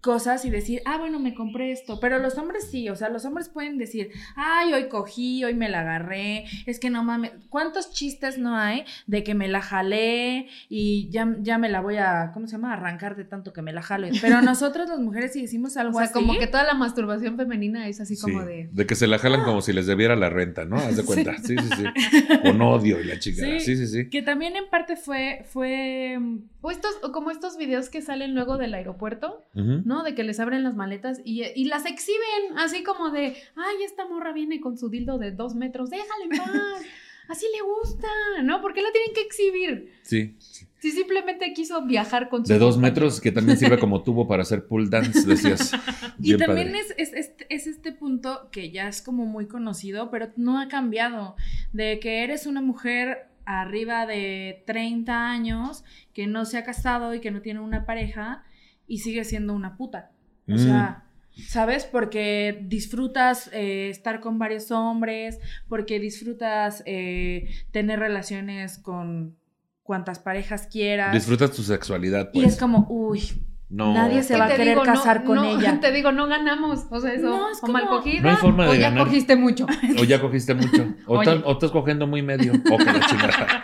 cosas 0.00 0.44
y 0.44 0.50
decir, 0.50 0.82
ah, 0.86 0.98
bueno, 0.98 1.18
me 1.18 1.34
compré 1.34 1.72
esto. 1.72 2.00
Pero 2.00 2.18
los 2.18 2.38
hombres 2.38 2.68
sí, 2.70 2.88
o 2.88 2.96
sea, 2.96 3.08
los 3.08 3.24
hombres 3.24 3.48
pueden 3.48 3.78
decir, 3.78 4.10
ay, 4.36 4.72
hoy 4.72 4.88
cogí, 4.88 5.44
hoy 5.44 5.54
me 5.54 5.68
la 5.68 5.80
agarré, 5.80 6.44
es 6.66 6.78
que 6.78 6.90
no 6.90 7.04
mames, 7.04 7.32
¿cuántos 7.48 7.92
chistes 7.92 8.38
no 8.38 8.56
hay 8.56 8.84
de 9.06 9.22
que 9.22 9.34
me 9.34 9.48
la 9.48 9.60
jalé 9.60 10.48
y 10.68 11.08
ya, 11.10 11.36
ya 11.40 11.58
me 11.58 11.68
la 11.68 11.80
voy 11.80 11.98
a, 11.98 12.30
¿cómo 12.32 12.46
se 12.46 12.52
llama? 12.52 12.72
Arrancar 12.72 13.16
de 13.16 13.24
tanto 13.24 13.52
que 13.52 13.62
me 13.62 13.72
la 13.72 13.82
jalo. 13.82 14.08
Pero 14.20 14.40
nosotros 14.42 14.88
las 14.88 14.98
mujeres 14.98 15.32
si 15.32 15.42
decimos 15.42 15.76
algo 15.76 15.96
o 15.96 16.00
sea, 16.00 16.04
así. 16.04 16.14
como 16.14 16.38
que 16.38 16.46
toda 16.46 16.64
la 16.64 16.74
masturbación 16.74 17.36
femenina 17.36 17.88
es 17.88 18.00
así 18.00 18.18
como 18.18 18.44
de... 18.44 18.68
De 18.72 18.86
que 18.86 18.94
se 18.94 19.06
la 19.06 19.18
jalan 19.18 19.44
como 19.44 19.60
si 19.60 19.72
les 19.72 19.86
debiera 19.86 20.16
la 20.16 20.30
renta, 20.30 20.64
¿no? 20.64 20.76
Haz 20.76 20.96
de 20.96 21.02
cuenta. 21.04 21.36
Sí, 21.38 21.56
sí, 21.56 21.68
sí. 21.76 22.38
Con 22.42 22.60
odio 22.62 23.00
y 23.00 23.04
la 23.04 23.18
chica. 23.18 23.44
Sí, 23.44 23.76
sí, 23.76 23.86
sí. 23.86 24.08
Que 24.08 24.22
también 24.22 24.56
en 24.56 24.68
parte 24.68 24.96
fue, 24.96 25.44
fue... 25.46 26.18
O 26.62 26.70
estos, 26.70 26.98
o 27.02 27.12
como 27.12 27.30
estos 27.30 27.56
videos 27.56 27.88
que 27.88 28.02
salen 28.02 28.34
luego 28.34 28.58
del 28.58 28.74
aeropuerto, 28.74 29.44
¿no? 29.54 30.02
De 30.02 30.14
que 30.14 30.24
les 30.24 30.40
abren 30.40 30.62
las 30.62 30.76
maletas 30.76 31.20
y, 31.24 31.42
y, 31.54 31.64
las 31.64 31.86
exhiben, 31.86 32.58
así 32.58 32.82
como 32.82 33.10
de, 33.10 33.36
ay, 33.56 33.82
esta 33.84 34.06
morra 34.06 34.32
viene 34.32 34.60
con 34.60 34.76
su 34.76 34.90
dildo 34.90 35.18
de 35.18 35.32
dos 35.32 35.54
metros, 35.54 35.90
déjale 35.90 36.24
en 36.24 36.30
paz. 36.30 36.82
Así 37.30 37.46
le 37.54 37.62
gusta, 37.62 38.08
¿no? 38.42 38.60
¿Por 38.60 38.74
qué 38.74 38.82
la 38.82 38.90
tienen 38.90 39.14
que 39.14 39.20
exhibir? 39.20 39.92
Sí. 40.02 40.34
Si 40.80 40.90
simplemente 40.90 41.52
quiso 41.52 41.86
viajar 41.86 42.28
con 42.28 42.44
su. 42.44 42.52
De 42.52 42.58
dos 42.58 42.76
metros, 42.76 43.20
que 43.20 43.30
también 43.30 43.56
sirve 43.56 43.78
como 43.78 44.02
tubo 44.02 44.26
para 44.26 44.42
hacer 44.42 44.66
pull 44.66 44.90
dance, 44.90 45.24
decías. 45.28 45.72
y 46.20 46.36
también 46.36 46.74
es, 46.74 46.92
es, 46.96 47.32
es, 47.48 47.66
este 47.68 47.92
punto 47.92 48.48
que 48.50 48.72
ya 48.72 48.88
es 48.88 49.00
como 49.00 49.26
muy 49.26 49.46
conocido, 49.46 50.10
pero 50.10 50.32
no 50.34 50.58
ha 50.58 50.66
cambiado. 50.66 51.36
De 51.72 52.00
que 52.00 52.24
eres 52.24 52.46
una 52.46 52.62
mujer 52.62 53.29
arriba 53.58 54.06
de 54.06 54.62
30 54.66 55.30
años 55.30 55.84
que 56.12 56.26
no 56.26 56.44
se 56.44 56.58
ha 56.58 56.64
casado 56.64 57.14
y 57.14 57.20
que 57.20 57.30
no 57.30 57.40
tiene 57.40 57.60
una 57.60 57.84
pareja 57.86 58.44
y 58.86 58.98
sigue 58.98 59.24
siendo 59.24 59.54
una 59.54 59.76
puta. 59.76 60.12
O 60.48 60.58
sea, 60.58 61.04
mm. 61.36 61.40
¿sabes? 61.42 61.84
Porque 61.84 62.60
disfrutas 62.62 63.50
eh, 63.52 63.88
estar 63.88 64.20
con 64.20 64.38
varios 64.38 64.70
hombres, 64.70 65.38
porque 65.68 66.00
disfrutas 66.00 66.82
eh, 66.86 67.48
tener 67.70 67.98
relaciones 68.00 68.78
con 68.78 69.36
cuantas 69.82 70.18
parejas 70.18 70.66
quieras. 70.66 71.12
Disfrutas 71.12 71.52
tu 71.52 71.62
sexualidad. 71.62 72.30
Pues. 72.32 72.44
Y 72.44 72.48
es 72.48 72.56
como, 72.56 72.86
uy, 72.88 73.22
Nadie 73.70 74.24
se 74.24 74.36
va 74.36 74.46
a 74.46 74.56
querer 74.56 74.78
casar 74.80 75.22
con 75.22 75.44
ella. 75.44 75.78
Te 75.80 75.92
digo, 75.92 76.10
no 76.10 76.26
ganamos. 76.26 76.86
O 76.90 77.00
sea, 77.00 77.14
eso. 77.14 77.48
o 77.62 77.68
mal 77.68 77.86
cogida. 77.86 78.22
No 78.22 78.30
hay 78.30 78.36
forma 78.36 78.64
de 78.64 78.70
o 78.70 78.74
ya 78.74 78.96
cogiste 78.96 79.36
mucho. 79.36 79.66
O 79.98 80.04
ya 80.04 80.20
cogiste 80.20 80.54
mucho. 80.54 80.94
O, 81.06 81.22
estás 81.22 81.70
cogiendo 81.70 82.06
muy 82.06 82.22
medio. 82.22 82.52
O 82.70 82.78
que 82.78 82.84
la 82.84 83.00
chingada. 83.06 83.62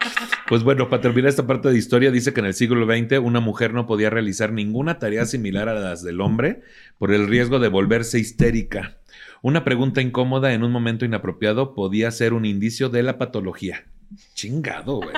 Pues 0.49 0.63
bueno, 0.63 0.89
para 0.89 1.03
terminar 1.03 1.29
esta 1.29 1.47
parte 1.47 1.69
de 1.71 1.77
historia, 1.77 2.13
dice 2.13 2.33
que 2.33 2.41
en 2.41 2.47
el 2.47 2.55
siglo 2.55 2.87
XX 2.87 3.19
una 3.19 3.41
mujer 3.41 3.75
no 3.75 3.87
podía 3.87 4.11
realizar 4.11 4.53
ninguna 4.53 5.01
tarea 5.01 5.27
similar 5.27 5.69
a 5.69 5.75
las 5.75 6.05
del 6.05 6.21
hombre 6.21 6.63
por 6.99 7.13
el 7.13 7.27
riesgo 7.27 7.59
de 7.59 7.69
volverse 7.69 8.21
histérica. 8.21 8.99
Una 9.43 9.65
pregunta 9.65 10.01
incómoda 10.01 10.53
en 10.53 10.63
un 10.63 10.71
momento 10.71 11.05
inapropiado 11.05 11.75
podía 11.75 12.11
ser 12.13 12.33
un 12.33 12.45
indicio 12.45 12.89
de 12.91 13.03
la 13.03 13.19
patología. 13.19 13.87
Chingado, 14.35 14.97
güey. 14.99 15.15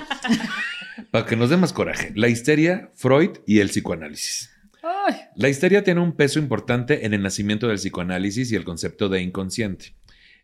Para 1.11 1.27
que 1.27 1.37
nos 1.37 1.51
dé 1.51 1.59
más 1.59 1.75
coraje. 1.75 2.13
La 2.15 2.29
histeria, 2.29 2.91
Freud 2.95 3.31
y 3.47 3.61
el 3.61 3.69
psicoanálisis. 3.69 4.51
La 5.35 5.49
histeria 5.49 5.83
tiene 5.83 6.01
un 6.01 6.13
peso 6.13 6.39
importante 6.39 7.07
en 7.07 7.15
el 7.15 7.23
nacimiento 7.23 7.69
del 7.69 7.79
psicoanálisis 7.79 8.53
y 8.53 8.57
el 8.57 8.65
concepto 8.65 9.09
de 9.09 9.23
inconsciente. 9.23 9.95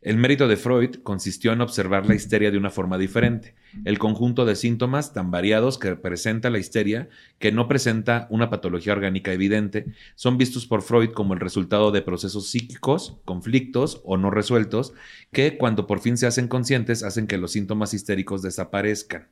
El 0.05 0.19
mérito 0.19 0.49
de 0.49 0.59
Freud 0.59 0.97
consistió 1.03 1.55
en 1.55 1.63
observar 1.63 2.07
la 2.07 2.15
histeria 2.15 2.51
de 2.51 2.59
una 2.59 2.69
forma 2.69 2.99
diferente, 2.99 3.55
el 3.87 3.99
conjunto 3.99 4.45
de 4.45 4.55
síntomas 4.55 5.15
tan 5.15 5.31
variados 5.31 5.79
que 5.79 5.97
presenta 5.97 6.51
la 6.51 6.59
histeria, 6.59 7.09
que 7.39 7.53
no 7.53 7.69
presenta 7.69 8.27
una 8.29 8.51
patología 8.51 8.93
orgánica 8.93 9.33
evidente, 9.33 9.87
son 10.15 10.37
vistos 10.37 10.67
por 10.67 10.83
Freud 10.83 11.13
como 11.13 11.33
el 11.33 11.41
resultado 11.41 11.91
de 11.91 12.03
procesos 12.03 12.51
psíquicos, 12.51 13.17
conflictos 13.25 14.03
o 14.05 14.19
no 14.19 14.31
resueltos, 14.31 14.93
que 15.33 15.57
cuando 15.57 15.87
por 15.87 16.01
fin 16.01 16.19
se 16.19 16.27
hacen 16.27 16.49
conscientes 16.49 17.03
hacen 17.03 17.27
que 17.27 17.39
los 17.39 17.53
síntomas 17.53 17.95
histéricos 17.95 18.43
desaparezcan. 18.43 19.29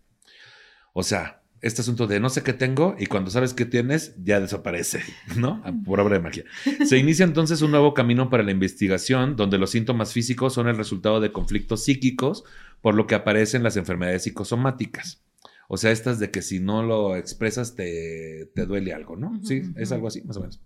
O 0.94 1.02
sea, 1.02 1.41
este 1.62 1.80
asunto 1.80 2.08
de 2.08 2.18
no 2.18 2.28
sé 2.28 2.42
qué 2.42 2.52
tengo 2.52 2.96
y 2.98 3.06
cuando 3.06 3.30
sabes 3.30 3.54
qué 3.54 3.64
tienes 3.64 4.16
ya 4.22 4.40
desaparece, 4.40 5.00
¿no? 5.36 5.62
Por 5.84 6.00
obra 6.00 6.16
de 6.16 6.22
magia. 6.22 6.44
Se 6.84 6.98
inicia 6.98 7.24
entonces 7.24 7.62
un 7.62 7.70
nuevo 7.70 7.94
camino 7.94 8.28
para 8.28 8.42
la 8.42 8.50
investigación 8.50 9.36
donde 9.36 9.58
los 9.58 9.70
síntomas 9.70 10.12
físicos 10.12 10.52
son 10.52 10.68
el 10.68 10.76
resultado 10.76 11.20
de 11.20 11.30
conflictos 11.30 11.84
psíquicos, 11.84 12.44
por 12.80 12.96
lo 12.96 13.06
que 13.06 13.14
aparecen 13.14 13.62
las 13.62 13.76
enfermedades 13.76 14.24
psicosomáticas. 14.24 15.22
O 15.68 15.76
sea, 15.76 15.92
estas 15.92 16.18
de 16.18 16.30
que 16.30 16.42
si 16.42 16.58
no 16.58 16.82
lo 16.82 17.16
expresas 17.16 17.76
te, 17.76 18.50
te 18.54 18.66
duele 18.66 18.92
algo, 18.92 19.16
¿no? 19.16 19.40
sí, 19.42 19.62
es 19.76 19.92
algo 19.92 20.08
así, 20.08 20.20
más 20.22 20.36
o 20.36 20.40
menos. 20.40 20.60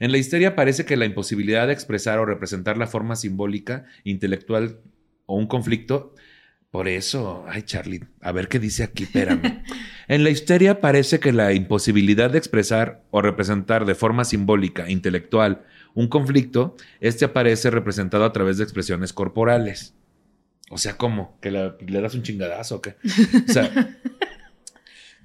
En 0.00 0.10
la 0.10 0.18
histeria 0.18 0.56
parece 0.56 0.84
que 0.84 0.96
la 0.96 1.04
imposibilidad 1.04 1.66
de 1.66 1.74
expresar 1.74 2.18
o 2.18 2.24
representar 2.24 2.78
la 2.78 2.86
forma 2.86 3.14
simbólica, 3.14 3.84
intelectual 4.02 4.80
o 5.26 5.36
un 5.36 5.46
conflicto 5.46 6.14
por 6.70 6.88
eso, 6.88 7.44
ay 7.48 7.62
Charlie, 7.62 8.04
a 8.20 8.32
ver 8.32 8.48
qué 8.48 8.58
dice 8.58 8.84
aquí, 8.84 9.04
espérame. 9.04 9.62
En 10.08 10.24
la 10.24 10.30
histeria 10.30 10.80
parece 10.80 11.20
que 11.20 11.32
la 11.32 11.52
imposibilidad 11.52 12.30
de 12.30 12.38
expresar 12.38 13.02
o 13.10 13.20
representar 13.20 13.84
de 13.84 13.94
forma 13.94 14.24
simbólica, 14.24 14.88
intelectual, 14.88 15.66
un 15.94 16.08
conflicto, 16.08 16.76
este 17.00 17.26
aparece 17.26 17.70
representado 17.70 18.24
a 18.24 18.32
través 18.32 18.56
de 18.56 18.64
expresiones 18.64 19.12
corporales. 19.12 19.94
O 20.70 20.78
sea, 20.78 20.96
¿cómo? 20.96 21.38
¿Que 21.42 21.50
le 21.50 22.00
das 22.00 22.14
un 22.14 22.22
chingadazo 22.22 22.76
o 22.76 22.80
qué? 22.80 22.96
O 23.46 23.52
sea, 23.52 23.70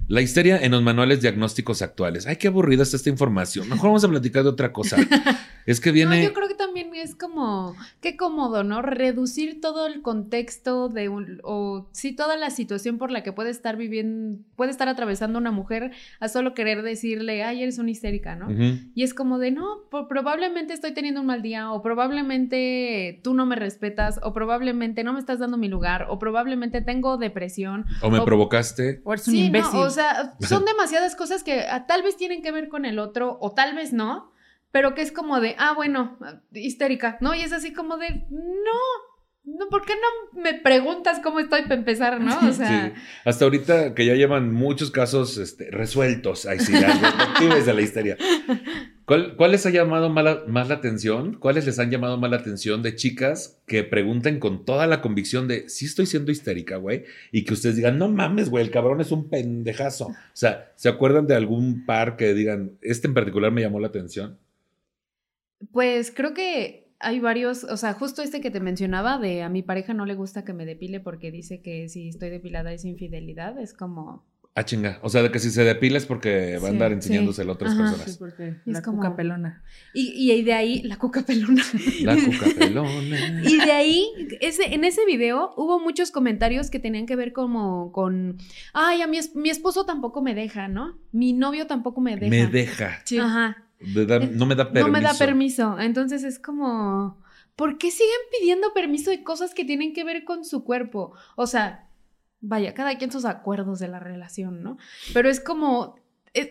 la 0.08 0.22
histeria 0.22 0.58
en 0.58 0.72
los 0.72 0.84
manuales 0.84 1.22
diagnósticos 1.22 1.82
actuales. 1.82 2.28
Ay, 2.28 2.36
qué 2.36 2.48
aburrida 2.48 2.84
está 2.84 2.98
esta 2.98 3.10
información. 3.10 3.70
Mejor 3.70 3.90
vamos 3.90 4.04
a 4.04 4.10
platicar 4.10 4.44
de 4.44 4.50
otra 4.50 4.72
cosa. 4.72 4.98
Es 5.66 5.80
que 5.80 5.92
viene. 5.92 6.24
yo 6.24 6.34
creo 6.34 6.48
que 6.48 6.56
también 6.56 6.94
es 6.94 7.16
como. 7.16 7.76
Qué 8.02 8.18
cómodo, 8.18 8.64
¿no? 8.64 8.82
Reducir 8.82 9.62
todo 9.62 9.88
el 9.88 10.02
contexto 10.02 10.90
de 10.90 11.10
un. 11.10 11.40
O 11.44 11.88
sí, 11.92 12.14
toda 12.14 12.36
la 12.36 12.50
situación 12.50 12.98
por 12.98 13.12
la 13.12 13.24
que 13.24 13.32
puede 13.32 13.50
estar 13.50 13.78
viviendo. 13.78 14.40
Puede 14.56 14.72
estar 14.72 14.90
atravesando 14.90 15.40
una 15.40 15.52
mujer 15.52 15.92
a 16.20 16.28
solo 16.28 16.54
querer 16.54 16.82
decirle, 16.82 17.44
ay, 17.44 17.64
eres 17.64 17.78
una 17.78 17.92
histérica, 17.92 18.36
¿no? 18.36 18.52
Y 18.94 19.04
es 19.04 19.14
como 19.14 19.40
de, 19.40 19.52
no, 19.52 19.84
probablemente 20.10 20.74
estoy 20.74 20.94
teniendo 20.94 21.22
un 21.22 21.28
mal 21.28 21.42
día, 21.42 21.72
o 21.72 21.82
probablemente 21.82 23.22
tú 23.24 23.34
no 23.34 23.46
me 23.46 23.56
respetas, 23.56 24.20
o 24.22 24.34
probablemente 24.34 25.04
no 25.04 25.14
me 25.14 25.20
estás 25.20 25.40
dando 25.40 25.58
mi 25.58 25.70
lugar, 25.70 26.08
o 26.10 26.20
probablemente 26.20 26.82
tengo 26.82 27.18
depresión. 27.18 27.86
O 28.02 28.10
me 28.10 28.22
provocaste. 28.22 29.02
O 29.06 29.14
eres 29.14 29.28
un 29.28 29.36
imbécil 29.36 29.80
o 29.80 29.90
sea, 29.94 30.36
son 30.42 30.66
demasiadas 30.66 31.16
cosas 31.16 31.44
que 31.44 31.62
ah, 31.70 31.86
tal 31.88 32.04
vez 32.04 32.18
tienen 32.18 32.42
que 32.42 32.52
ver 32.52 32.68
con 32.68 32.86
el 32.86 33.00
otro 33.00 33.38
o 33.40 33.54
tal 33.54 33.76
vez 33.76 33.94
no, 33.94 34.34
pero 34.72 34.94
que 34.96 35.02
es 35.02 35.12
como 35.12 35.40
de, 35.40 35.56
ah, 35.58 35.74
bueno, 35.74 36.18
histérica, 36.52 37.18
¿no? 37.22 37.34
Y 37.34 37.42
es 37.42 37.54
así 37.54 37.74
como 37.74 37.98
de, 37.98 38.26
no, 38.30 38.80
no, 39.46 39.68
¿por 39.70 39.86
qué 39.86 39.94
no 39.94 40.42
me 40.42 40.54
preguntas 40.54 41.20
cómo 41.22 41.40
estoy 41.40 41.64
para 41.64 41.76
empezar, 41.76 42.20
no? 42.22 42.50
O 42.50 42.54
sea. 42.54 42.94
Hasta 43.26 43.46
ahorita 43.46 43.94
que 43.94 44.06
ya 44.06 44.16
llevan 44.16 44.54
muchos 44.54 44.90
casos 44.90 45.38
este, 45.38 45.70
resueltos, 45.70 46.46
ahí 46.46 46.60
sí, 46.60 46.72
detectives 46.74 47.66
de 47.66 47.74
la 47.74 47.82
histeria. 47.82 48.18
¿Cuál, 49.06 49.36
les 49.52 49.66
ha 49.66 49.70
llamado 49.70 50.10
más 50.10 50.70
la 50.70 50.76
atención? 50.76 51.34
¿Cuáles 51.38 51.66
les 51.66 51.78
han 51.78 51.92
llamado 51.92 52.18
más 52.18 52.32
la 52.32 52.38
atención 52.38 52.82
de 52.82 52.96
chicas 52.96 53.62
que 53.68 53.84
pregunten 53.84 54.40
con 54.40 54.64
toda 54.64 54.88
la 54.88 55.02
convicción 55.02 55.50
de 55.50 55.68
sí 55.68 55.86
estoy 55.86 56.06
siendo 56.06 56.32
histérica, 56.32 56.78
güey? 56.78 57.04
Y 57.34 57.44
que 57.44 57.54
ustedes 57.54 57.76
digan, 57.76 57.98
no 57.98 58.08
mames, 58.08 58.50
güey, 58.50 58.64
el 58.64 58.72
cabrón 58.72 59.02
es 59.02 59.12
un 59.12 59.30
pendejazo. 59.30 60.08
O 60.08 60.16
sea, 60.32 60.72
¿se 60.76 60.88
acuerdan 60.88 61.28
de 61.28 61.36
algún 61.36 61.86
par 61.86 62.16
que 62.16 62.34
digan, 62.34 62.78
este 62.82 63.08
en 63.08 63.14
particular 63.14 63.52
me 63.52 63.62
llamó 63.62 63.82
la 63.82 63.88
atención? 63.88 64.40
Pues 65.72 66.12
creo 66.16 66.34
que 66.34 66.83
hay 67.00 67.20
varios, 67.20 67.64
o 67.64 67.78
sea, 67.78 67.94
justo 67.94 68.22
este 68.22 68.42
que 68.42 68.52
te 68.52 68.60
mencionaba 68.60 69.18
de 69.18 69.44
a 69.44 69.50
mi 69.50 69.64
pareja 69.64 69.94
no 69.94 70.06
le 70.06 70.16
gusta 70.16 70.44
que 70.46 70.54
me 70.54 70.66
depile 70.66 71.00
porque 71.00 71.32
dice 71.32 71.62
que 71.62 71.90
si 71.90 72.10
estoy 72.10 72.30
depilada 72.30 72.72
es 72.74 72.86
infidelidad, 72.86 73.60
es 73.60 73.74
como 73.74 74.24
Ah, 74.56 74.64
chinga. 74.66 75.00
O 75.02 75.10
sea, 75.10 75.24
de 75.24 75.32
que 75.32 75.40
si 75.40 75.50
se 75.50 75.64
depila 75.64 75.98
es 75.98 76.06
porque 76.06 76.60
va 76.60 76.68
a 76.68 76.72
andar 76.72 76.92
enseñándoselo 76.92 77.54
a 77.54 77.56
otras 77.56 77.74
personas. 77.74 78.12
Sí, 78.12 78.18
porque 78.20 78.58
la 78.66 78.84
cuca 78.84 79.16
pelona. 79.16 79.64
Y, 79.96 80.32
y, 80.32 80.44
de 80.44 80.54
ahí, 80.54 80.84
la 80.84 80.98
cuca 80.98 81.24
pelona. 81.24 81.64
La 82.04 82.16
cuca 82.16 82.46
pelona. 82.60 83.42
y 83.44 83.58
de 83.58 83.72
ahí, 83.72 84.12
ese, 84.42 84.76
en 84.76 84.84
ese 84.84 85.08
video 85.08 85.54
hubo 85.58 85.80
muchos 85.80 86.12
comentarios 86.12 86.70
que 86.70 86.78
tenían 86.78 87.08
que 87.08 87.16
ver 87.16 87.34
como 87.34 87.92
con, 87.92 88.38
ay, 88.74 89.02
a 89.02 89.08
mi, 89.08 89.18
mi 89.34 89.50
esposo 89.50 89.88
tampoco 89.88 90.22
me 90.22 90.36
deja, 90.36 90.68
¿no? 90.68 91.00
Mi 91.12 91.34
novio 91.34 91.66
tampoco 91.66 92.00
me 92.00 92.16
deja. 92.16 92.30
Me 92.30 92.46
deja. 92.46 93.02
Sí. 93.06 93.18
Ajá. 93.18 93.58
No 93.86 94.46
me 94.46 94.56
da 94.56 94.72
permiso. 94.72 94.88
No 94.88 94.92
me 94.94 95.02
da 95.02 95.14
permiso. 95.14 95.80
Entonces 95.80 96.24
es 96.24 96.40
como, 96.40 97.22
¿por 97.56 97.78
qué 97.78 97.92
siguen 97.92 98.10
pidiendo 98.40 98.74
permiso 98.74 99.10
de 99.12 99.24
cosas 99.24 99.54
que 99.54 99.66
tienen 99.66 99.94
que 99.94 100.04
ver 100.04 100.24
con 100.24 100.46
su 100.46 100.64
cuerpo? 100.64 101.14
O 101.36 101.48
sea, 101.48 101.88
vaya, 102.42 102.74
cada 102.74 102.98
quien 102.98 103.12
sus 103.12 103.26
acuerdos 103.26 103.80
de 103.80 103.88
la 103.88 104.00
relación, 104.00 104.64
¿no? 104.64 104.78
Pero 105.14 105.30
es 105.30 105.40
como, 105.40 105.96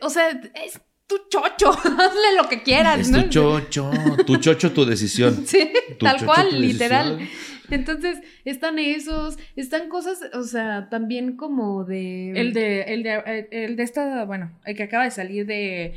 o 0.03 0.11
sea, 0.11 0.31
es 0.31 0.81
tu 1.07 1.17
chocho, 1.29 1.71
hazle 1.99 2.37
lo 2.37 2.49
que 2.49 2.63
quieras, 2.63 3.01
Es 3.01 3.11
¿no? 3.11 3.25
tu 3.25 3.29
chocho, 3.29 3.91
tu 4.27 4.37
chocho, 4.37 4.73
tu 4.73 4.85
decisión. 4.85 5.43
Sí, 5.47 5.71
Tu 5.99 6.05
tal 6.05 6.15
chocho, 6.17 6.27
cual, 6.27 6.61
literal. 6.61 7.19
decisión. 7.19 7.52
Entonces, 7.71 8.19
están 8.45 8.79
esos, 8.79 9.39
están 9.57 9.89
cosas, 9.89 10.21
o 10.35 10.43
sea, 10.43 10.89
también 10.91 11.37
como 11.37 11.85
de... 11.85 12.33
El 12.33 12.53
de, 12.53 12.83
el 12.83 13.03
de, 13.03 13.23
eh, 13.27 13.49
el 13.51 13.77
de 13.77 13.83
esta, 13.83 14.25
bueno, 14.25 14.51
el 14.65 14.77
que 14.77 14.83
acaba 14.85 15.05
de 15.05 15.11
salir 15.11 15.47
de. 15.47 15.95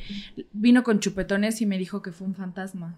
Vino 0.53 0.83
con 0.83 0.99
chupetones 0.99 1.61
y 1.61 1.65
me 1.65 1.77
dijo 1.77 2.01
que 2.01 2.11
fue 2.11 2.27
un 2.27 2.35
fantasma. 2.35 2.95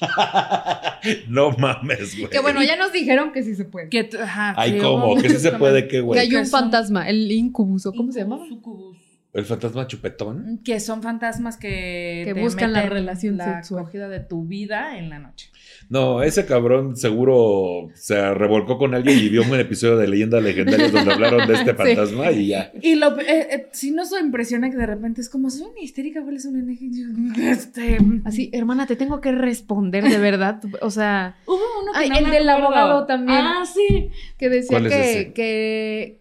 no 1.28 1.50
mames, 1.52 2.16
güey. 2.18 2.30
Que 2.30 2.40
bueno, 2.40 2.62
ya 2.62 2.76
nos 2.76 2.92
dijeron 2.92 3.32
que 3.32 3.42
sí 3.42 3.54
se 3.54 3.64
puede. 3.64 3.88
Que, 3.88 4.08
ajá, 4.20 4.54
Ay, 4.56 4.78
¿cómo? 4.78 5.16
Que 5.20 5.28
sí 5.28 5.36
se 5.38 5.52
puede, 5.52 5.82
qué, 5.84 5.88
Que 5.96 6.00
güey. 6.00 6.20
hay 6.20 6.34
un 6.34 6.44
Que 6.44 6.48
fantasma, 6.48 7.08
el 7.08 7.30
incubus, 7.30 7.86
¿o 7.86 7.92
cómo 7.92 8.12
se 8.12 8.20
llama? 8.20 8.38
Sucubus. 8.48 9.09
¿El 9.32 9.44
fantasma 9.44 9.86
chupetón? 9.86 10.60
Que 10.64 10.80
son 10.80 11.02
fantasmas 11.02 11.56
que, 11.56 12.22
Que 12.26 12.32
te 12.34 12.40
buscan 12.40 12.72
la 12.72 12.82
relación 12.82 13.36
la 13.36 13.56
sexual. 13.56 13.82
acogida 13.82 14.08
de 14.08 14.18
tu 14.20 14.44
vida 14.44 14.98
en 14.98 15.08
la 15.08 15.20
noche. 15.20 15.50
No, 15.88 16.22
ese 16.22 16.46
cabrón 16.46 16.96
seguro 16.96 17.90
se 17.94 18.34
revolcó 18.34 18.76
con 18.76 18.92
alguien 18.94 19.18
y 19.18 19.28
vio 19.28 19.42
un 19.42 19.54
episodio 19.58 19.96
de 19.98 20.08
Leyendas 20.08 20.42
Legendarias 20.42 20.90
donde 20.90 21.12
hablaron 21.12 21.46
de 21.46 21.54
este 21.54 21.70
Sí. 21.70 21.76
fantasma 21.76 22.30
y 22.32 22.48
ya. 22.48 22.72
Y 22.82 22.96
lo, 22.96 23.18
eh, 23.20 23.24
eh, 23.50 23.66
sí 23.72 23.92
nos 23.92 24.10
impresiona 24.20 24.68
que 24.68 24.76
de 24.76 24.86
repente 24.86 25.20
es 25.20 25.28
como, 25.28 25.48
soy 25.48 25.68
una 25.70 25.80
histérica, 25.80 26.22
¿cuál 26.22 26.36
es 26.36 26.44
una 26.46 26.64
Este, 27.50 27.98
Así, 28.24 28.50
hermana, 28.52 28.86
te 28.86 28.96
tengo 28.96 29.20
que 29.20 29.30
responder 29.32 30.04
de 30.04 30.18
verdad. 30.18 30.60
O 30.82 30.90
sea, 30.90 31.36
Hubo 31.46 31.54
uno 31.82 31.92
que 31.92 31.98
Ay, 31.98 32.08
no 32.10 32.18
el 32.18 32.24
me 32.24 32.30
del 32.32 32.48
acuerdo. 32.48 32.66
abogado 32.74 33.06
también. 33.06 33.38
Ah, 33.40 33.64
sí. 33.64 34.10
que 34.38 34.48
decía 34.48 34.78
¿Cuál 34.78 34.86
es 34.86 34.92
que, 34.92 35.10
ese? 35.12 35.32
que, 35.32 36.19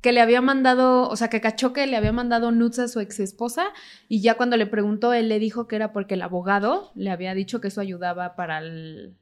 que 0.00 0.12
le 0.12 0.20
había 0.20 0.40
mandado, 0.40 1.08
o 1.08 1.16
sea, 1.16 1.28
que 1.28 1.40
cachó 1.40 1.72
que 1.72 1.86
le 1.86 1.96
había 1.96 2.12
mandado 2.12 2.50
nudes 2.52 2.78
a 2.78 2.88
su 2.88 3.00
ex 3.00 3.18
esposa 3.20 3.66
y 4.08 4.20
ya 4.20 4.34
cuando 4.36 4.56
le 4.56 4.66
preguntó, 4.66 5.12
él 5.12 5.28
le 5.28 5.38
dijo 5.38 5.66
que 5.66 5.76
era 5.76 5.92
porque 5.92 6.14
el 6.14 6.22
abogado 6.22 6.92
le 6.94 7.10
había 7.10 7.34
dicho 7.34 7.60
que 7.60 7.68
eso 7.68 7.80
ayudaba 7.80 8.36
para 8.36 8.58
el... 8.58 9.14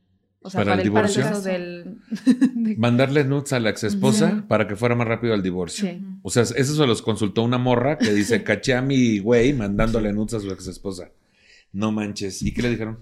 O 0.46 0.50
sea, 0.50 0.60
¿Para 0.60 0.72
para, 0.72 0.82
el 0.82 0.88
el, 0.88 0.92
para 0.92 1.06
el 1.06 1.12
divorcio? 1.14 1.22
caso 1.32 1.42
del... 1.48 1.96
de- 2.54 2.76
Mandarle 2.76 3.24
nudes 3.24 3.54
a 3.54 3.60
la 3.60 3.70
ex 3.70 3.84
esposa 3.84 4.44
para 4.46 4.68
que 4.68 4.76
fuera 4.76 4.94
más 4.94 5.08
rápido 5.08 5.32
al 5.32 5.42
divorcio. 5.42 5.88
Sí. 5.88 6.02
O 6.22 6.28
sea, 6.28 6.42
eso 6.42 6.74
se 6.74 6.86
los 6.86 7.00
consultó 7.00 7.42
una 7.42 7.56
morra 7.56 7.96
que 7.96 8.12
dice, 8.12 8.42
caché 8.42 8.74
a 8.74 8.82
mi 8.82 9.20
güey 9.20 9.54
mandándole 9.54 10.12
nudes 10.12 10.34
a 10.34 10.40
su 10.40 10.50
ex 10.50 10.66
esposa. 10.66 11.08
No 11.72 11.92
manches. 11.92 12.42
¿Y 12.42 12.52
qué 12.52 12.60
le 12.60 12.68
dijeron? 12.70 12.98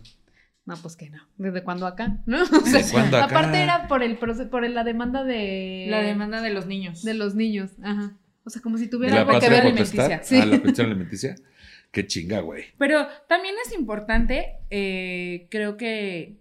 No, 0.65 0.77
pues 0.77 0.97
que 0.97 1.11
no. 1.11 1.19
¿Desde 1.39 1.65
cuándo 1.65 1.87
acá? 1.87 2.19
¿No? 2.27 2.43
O 2.43 2.47
sea, 2.47 2.61
¿Desde 2.61 2.93
cuándo 2.93 3.17
acá? 3.17 3.27
Aparte 3.27 3.63
era 3.63 3.89
por 3.89 4.03
el 4.03 4.17
por 4.17 4.69
la 4.69 4.85
demanda 4.85 5.25
de... 5.25 5.87
La 5.89 6.03
demanda 6.03 6.41
de 6.41 6.51
los 6.51 6.67
niños. 6.67 7.03
de 7.03 7.15
los 7.15 7.35
niños. 7.35 7.73
Ajá. 7.83 8.17
O 8.45 8.51
sea, 8.51 8.61
como 8.63 8.77
si 8.79 8.85
¿De 8.85 8.91
tuviera 8.91 9.21
algo 9.21 9.39
que 9.39 9.49
ver. 9.49 9.63
alimenticia. 9.63 10.21
Ah, 10.41 10.47
la 10.47 10.63
pensión 10.63 10.87
alimenticia. 10.89 11.35
Qué 11.91 12.07
chinga, 12.07 12.41
güey. 12.41 12.65
Pero 12.79 13.07
también 13.29 13.55
es 13.65 13.73
importante, 13.75 14.57
eh, 14.71 15.47
creo 15.51 15.77
que 15.77 16.39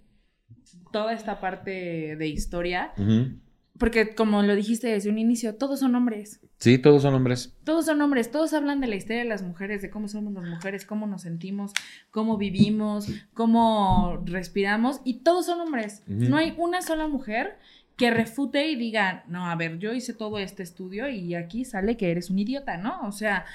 toda 0.92 1.14
esta 1.14 1.40
parte 1.40 2.16
de 2.16 2.28
historia, 2.28 2.94
Ujú. 2.98 3.38
Porque 3.82 4.14
como 4.14 4.44
lo 4.44 4.56
dijiste 4.56 4.90
desde 4.90 5.10
un 5.10 5.18
inicio, 5.18 5.56
todos 5.56 5.80
son 5.80 5.96
hombres. 5.96 6.40
Sí, 6.60 6.78
todos 6.78 7.02
son 7.02 7.16
hombres. 7.16 7.58
Todos 7.64 7.88
son 7.88 8.00
hombres, 8.00 8.30
todos 8.30 8.54
hablan 8.54 8.80
de 8.80 8.86
la 8.86 8.96
historia 8.96 9.24
de 9.24 9.28
las 9.28 9.42
mujeres, 9.42 9.82
de 9.82 9.90
cómo 9.90 10.08
somos 10.08 10.32
las 10.34 10.44
mujeres, 10.44 10.86
cómo 10.86 11.08
nos 11.08 11.24
sentimos, 11.24 11.74
cómo 12.12 12.38
vivimos, 12.38 13.08
cómo 13.34 14.22
respiramos, 14.24 15.02
y 15.04 15.24
todos 15.24 15.48
son 15.48 15.62
hombres. 15.62 16.04
No 16.06 16.38
hay 16.38 16.54
una 16.60 16.84
sola 16.84 17.08
mujer 17.08 17.58
que 17.98 18.12
refute 18.12 18.68
y 18.68 18.76
diga, 18.76 19.24
no, 19.28 19.50
a 19.50 19.56
ver, 19.56 19.80
yo 19.80 19.94
hice 19.94 20.14
todo 20.14 20.38
este 20.38 20.62
estudio 20.62 21.10
y 21.10 21.34
aquí 21.34 21.66
sale 21.66 21.98
que 21.98 22.12
eres 22.12 22.30
un 22.30 22.38
idiota, 22.38 22.78
¿no? 22.78 23.02
O 23.08 23.12
sea, 23.12 23.46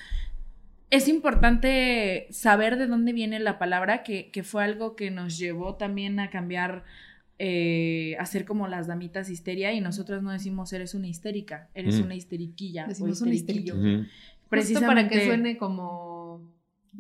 es 0.90 1.06
importante 1.06 2.26
saber 2.30 2.78
de 2.78 2.88
dónde 2.88 3.12
viene 3.12 3.38
la 3.38 3.60
palabra, 3.60 4.02
que, 4.02 4.32
que 4.32 4.42
fue 4.42 4.64
algo 4.64 4.96
que 4.96 5.12
nos 5.12 5.38
llevó 5.38 5.76
también 5.76 6.18
a 6.18 6.30
cambiar, 6.30 6.82
eh, 7.38 8.16
a 8.18 8.26
ser 8.26 8.44
como 8.44 8.66
las 8.68 8.86
damitas 8.86 9.28
histeria, 9.30 9.72
y 9.72 9.80
nosotros 9.80 10.22
no 10.22 10.30
decimos 10.32 10.72
eres 10.72 10.94
una 10.94 11.06
histérica, 11.08 11.68
eres 11.74 12.00
Mm. 12.00 12.04
una 12.04 12.14
histeriquilla. 12.14 12.84
o 12.84 12.88
Decimos 12.88 13.20
una 13.20 13.34
histeriquillo. 13.34 13.74
Ujú. 13.76 13.84
Justo 13.86 14.06
para 14.06 14.06
que 14.08 14.48
Precisamente- 14.48 15.26
suene 15.26 15.56
como 15.58 16.54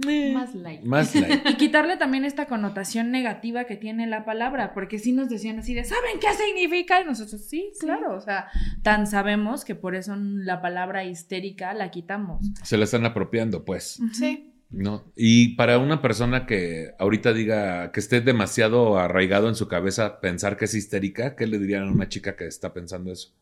Eh, 0.06 0.34
más 0.34 0.54
light. 0.54 0.82
Más 0.82 1.14
light. 1.14 1.40
Y 1.48 1.54
quitarle 1.54 1.96
también 1.96 2.26
esta 2.26 2.44
connotación 2.44 3.10
negativa 3.10 3.64
que 3.64 3.76
tiene 3.76 4.06
la 4.06 4.26
palabra, 4.26 4.74
porque 4.74 4.98
sí 4.98 5.12
nos 5.12 5.30
decían 5.30 5.58
así 5.60 5.72
de, 5.72 5.84
¿saben 5.84 6.18
qué 6.20 6.26
significa? 6.34 7.00
Y 7.00 7.06
nosotros, 7.06 7.40
sí, 7.46 7.70
claro, 7.80 8.14
o 8.14 8.20
sea, 8.20 8.48
tan 8.82 9.06
sabemos 9.06 9.64
que 9.64 9.74
por 9.74 9.94
eso 9.94 10.14
la 10.16 10.60
palabra 10.60 11.04
histérica 11.04 11.72
la 11.72 11.90
quitamos. 11.90 12.44
Se 12.62 12.76
la 12.76 12.84
están 12.84 13.06
apropiando, 13.06 13.64
pues. 13.64 13.98
Sí. 14.12 14.52
¿No? 14.70 15.04
Y 15.16 15.54
para 15.56 15.78
una 15.78 16.02
persona 16.02 16.46
que 16.46 16.92
ahorita 16.98 17.32
diga 17.32 17.92
que 17.92 18.00
esté 18.00 18.20
demasiado 18.20 18.98
arraigado 18.98 19.48
en 19.48 19.54
su 19.54 19.68
cabeza 19.68 20.20
pensar 20.20 20.56
que 20.56 20.64
es 20.66 20.74
histérica, 20.74 21.36
¿qué 21.36 21.46
le 21.46 21.58
dirían 21.58 21.84
a 21.88 21.92
una 21.92 22.08
chica 22.08 22.36
que 22.36 22.46
está 22.46 22.72
pensando 22.72 23.12
eso? 23.12 23.32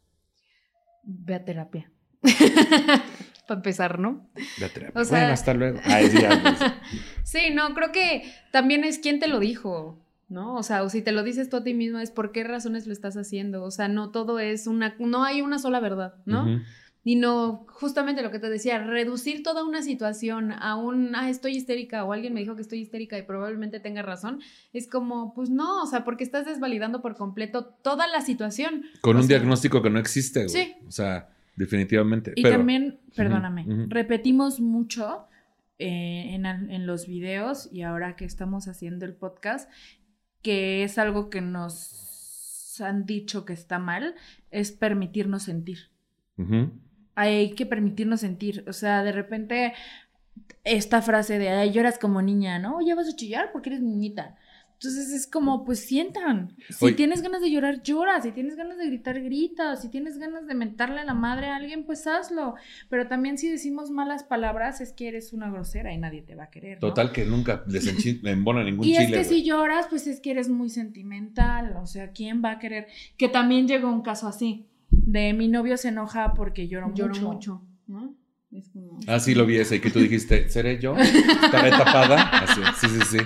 Ve 1.02 1.34
a 1.34 1.44
terapia. 1.44 1.90
Para 3.46 3.58
empezar, 3.58 3.98
¿no? 3.98 4.26
La 4.58 4.68
terapia. 4.70 5.00
O 5.00 5.04
sea- 5.04 5.18
bueno, 5.18 5.32
hasta 5.34 5.52
luego. 5.54 5.78
Ay, 5.84 6.06
sí. 6.08 6.18
Sí, 7.24 7.50
no, 7.52 7.74
creo 7.74 7.92
que 7.92 8.22
también 8.52 8.84
es 8.84 8.98
quién 8.98 9.18
te 9.20 9.28
lo 9.28 9.38
dijo, 9.38 9.98
¿no? 10.28 10.54
O 10.56 10.62
sea, 10.62 10.82
o 10.82 10.88
si 10.88 11.02
te 11.02 11.12
lo 11.12 11.22
dices 11.22 11.48
tú 11.50 11.56
a 11.58 11.64
ti 11.64 11.74
mismo, 11.74 11.98
es 11.98 12.10
por 12.10 12.32
qué 12.32 12.44
razones 12.44 12.86
lo 12.86 12.92
estás 12.92 13.16
haciendo. 13.16 13.64
O 13.64 13.70
sea, 13.70 13.88
no 13.88 14.10
todo 14.10 14.38
es 14.38 14.66
una, 14.66 14.94
no 14.98 15.24
hay 15.24 15.42
una 15.42 15.58
sola 15.58 15.80
verdad, 15.80 16.14
¿no? 16.26 16.62
No, 17.16 17.66
justamente 17.68 18.22
lo 18.22 18.30
que 18.30 18.38
te 18.38 18.48
decía, 18.48 18.78
reducir 18.78 19.42
toda 19.42 19.62
una 19.62 19.82
situación 19.82 20.52
a 20.52 20.74
un, 20.76 21.14
ah, 21.14 21.28
estoy 21.28 21.54
histérica 21.54 22.02
o 22.04 22.14
alguien 22.14 22.32
me 22.32 22.40
dijo 22.40 22.56
que 22.56 22.62
estoy 22.62 22.80
histérica 22.80 23.18
y 23.18 23.22
probablemente 23.22 23.78
tenga 23.78 24.00
razón, 24.00 24.40
es 24.72 24.88
como, 24.88 25.34
pues 25.34 25.50
no, 25.50 25.82
o 25.82 25.86
sea, 25.86 26.02
porque 26.02 26.24
estás 26.24 26.46
desvalidando 26.46 27.02
por 27.02 27.14
completo 27.16 27.66
toda 27.82 28.06
la 28.06 28.22
situación. 28.22 28.84
Con 29.02 29.16
O 29.16 29.20
un 29.20 29.26
sea, 29.26 29.36
diagnóstico 29.36 29.82
que 29.82 29.90
no 29.90 29.98
existe, 29.98 30.46
güey. 30.46 30.48
Sí. 30.48 30.74
O 30.88 30.90
sea, 30.90 31.28
definitivamente. 31.56 32.32
Y 32.36 32.42
Pero, 32.42 32.56
también, 32.56 32.98
perdóname, 33.14 33.66
repetimos 33.88 34.60
mucho 34.60 35.26
eh, 35.78 36.34
en, 36.34 36.86
los 36.86 37.06
videos 37.06 37.68
y 37.70 37.82
ahora 37.82 38.16
que 38.16 38.24
estamos 38.24 38.68
haciendo 38.68 39.04
el 39.04 39.14
podcast, 39.14 39.68
que 40.40 40.84
es 40.84 40.98
algo 40.98 41.28
que 41.28 41.42
nos 41.42 42.80
han 42.80 43.06
dicho 43.06 43.44
que 43.44 43.52
está 43.52 43.78
mal, 43.78 44.14
es 44.50 44.72
permitirnos 44.72 45.42
sentir. 45.42 45.90
Hay 47.14 47.54
que 47.54 47.66
permitirnos 47.66 48.20
sentir. 48.20 48.64
O 48.68 48.72
sea, 48.72 49.02
de 49.02 49.12
repente, 49.12 49.72
esta 50.64 51.02
frase 51.02 51.38
de, 51.38 51.48
ay, 51.50 51.70
lloras 51.72 51.98
como 51.98 52.22
niña, 52.22 52.58
¿no? 52.58 52.80
Ya 52.80 52.94
vas 52.94 53.08
a 53.08 53.16
chillar 53.16 53.50
porque 53.52 53.70
eres 53.70 53.82
niñita. 53.82 54.36
Entonces 54.74 55.12
es 55.12 55.26
como, 55.26 55.64
pues 55.64 55.80
sientan. 55.80 56.56
Si 56.68 56.84
Oye. 56.84 56.94
tienes 56.94 57.22
ganas 57.22 57.40
de 57.40 57.50
llorar, 57.50 57.82
llora. 57.82 58.20
Si 58.20 58.32
tienes 58.32 58.56
ganas 58.56 58.76
de 58.76 58.86
gritar, 58.86 59.18
grita. 59.22 59.76
Si 59.76 59.88
tienes 59.88 60.18
ganas 60.18 60.46
de 60.46 60.54
mentarle 60.54 61.00
a 61.00 61.04
la 61.04 61.14
madre 61.14 61.46
a 61.46 61.56
alguien, 61.56 61.84
pues 61.84 62.06
hazlo. 62.06 62.56
Pero 62.90 63.06
también 63.06 63.38
si 63.38 63.48
decimos 63.48 63.90
malas 63.90 64.24
palabras, 64.24 64.82
es 64.82 64.92
que 64.92 65.08
eres 65.08 65.32
una 65.32 65.48
grosera 65.48 65.92
y 65.94 65.96
nadie 65.98 66.20
te 66.22 66.34
va 66.34 66.44
a 66.44 66.50
querer. 66.50 66.78
¿no? 66.82 66.88
Total 66.88 67.12
que 67.12 67.24
nunca 67.24 67.64
les 67.66 67.86
embona 68.24 68.62
ningún 68.62 68.84
Y 68.84 68.96
es 68.96 69.06
chile, 69.06 69.18
que 69.18 69.24
güey. 69.24 69.40
si 69.40 69.44
lloras, 69.46 69.86
pues 69.88 70.06
es 70.06 70.20
que 70.20 70.32
eres 70.32 70.50
muy 70.50 70.68
sentimental. 70.68 71.76
O 71.80 71.86
sea, 71.86 72.10
¿quién 72.10 72.44
va 72.44 72.50
a 72.50 72.58
querer? 72.58 72.88
Que 73.16 73.28
también 73.28 73.66
llegó 73.68 73.88
un 73.88 74.02
caso 74.02 74.26
así. 74.28 74.66
De 75.02 75.32
mi 75.32 75.48
novio 75.48 75.76
se 75.76 75.88
enoja 75.88 76.34
porque 76.34 76.68
lloro, 76.68 76.92
Lloro 76.94 77.14
mucho. 77.14 77.26
mucho, 77.32 77.62
¿no? 77.86 78.14
Es 78.52 78.68
como... 78.68 78.98
Ah, 79.06 79.18
sí, 79.20 79.34
lo 79.34 79.46
vi 79.46 79.56
ese. 79.56 79.76
Y 79.76 79.80
que 79.80 79.90
tú 79.90 79.98
dijiste, 79.98 80.48
¿seré 80.48 80.78
yo? 80.80 80.96
¿Estaré 80.96 81.70
tapada? 81.70 82.22
Así, 82.38 82.60
sí, 82.80 82.88
sí, 82.88 83.18
sí. 83.18 83.24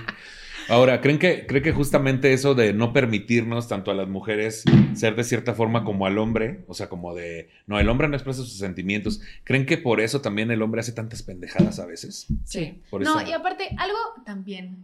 Ahora, 0.71 1.01
¿creen 1.01 1.19
que, 1.19 1.47
¿creen 1.47 1.65
que 1.65 1.73
justamente 1.73 2.33
eso 2.35 2.55
de 2.55 2.75
no 2.75 2.93
permitirnos 2.93 3.69
tanto 3.69 3.91
a 3.91 3.95
las 3.95 4.07
mujeres 4.09 4.65
ser 4.95 5.17
de 5.17 5.25
cierta 5.25 5.55
forma 5.55 5.83
como 5.85 6.05
al 6.07 6.19
hombre? 6.19 6.65
O 6.69 6.75
sea, 6.75 6.89
como 6.91 7.15
de, 7.15 7.49
no, 7.67 7.79
el 7.79 7.89
hombre 7.89 8.07
no 8.09 8.15
expresa 8.17 8.41
sus 8.43 8.59
sentimientos. 8.59 9.21
¿Creen 9.45 9.65
que 9.65 9.79
por 9.79 10.01
eso 10.01 10.21
también 10.21 10.51
el 10.51 10.61
hombre 10.61 10.81
hace 10.81 10.93
tantas 10.93 11.23
pendejadas 11.23 11.79
a 11.79 11.87
veces? 11.87 12.27
Sí. 12.45 12.83
Por 12.91 13.03
no, 13.03 13.19
eso- 13.21 13.29
y 13.31 13.33
aparte, 13.33 13.69
algo 13.79 13.97
también, 14.27 14.77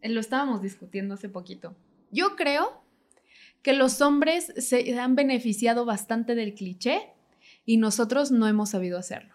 eh, 0.00 0.08
lo 0.10 0.20
estábamos 0.20 0.62
discutiendo 0.62 1.14
hace 1.14 1.28
poquito. 1.28 1.74
Yo 2.12 2.36
creo 2.36 2.81
que 3.62 3.72
los 3.72 4.00
hombres 4.00 4.52
se 4.56 4.98
han 4.98 5.14
beneficiado 5.14 5.84
bastante 5.84 6.34
del 6.34 6.54
cliché 6.54 7.12
y 7.64 7.76
nosotros 7.76 8.30
no 8.30 8.48
hemos 8.48 8.70
sabido 8.70 8.98
hacerlo. 8.98 9.34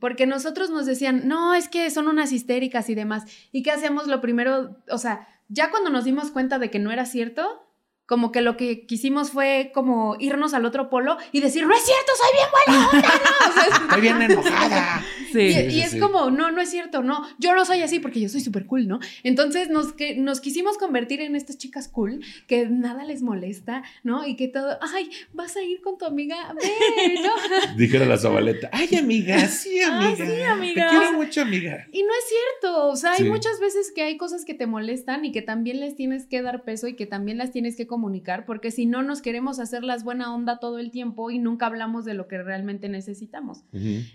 Porque 0.00 0.26
nosotros 0.26 0.68
nos 0.68 0.84
decían, 0.84 1.26
no, 1.28 1.54
es 1.54 1.70
que 1.70 1.90
son 1.90 2.08
unas 2.08 2.30
histéricas 2.30 2.90
y 2.90 2.94
demás. 2.94 3.24
¿Y 3.52 3.62
qué 3.62 3.70
hacíamos? 3.70 4.06
Lo 4.06 4.20
primero, 4.20 4.76
o 4.90 4.98
sea, 4.98 5.26
ya 5.48 5.70
cuando 5.70 5.88
nos 5.88 6.04
dimos 6.04 6.30
cuenta 6.30 6.58
de 6.58 6.70
que 6.70 6.78
no 6.78 6.92
era 6.92 7.06
cierto, 7.06 7.65
como 8.06 8.32
que 8.32 8.40
lo 8.40 8.56
que 8.56 8.86
quisimos 8.86 9.30
fue 9.30 9.70
como 9.74 10.16
irnos 10.20 10.54
al 10.54 10.64
otro 10.64 10.88
polo 10.90 11.16
y 11.32 11.40
decir, 11.40 11.66
no 11.66 11.74
es 11.74 11.82
cierto, 11.82 12.12
soy 12.16 12.28
bien 12.36 12.48
buena 12.52 12.88
onda, 12.90 13.08
¿no? 13.08 13.50
O 13.50 13.52
sea, 13.52 13.62
es- 13.64 13.80
Estoy 13.82 14.00
bien 14.00 14.22
enojada. 14.22 15.04
Sí. 15.32 15.40
Y, 15.42 15.52
Sí, 15.52 15.60
y 15.66 15.70
sí, 15.72 15.80
es 15.82 15.90
sí. 15.90 15.98
como, 15.98 16.30
no, 16.30 16.50
no 16.50 16.62
es 16.62 16.70
cierto, 16.70 17.02
no, 17.02 17.26
yo 17.38 17.54
no 17.54 17.64
soy 17.66 17.82
así 17.82 17.98
porque 17.98 18.20
yo 18.20 18.28
soy 18.28 18.40
súper 18.40 18.64
cool, 18.64 18.86
¿no? 18.88 19.00
Entonces 19.22 19.68
nos, 19.68 19.92
que, 19.92 20.16
nos 20.16 20.40
quisimos 20.40 20.78
convertir 20.78 21.20
en 21.20 21.36
estas 21.36 21.58
chicas 21.58 21.88
cool, 21.88 22.20
que 22.46 22.66
nada 22.66 23.04
les 23.04 23.22
molesta, 23.22 23.82
¿no? 24.02 24.26
Y 24.26 24.36
que 24.36 24.48
todo, 24.48 24.78
ay, 24.94 25.10
vas 25.34 25.56
a 25.56 25.62
ir 25.62 25.82
con 25.82 25.98
tu 25.98 26.06
amiga, 26.06 26.36
ve, 26.54 27.14
¿no? 27.22 27.32
Dijera 27.76 28.06
la 28.06 28.16
Zabaleta. 28.16 28.70
Ay, 28.72 28.88
amiga, 28.96 29.46
sí, 29.48 29.80
Ah, 29.82 30.06
amiga. 30.06 30.24
sí, 30.26 30.42
amiga. 30.42 30.88
Te 30.90 30.96
quiero 30.96 31.12
mucho, 31.14 31.42
amiga. 31.42 31.86
Y 31.92 32.02
no 32.02 32.08
es 32.18 32.24
cierto, 32.28 32.86
o 32.88 32.96
sea, 32.96 33.12
hay 33.12 33.18
Sí. 33.18 33.24
muchas 33.24 33.60
veces 33.60 33.92
que 33.94 34.02
hay 34.04 34.16
cosas 34.16 34.44
que 34.44 34.54
te 34.54 34.66
molestan 34.66 35.24
y 35.24 35.32
que 35.32 35.42
también 35.42 35.80
les 35.80 35.96
tienes 35.96 36.26
que 36.26 36.40
dar 36.40 36.62
peso 36.64 36.86
y 36.86 36.94
que 36.94 37.04
también 37.06 37.36
las 37.36 37.50
tienes 37.50 37.76
que 37.76 37.86
comunicar, 37.96 38.44
porque 38.44 38.70
si 38.70 38.84
no 38.84 39.02
nos 39.02 39.22
queremos 39.22 39.58
hacer 39.58 39.82
las 39.82 40.04
buena 40.04 40.34
onda 40.34 40.58
todo 40.58 40.78
el 40.78 40.90
tiempo 40.90 41.30
y 41.30 41.38
nunca 41.38 41.64
hablamos 41.64 42.04
de 42.04 42.12
lo 42.12 42.28
que 42.28 42.42
realmente 42.42 42.90
necesitamos. 42.90 43.64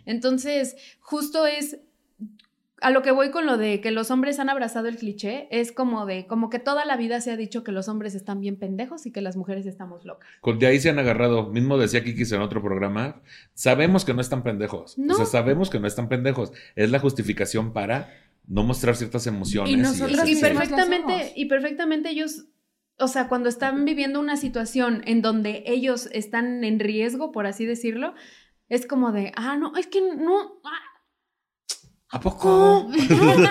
Entonces, 0.05 0.75
justo 0.99 1.47
es 1.47 1.79
a 2.79 2.91
lo 2.91 3.01
que 3.01 3.09
voy 3.09 3.31
con 3.31 3.47
lo 3.47 3.57
de 3.57 3.81
que 3.81 3.89
los 3.89 4.11
hombres 4.11 4.37
han 4.37 4.49
abrazado 4.49 4.87
el 4.87 4.97
cliché, 4.97 5.47
es 5.49 5.71
como 5.71 6.05
de, 6.05 6.27
como 6.27 6.51
que 6.51 6.59
toda 6.59 6.85
la 6.85 6.95
vida 6.95 7.19
se 7.21 7.31
ha 7.31 7.37
dicho 7.37 7.63
que 7.63 7.71
los 7.71 7.87
hombres 7.87 8.13
están 8.13 8.39
bien 8.39 8.55
pendejos 8.55 9.07
y 9.07 9.11
que 9.11 9.21
las 9.21 9.35
mujeres 9.35 9.65
estamos 9.65 10.05
locas. 10.05 10.29
De 10.59 10.67
ahí 10.67 10.79
se 10.79 10.91
han 10.91 10.99
agarrado. 10.99 11.49
Mismo 11.49 11.79
decía 11.79 12.03
Kikis 12.03 12.31
en 12.33 12.41
otro 12.41 12.61
programa. 12.61 13.23
Sabemos 13.55 14.05
que 14.05 14.13
no 14.13 14.21
están 14.21 14.43
pendejos. 14.43 14.95
No. 14.99 15.15
O 15.15 15.17
sea, 15.17 15.25
sabemos 15.25 15.71
que 15.71 15.79
no 15.79 15.87
están 15.87 16.07
pendejos. 16.07 16.51
Es 16.75 16.91
la 16.91 16.99
justificación 16.99 17.73
para 17.73 18.09
no 18.47 18.63
mostrar 18.63 18.95
ciertas 18.95 19.27
emociones. 19.27 19.71
Y 19.71 19.77
nosotros 19.77 20.19
perfectamente, 20.39 21.33
y 21.35 21.45
perfectamente 21.45 22.09
ellos, 22.09 22.45
o 23.01 23.07
sea, 23.07 23.27
cuando 23.27 23.49
están 23.49 23.83
viviendo 23.85 24.19
una 24.19 24.37
situación 24.37 25.01
en 25.05 25.21
donde 25.21 25.63
ellos 25.65 26.07
están 26.13 26.63
en 26.63 26.79
riesgo, 26.79 27.31
por 27.31 27.47
así 27.47 27.65
decirlo, 27.65 28.13
es 28.69 28.85
como 28.85 29.11
de, 29.11 29.31
ah, 29.35 29.57
no, 29.57 29.75
es 29.75 29.87
que 29.87 30.01
no, 30.01 30.61
ah, 30.63 30.91
¿A 32.11 32.19
poco? 32.19 32.87
no, 32.89 32.89
no 32.89 33.47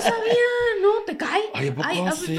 sabía, 0.00 0.50
no, 0.82 1.04
te 1.06 1.16
cae. 1.16 1.42
Ay, 1.54 1.68
¿a 1.68 1.74
poco 1.74 1.88
Ay, 1.88 1.98
ah, 2.06 2.12
sí? 2.12 2.38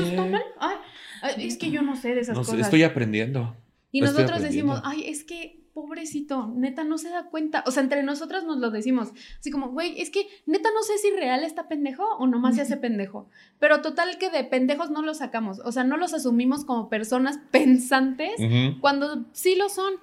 Ay, 1.21 1.47
es 1.47 1.57
que 1.57 1.69
yo 1.69 1.81
no 1.83 1.95
sé 1.95 2.15
de 2.15 2.21
esas 2.21 2.35
No 2.35 2.43
cosas. 2.43 2.59
estoy 2.61 2.83
aprendiendo. 2.83 3.55
Y 3.91 4.03
Estoy 4.03 4.23
nosotros 4.23 4.41
decimos, 4.41 4.81
ay, 4.83 5.05
es 5.07 5.23
que 5.23 5.60
pobrecito, 5.73 6.51
neta 6.55 6.83
no 6.83 6.97
se 6.97 7.09
da 7.09 7.25
cuenta. 7.25 7.63
O 7.65 7.71
sea, 7.71 7.83
entre 7.83 8.03
nosotras 8.03 8.43
nos 8.43 8.57
lo 8.57 8.71
decimos. 8.71 9.09
Así 9.39 9.51
como, 9.51 9.69
güey, 9.69 9.99
es 9.99 10.09
que 10.09 10.27
neta 10.45 10.69
no 10.73 10.83
sé 10.83 10.97
si 10.97 11.11
real 11.11 11.43
está 11.43 11.67
pendejo 11.67 12.03
o 12.17 12.27
nomás 12.27 12.55
se 12.55 12.61
hace 12.61 12.77
pendejo. 12.77 13.29
Pero 13.59 13.81
total 13.81 14.17
que 14.17 14.29
de 14.29 14.43
pendejos 14.43 14.91
no 14.91 15.01
los 15.01 15.17
sacamos. 15.17 15.59
O 15.63 15.71
sea, 15.71 15.83
no 15.83 15.97
los 15.97 16.13
asumimos 16.13 16.65
como 16.65 16.89
personas 16.89 17.39
pensantes 17.51 18.35
cuando 18.79 19.25
sí 19.33 19.55
lo 19.55 19.69
son. 19.69 19.93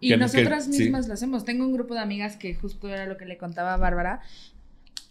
Y 0.00 0.14
nosotras 0.16 0.64
sí. 0.64 0.82
mismas 0.82 1.08
lo 1.08 1.14
hacemos. 1.14 1.44
Tengo 1.44 1.64
un 1.64 1.72
grupo 1.72 1.94
de 1.94 2.00
amigas 2.00 2.36
que 2.36 2.54
justo 2.54 2.88
era 2.88 3.06
lo 3.06 3.16
que 3.16 3.24
le 3.24 3.38
contaba 3.38 3.74
a 3.74 3.78
Bárbara. 3.78 4.20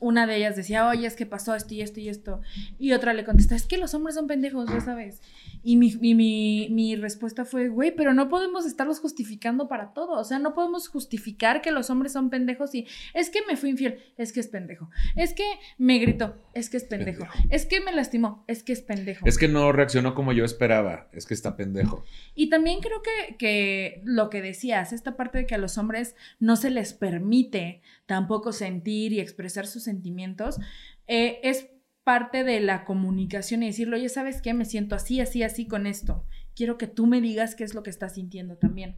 Una 0.04 0.28
de 0.28 0.36
ellas 0.36 0.58
decía, 0.58 0.86
oye, 0.89 1.08
es 1.08 1.16
que 1.16 1.26
pasó 1.26 1.56
esto 1.56 1.74
y 1.74 1.82
esto 1.82 2.01
y 2.01 2.10
esto. 2.10 2.41
Y 2.78 2.91
otra 2.91 3.14
le 3.14 3.24
contesta, 3.24 3.56
es 3.56 3.66
que 3.66 3.78
los 3.78 3.93
hombres 3.93 4.16
son 4.16 4.28
pendejos, 4.28 4.70
ya 4.70 4.82
sabes. 4.82 5.22
Y 5.64 5.78
mi, 5.78 5.95
mi, 5.95 6.14
mi, 6.14 6.68
mi 6.72 6.97
respuesta 6.97 7.45
fue, 7.45 7.70
güey, 7.70 7.95
pero 7.95 8.14
no 8.14 8.28
podemos 8.28 8.66
estarlos 8.66 8.99
justificando 8.99 9.70
para 9.70 9.93
todo. 9.93 10.20
O 10.20 10.24
sea, 10.26 10.39
no 10.39 10.54
podemos 10.54 10.89
justificar 10.89 11.62
que 11.62 11.72
los 11.72 11.89
hombres 11.89 12.12
son 12.12 12.30
pendejos 12.30 12.76
y 12.76 12.86
es 13.14 13.30
que 13.30 13.39
me 13.47 13.56
fui 13.56 13.70
infiel, 13.70 13.97
es 14.18 14.34
que 14.34 14.41
es 14.41 14.47
pendejo. 14.47 14.89
Es 15.16 15.34
que 15.34 15.45
me 15.78 15.99
gritó, 15.99 16.36
es 16.54 16.70
que 16.70 16.76
es 16.76 16.84
pendejo. 16.84 17.24
Pendejo. 17.24 17.47
Es 17.49 17.66
que 17.66 17.80
me 17.80 17.93
lastimó, 17.93 18.43
es 18.47 18.62
que 18.62 18.74
es 18.74 18.82
pendejo. 18.82 19.26
Es 19.26 19.38
que 19.38 19.47
no 19.47 19.72
reaccionó 19.72 20.16
como 20.16 20.34
yo 20.34 20.43
esperaba. 20.43 21.08
Es 21.14 21.26
que 21.26 21.34
está 21.34 21.56
pendejo. 21.56 22.04
Y 22.36 22.49
también 22.49 22.82
creo 22.82 23.01
que, 23.01 23.38
que 23.38 24.01
lo 24.04 24.30
que 24.30 24.41
decías, 24.41 24.91
esta 24.91 25.16
parte 25.16 25.38
de 25.38 25.45
que 25.45 25.56
a 25.56 25.60
los 25.60 25.78
hombres 25.78 26.18
no 26.41 26.58
se 26.58 26.72
les 26.72 26.93
permite 26.93 27.82
tampoco 28.06 28.51
sentir 28.51 29.14
y 29.14 29.20
expresar 29.20 29.66
sus 29.68 29.84
sentimientos, 29.84 30.60
eh, 31.08 31.39
es 31.43 31.68
parte 32.04 32.43
de 32.43 32.60
la 32.60 32.84
comunicación 32.84 33.64
y 33.64 33.68
decirlo, 33.68 33.95
oye, 33.95 34.10
¿sabes 34.10 34.41
qué? 34.41 34.54
Me 34.54 34.66
siento 34.66 34.95
así, 34.95 35.22
así, 35.22 35.41
así 35.43 35.68
con 35.68 35.88
esto. 35.88 36.26
Quiero 36.56 36.78
que 36.78 36.88
tú 36.88 37.08
me 37.08 37.22
digas 37.22 37.56
qué 37.56 37.64
es 37.64 37.74
lo 37.74 37.82
que 37.82 37.89
estás 37.89 38.16
sintiendo 38.16 38.58
también. 38.58 38.97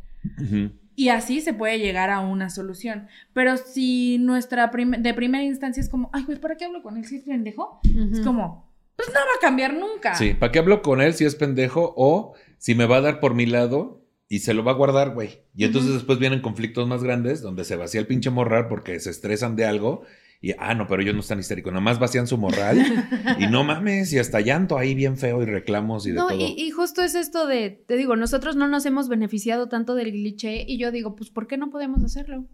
Y 0.96 1.10
así 1.10 1.42
se 1.42 1.54
puede 1.54 1.78
llegar 1.78 2.10
a 2.10 2.20
una 2.22 2.50
solución. 2.50 3.08
Pero 3.34 3.58
si 3.58 4.18
nuestra 4.18 4.72
prim- 4.72 5.02
de 5.04 5.14
primera 5.14 5.44
instancia 5.44 5.82
es 5.82 5.90
como, 5.90 6.10
ay, 6.14 6.24
güey, 6.24 6.40
¿para 6.40 6.56
qué 6.58 6.66
hablo 6.66 6.82
con 6.82 6.98
él 6.98 7.06
si 7.06 7.18
es 7.18 7.24
pendejo? 7.24 7.80
Es 8.12 8.22
como, 8.22 8.72
pues 8.96 9.10
no 9.10 9.16
va 9.20 9.38
a 9.38 9.42
cambiar 9.42 9.74
nunca. 9.74 10.16
Sí, 10.16 10.34
¿para 10.34 10.52
qué 10.52 10.60
hablo 10.60 10.82
con 10.82 11.02
él 11.02 11.14
si 11.14 11.26
es 11.26 11.36
pendejo 11.36 11.94
o 11.96 12.34
si 12.58 12.74
me 12.76 12.86
va 12.86 12.98
a 12.98 13.02
dar 13.02 13.20
por 13.20 13.36
mi 13.36 13.46
lado 13.46 14.05
y 14.28 14.40
se 14.40 14.54
lo 14.54 14.64
va 14.64 14.72
a 14.72 14.76
guardar, 14.76 15.14
güey? 15.14 15.42
Y 15.56 15.66
entonces 15.66 15.94
después 15.94 16.20
vienen 16.20 16.42
conflictos 16.42 16.88
más 16.88 17.04
grandes 17.04 17.42
donde 17.42 17.64
se 17.64 17.76
vacía 17.76 18.02
el 18.02 18.08
pinche 18.08 18.30
morral 18.30 18.68
porque 18.68 19.00
se 19.00 19.10
estresan 19.12 19.56
de 19.56 19.66
algo 19.66 20.04
y, 20.42 20.52
ah, 20.60 20.76
no, 20.76 20.86
pero 20.88 21.02
ellos 21.02 21.16
no 21.16 21.22
están 21.22 21.40
histéricos, 21.40 21.72
nada 21.74 21.82
más 21.84 21.98
vacían 21.98 22.28
su 22.28 22.38
morral 22.38 22.78
y 23.40 23.48
no 23.48 23.64
mames, 23.64 24.12
y 24.14 24.20
hasta 24.20 24.42
llanto 24.42 24.78
ahí 24.78 24.94
bien 24.94 25.18
feo 25.18 25.42
y 25.42 25.46
reclamos 25.46 26.06
y 26.06 26.10
de 26.12 26.16
No, 26.18 26.28
todo. 26.28 26.38
y, 26.40 26.54
y 26.58 26.70
justo 26.72 27.02
es 27.02 27.16
esto 27.16 27.48
de, 27.48 27.70
te 27.72 27.96
digo, 27.98 28.16
nosotros 28.16 28.56
no 28.56 28.68
nos 28.68 28.86
hemos 28.86 29.08
beneficiado 29.10 29.70
tanto 29.70 29.96
del 29.96 30.12
cliché 30.12 30.64
y 30.68 30.78
yo 30.78 30.92
digo, 30.92 31.16
pues, 31.16 31.30
¿por 31.32 31.48
qué 31.48 31.58
no 31.58 31.70
podemos 31.70 32.04
hacerlo? 32.04 32.46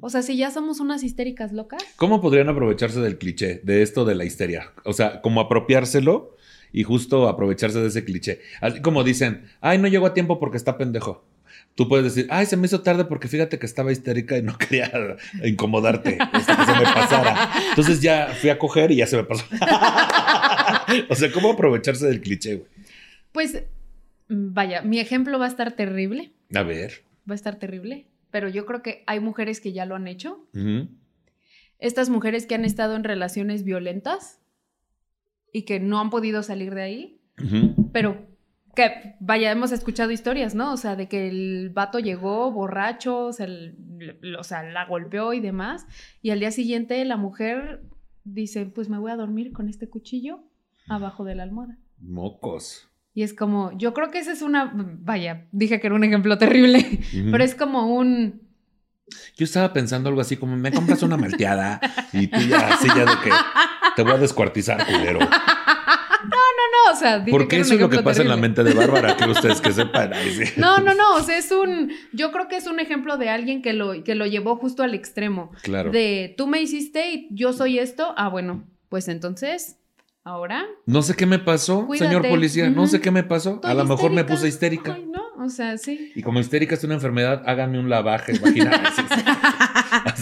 O 0.00 0.08
sea, 0.08 0.22
si 0.22 0.38
ya 0.38 0.50
somos 0.50 0.80
unas 0.80 1.02
histéricas 1.02 1.52
locas. 1.52 1.84
¿Cómo 1.96 2.22
podrían 2.22 2.48
aprovecharse 2.48 2.98
del 3.00 3.18
cliché, 3.18 3.60
de 3.62 3.82
esto 3.82 4.06
de 4.06 4.14
la 4.14 4.24
histeria? 4.24 4.72
O 4.86 4.94
sea, 4.94 5.20
como 5.20 5.42
apropiárselo 5.42 6.34
y 6.72 6.82
justo 6.82 7.28
aprovecharse 7.28 7.80
de 7.80 7.88
ese 7.88 8.04
cliché. 8.04 8.40
Así 8.60 8.80
como 8.80 9.04
dicen, 9.04 9.44
ay, 9.60 9.78
no 9.78 9.88
llegó 9.88 10.06
a 10.06 10.14
tiempo 10.14 10.38
porque 10.38 10.56
está 10.56 10.76
pendejo. 10.78 11.24
Tú 11.74 11.88
puedes 11.88 12.04
decir, 12.14 12.28
ay, 12.30 12.46
se 12.46 12.56
me 12.56 12.66
hizo 12.66 12.82
tarde 12.82 13.04
porque 13.04 13.28
fíjate 13.28 13.58
que 13.58 13.66
estaba 13.66 13.92
histérica 13.92 14.36
y 14.36 14.42
no 14.42 14.56
quería 14.58 15.16
incomodarte 15.44 16.18
hasta 16.20 16.56
que 16.56 16.64
se 16.64 16.72
me 16.78 16.82
pasara. 16.84 17.50
Entonces 17.70 18.00
ya 18.00 18.28
fui 18.40 18.50
a 18.50 18.58
coger 18.58 18.90
y 18.90 18.96
ya 18.96 19.06
se 19.06 19.16
me 19.16 19.24
pasó. 19.24 19.44
o 21.08 21.14
sea, 21.14 21.30
¿cómo 21.32 21.52
aprovecharse 21.52 22.06
del 22.06 22.20
cliché, 22.20 22.56
güey? 22.56 22.68
Pues, 23.32 23.62
vaya, 24.28 24.82
mi 24.82 24.98
ejemplo 24.98 25.38
va 25.38 25.44
a 25.46 25.48
estar 25.48 25.72
terrible, 25.72 26.32
A 26.54 26.62
ver. 26.64 27.04
va 27.28 27.34
a 27.34 27.36
estar 27.36 27.56
terrible, 27.58 28.06
pero 28.30 28.48
yo 28.48 28.66
creo 28.66 28.82
que 28.82 29.04
hay 29.06 29.20
mujeres 29.20 29.60
que 29.60 29.72
ya 29.72 29.86
lo 29.86 29.94
han 29.94 30.08
hecho. 30.08 30.44
Estas 31.78 32.10
mujeres 32.10 32.46
que 32.46 32.56
han 32.56 32.64
estado 32.64 32.96
en 32.96 33.04
relaciones 33.04 33.62
violentas 33.64 34.39
y 35.52 35.62
que 35.62 35.80
no 35.80 36.00
han 36.00 36.10
podido 36.10 36.42
salir 36.42 36.74
de 36.74 36.82
ahí, 36.82 37.20
pero 37.92 38.26
que, 38.76 39.16
vaya, 39.20 39.50
hemos 39.50 39.72
escuchado 39.72 40.10
historias, 40.10 40.54
¿no? 40.54 40.72
O 40.72 40.76
sea, 40.76 40.94
de 40.96 41.08
que 41.08 41.28
el 41.28 41.70
vato 41.70 41.98
llegó 41.98 42.52
borracho, 42.52 43.32
se 43.32 43.44
l- 43.44 43.74
l- 43.98 44.36
o 44.38 44.44
sea, 44.44 44.62
la 44.62 44.84
golpeó 44.86 45.32
y 45.32 45.40
demás, 45.40 45.86
y 46.22 46.30
al 46.30 46.40
día 46.40 46.50
siguiente 46.52 47.04
la 47.04 47.16
mujer 47.16 47.82
dice, 48.24 48.66
pues 48.66 48.88
me 48.88 48.98
voy 48.98 49.10
a 49.10 49.16
dormir 49.16 49.52
con 49.52 49.68
este 49.68 49.88
cuchillo 49.88 50.44
abajo 50.88 51.24
de 51.24 51.34
la 51.34 51.42
almohada. 51.42 51.78
Mocos. 51.98 52.88
Y 53.12 53.22
es 53.22 53.34
como, 53.34 53.76
yo 53.76 53.92
creo 53.92 54.10
que 54.10 54.18
esa 54.20 54.32
es 54.32 54.40
una, 54.42 54.70
vaya, 55.00 55.48
dije 55.50 55.80
que 55.80 55.86
era 55.88 55.96
un 55.96 56.04
ejemplo 56.04 56.38
terrible, 56.38 57.00
pero 57.32 57.42
es 57.42 57.54
como 57.56 57.92
un, 57.94 58.42
Yo 59.36 59.44
estaba 59.44 59.72
pensando 59.72 60.08
algo 60.08 60.20
así 60.20 60.36
como, 60.36 60.56
me 60.56 60.72
compras 60.72 61.02
una 61.02 61.16
malteada 61.16 61.80
y 62.12 62.26
tú 62.26 62.40
ya, 62.40 62.74
así 62.74 62.88
ya 62.88 63.04
de 63.04 63.20
que 63.22 63.30
te 63.96 64.02
voy 64.02 64.12
a 64.12 64.18
descuartizar, 64.18 64.84
culero. 64.86 65.20
no, 66.70 66.92
o 66.92 66.96
sea, 66.96 67.18
dije 67.18 67.30
Porque 67.30 67.56
que 67.56 67.62
eso 67.62 67.74
es 67.74 67.80
lo 67.80 67.88
que 67.88 68.02
pasa 68.02 68.22
en 68.22 68.28
la 68.28 68.36
mente 68.36 68.62
de 68.62 68.74
Bárbara, 68.74 69.16
que 69.16 69.24
ustedes 69.28 69.60
que 69.60 69.72
sepan. 69.72 70.12
No, 70.56 70.78
no, 70.78 70.94
no, 70.94 71.14
o 71.14 71.22
sea, 71.22 71.38
es 71.38 71.50
un, 71.50 71.92
yo 72.12 72.32
creo 72.32 72.48
que 72.48 72.56
es 72.56 72.66
un 72.66 72.80
ejemplo 72.80 73.16
de 73.16 73.28
alguien 73.28 73.62
que 73.62 73.72
lo, 73.72 74.02
que 74.04 74.14
lo 74.14 74.26
llevó 74.26 74.56
justo 74.56 74.82
al 74.82 74.94
extremo. 74.94 75.52
Claro. 75.62 75.90
De, 75.90 76.34
tú 76.36 76.46
me 76.46 76.60
hiciste 76.60 77.10
y 77.10 77.28
yo 77.30 77.52
soy 77.52 77.78
esto, 77.78 78.14
ah, 78.16 78.28
bueno, 78.28 78.64
pues 78.88 79.08
entonces, 79.08 79.76
ahora... 80.24 80.64
No 80.86 81.02
sé 81.02 81.14
qué 81.14 81.26
me 81.26 81.38
pasó, 81.38 81.86
Cuídate. 81.86 82.08
señor 82.10 82.28
policía. 82.28 82.70
No 82.70 82.86
sé 82.86 83.00
qué 83.00 83.10
me 83.10 83.22
pasó. 83.22 83.60
A 83.64 83.74
lo 83.74 83.84
mejor 83.84 84.10
me 84.12 84.24
puse 84.24 84.48
histérica. 84.48 84.94
Ay, 84.94 85.06
no, 85.06 85.44
o 85.44 85.48
sea, 85.48 85.78
sí. 85.78 86.12
Y 86.14 86.22
como 86.22 86.40
histérica 86.40 86.74
es 86.74 86.84
una 86.84 86.94
enfermedad, 86.94 87.42
háganme 87.46 87.78
un 87.78 87.88
lavaje 87.88 88.38
vaginal. 88.38 88.80
Así, 88.86 89.02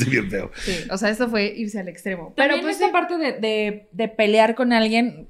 así 0.04 0.10
bien 0.10 0.30
feo. 0.30 0.50
Sí, 0.56 0.72
o 0.90 0.96
sea, 0.96 1.10
eso 1.10 1.28
fue 1.28 1.52
irse 1.56 1.78
al 1.78 1.88
extremo. 1.88 2.32
Pero 2.36 2.54
pues 2.60 2.76
esta 2.76 2.86
sí. 2.86 2.92
parte 2.92 3.18
de, 3.18 3.32
de- 3.34 3.88
de 3.92 4.08
pelear 4.08 4.54
con 4.54 4.72
alguien, 4.72 5.28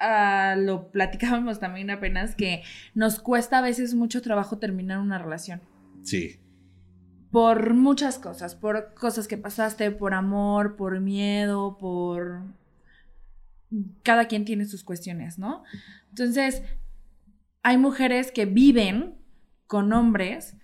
ah, 0.00 0.54
lo 0.58 0.90
platicábamos 0.90 1.60
también 1.60 1.90
apenas, 1.90 2.34
que 2.34 2.62
nos 2.94 3.20
cuesta 3.20 3.58
a 3.58 3.62
veces 3.62 3.94
mucho 3.94 4.22
trabajo 4.22 4.58
terminar 4.58 4.98
una 4.98 5.18
relación. 5.18 5.60
Sí. 6.02 6.40
Por 7.30 7.74
muchas 7.74 8.18
cosas, 8.18 8.54
por 8.54 8.94
cosas 8.94 9.28
que 9.28 9.36
pasaste, 9.38 9.90
por 9.90 10.14
amor, 10.14 10.76
por 10.76 11.00
miedo, 11.00 11.76
por... 11.78 12.42
Cada 14.02 14.26
quien 14.26 14.44
tiene 14.44 14.64
sus 14.66 14.84
cuestiones, 14.84 15.38
¿no? 15.38 15.64
Entonces, 16.10 16.62
hay 17.62 17.78
mujeres 17.78 18.30
que 18.32 18.46
viven 18.46 19.16
con 19.66 19.92
hombres 19.92 20.56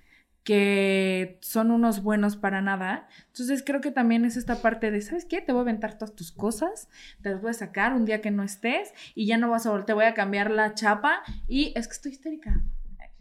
que 0.44 1.38
son 1.40 1.70
unos 1.70 2.02
buenos 2.02 2.36
para 2.36 2.60
nada. 2.60 3.08
Entonces 3.28 3.62
creo 3.64 3.80
que 3.80 3.90
también 3.90 4.24
es 4.24 4.36
esta 4.36 4.60
parte 4.60 4.90
de, 4.90 5.00
¿sabes 5.00 5.24
qué? 5.24 5.40
Te 5.40 5.52
voy 5.52 5.60
a 5.60 5.62
aventar 5.62 5.98
todas 5.98 6.14
tus 6.14 6.32
cosas, 6.32 6.88
te 7.22 7.30
las 7.30 7.40
voy 7.40 7.50
a 7.50 7.54
sacar 7.54 7.94
un 7.94 8.04
día 8.04 8.20
que 8.20 8.30
no 8.30 8.42
estés 8.42 8.92
y 9.14 9.26
ya 9.26 9.38
no 9.38 9.50
vas 9.50 9.66
a 9.66 9.70
volver, 9.70 9.86
te 9.86 9.92
voy 9.92 10.04
a 10.04 10.14
cambiar 10.14 10.50
la 10.50 10.74
chapa 10.74 11.22
y 11.48 11.72
es 11.76 11.86
que 11.86 11.94
estoy 11.94 12.12
histérica. 12.12 12.60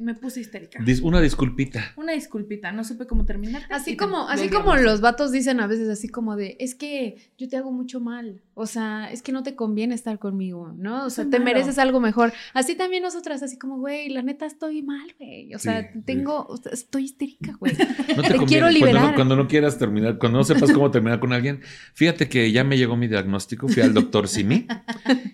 Me 0.01 0.15
puse 0.15 0.39
histérica. 0.41 0.79
Dis- 0.83 1.01
una 1.01 1.21
disculpita. 1.21 1.93
Una 1.95 2.13
disculpita, 2.13 2.71
no 2.71 2.83
supe 2.83 3.05
cómo 3.07 3.25
terminar. 3.25 3.63
Así 3.69 3.95
como, 3.95 4.25
te- 4.27 4.33
así 4.33 4.49
como 4.49 4.75
los 4.75 5.01
vatos 5.01 5.31
dicen 5.31 5.59
a 5.59 5.67
veces 5.67 5.87
así 5.89 6.09
como 6.09 6.35
de, 6.35 6.57
es 6.59 6.75
que 6.75 7.17
yo 7.37 7.47
te 7.47 7.57
hago 7.57 7.71
mucho 7.71 7.99
mal, 7.99 8.41
o 8.53 8.65
sea, 8.65 9.11
es 9.11 9.21
que 9.21 9.31
no 9.31 9.43
te 9.43 9.55
conviene 9.55 9.95
estar 9.95 10.19
conmigo, 10.19 10.73
¿no? 10.77 11.05
O 11.05 11.09
sea, 11.09 11.25
te 11.25 11.39
malo. 11.39 11.45
mereces 11.45 11.77
algo 11.77 11.99
mejor. 11.99 12.33
Así 12.53 12.75
también 12.75 13.03
nosotras, 13.03 13.41
así 13.43 13.57
como, 13.57 13.77
güey, 13.79 14.09
la 14.09 14.21
neta 14.21 14.45
estoy 14.45 14.81
mal, 14.81 15.13
güey, 15.19 15.53
o 15.55 15.59
sea, 15.59 15.91
Sí, 15.93 15.99
tengo, 16.05 16.53
estoy 16.71 17.03
histérica, 17.05 17.55
güey. 17.59 17.73
No 18.15 18.23
Te 18.23 18.35
conviene. 18.35 18.45
quiero 18.47 18.65
Cuando 18.67 18.79
liberar. 18.79 19.03
no, 19.11 19.15
cuando 19.15 19.35
no 19.35 19.47
quieras 19.47 19.77
terminar, 19.77 20.17
cuando 20.17 20.39
no 20.39 20.43
sepas 20.43 20.71
cómo 20.71 20.91
terminar 20.91 21.19
con 21.19 21.31
alguien, 21.33 21.61
fíjate 21.93 22.27
que 22.27 22.51
ya 22.51 22.63
me 22.63 22.77
llegó 22.77 22.95
mi 22.97 23.07
diagnóstico, 23.07 23.67
fui 23.67 23.81
al 23.81 23.93
doctor 23.93 24.27
Simi 24.27 24.67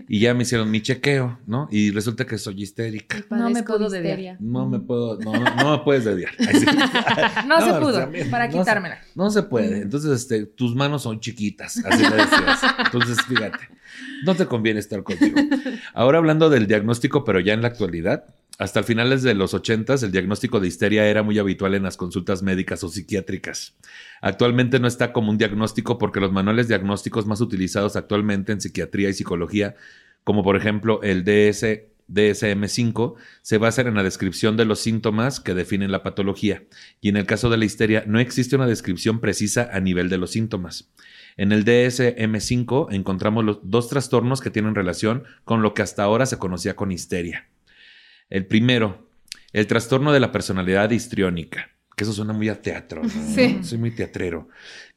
y 0.07 0.20
ya 0.20 0.34
me 0.34 0.43
hicieron 0.43 0.70
mi 0.72 0.82
chequeo, 0.82 1.39
¿no? 1.47 1.68
Y 1.72 1.91
resulta 1.91 2.26
que 2.26 2.38
soy 2.38 2.61
histérica. 2.63 3.24
No 3.30 3.49
me 3.49 3.63
puedo 3.63 3.89
de 3.89 4.01
dediar. 4.01 4.38
No 4.57 4.69
me 4.69 4.79
puedo, 4.79 5.17
no, 5.19 5.33
no, 5.33 5.77
me 5.77 5.83
puedes 5.83 6.05
dediar. 6.05 6.31
No, 7.47 7.61
se 7.61 7.73
pudo, 7.79 8.09
para 8.29 8.47
no 8.47 8.51
se- 8.53 8.57
quitármela. 8.59 8.99
No 9.15 9.29
se 9.29 9.43
puede. 9.43 9.81
Entonces, 9.81 10.11
este, 10.11 10.45
tus 10.45 10.75
manos 10.75 11.03
son 11.03 11.19
chiquitas, 11.19 11.77
así 11.85 12.03
le 12.03 12.15
decías. 12.15 12.61
Entonces, 12.85 13.17
fíjate, 13.25 13.59
no 14.25 14.35
te 14.35 14.45
conviene 14.45 14.79
estar 14.79 15.03
contigo. 15.03 15.39
Ahora 15.93 16.17
hablando 16.17 16.49
del 16.49 16.67
diagnóstico, 16.67 17.23
pero 17.23 17.39
ya 17.39 17.53
en 17.53 17.61
la 17.61 17.67
actualidad, 17.69 18.25
hasta 18.59 18.81
finales 18.83 19.21
de 19.21 19.35
los 19.35 19.53
80 19.53 19.95
el 20.01 20.11
diagnóstico 20.11 20.59
de 20.59 20.67
histeria 20.67 21.05
era 21.05 21.21
muy 21.23 21.37
habitual 21.37 21.75
en 21.75 21.83
las 21.83 21.95
consultas 21.95 22.41
médicas 22.41 22.83
o 22.83 22.89
psiquiátricas. 22.89 23.75
Actualmente 24.21 24.79
no 24.79 24.87
está 24.87 25.13
como 25.13 25.29
un 25.29 25.37
diagnóstico 25.37 25.97
porque 25.99 26.19
los 26.19 26.31
manuales 26.31 26.67
diagnósticos 26.67 27.27
más 27.27 27.39
utilizados 27.39 27.95
actualmente 27.95 28.51
en 28.51 28.61
psiquiatría 28.61 29.09
y 29.09 29.13
psicología, 29.13 29.75
como 30.23 30.43
por 30.43 30.55
ejemplo 30.57 31.01
el 31.03 31.23
DS, 31.23 31.65
DSM5, 32.07 33.15
se 33.41 33.57
basan 33.57 33.87
en 33.87 33.95
la 33.95 34.03
descripción 34.03 34.57
de 34.57 34.65
los 34.65 34.79
síntomas 34.79 35.39
que 35.39 35.53
definen 35.53 35.91
la 35.91 36.03
patología 36.03 36.63
y 37.01 37.09
en 37.09 37.17
el 37.17 37.25
caso 37.25 37.49
de 37.49 37.57
la 37.57 37.65
histeria 37.65 38.03
no 38.07 38.19
existe 38.19 38.55
una 38.55 38.67
descripción 38.67 39.19
precisa 39.19 39.69
a 39.71 39.79
nivel 39.79 40.09
de 40.09 40.17
los 40.17 40.31
síntomas. 40.31 40.91
En 41.37 41.51
el 41.51 41.65
DSM5 41.65 42.87
encontramos 42.91 43.45
los 43.45 43.59
dos 43.63 43.89
trastornos 43.89 44.41
que 44.41 44.49
tienen 44.49 44.75
relación 44.75 45.23
con 45.43 45.61
lo 45.61 45.73
que 45.73 45.83
hasta 45.83 46.03
ahora 46.03 46.25
se 46.25 46.37
conocía 46.39 46.75
con 46.75 46.91
histeria. 46.91 47.47
El 48.29 48.45
primero, 48.47 49.09
el 49.53 49.67
trastorno 49.67 50.11
de 50.11 50.19
la 50.19 50.31
personalidad 50.31 50.89
histriónica, 50.89 51.76
que 51.97 52.03
eso 52.03 52.13
suena 52.13 52.31
muy 52.31 52.47
a 52.47 52.61
teatro, 52.61 53.01
¿no? 53.01 53.09
Sí. 53.35 53.57
Soy 53.63 53.79
muy 53.79 53.89
teatrero, 53.89 54.47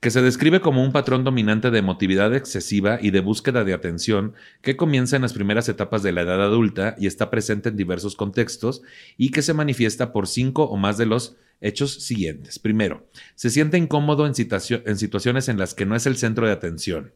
que 0.00 0.10
se 0.10 0.20
describe 0.20 0.60
como 0.60 0.84
un 0.84 0.92
patrón 0.92 1.24
dominante 1.24 1.70
de 1.70 1.78
emotividad 1.78 2.34
excesiva 2.34 2.98
y 3.00 3.10
de 3.10 3.20
búsqueda 3.20 3.64
de 3.64 3.72
atención 3.72 4.34
que 4.60 4.76
comienza 4.76 5.16
en 5.16 5.22
las 5.22 5.32
primeras 5.32 5.70
etapas 5.70 6.02
de 6.02 6.12
la 6.12 6.20
edad 6.20 6.42
adulta 6.42 6.96
y 6.98 7.06
está 7.06 7.30
presente 7.30 7.70
en 7.70 7.76
diversos 7.78 8.16
contextos 8.16 8.82
y 9.16 9.30
que 9.30 9.40
se 9.40 9.54
manifiesta 9.54 10.12
por 10.12 10.28
cinco 10.28 10.64
o 10.64 10.76
más 10.76 10.98
de 10.98 11.06
los 11.06 11.36
hechos 11.62 11.94
siguientes. 12.04 12.58
Primero, 12.58 13.08
se 13.34 13.48
siente 13.48 13.78
incómodo 13.78 14.26
en 14.26 14.34
situaciones 14.34 15.48
en 15.48 15.58
las 15.58 15.72
que 15.72 15.86
no 15.86 15.96
es 15.96 16.04
el 16.04 16.18
centro 16.18 16.46
de 16.46 16.52
atención. 16.52 17.14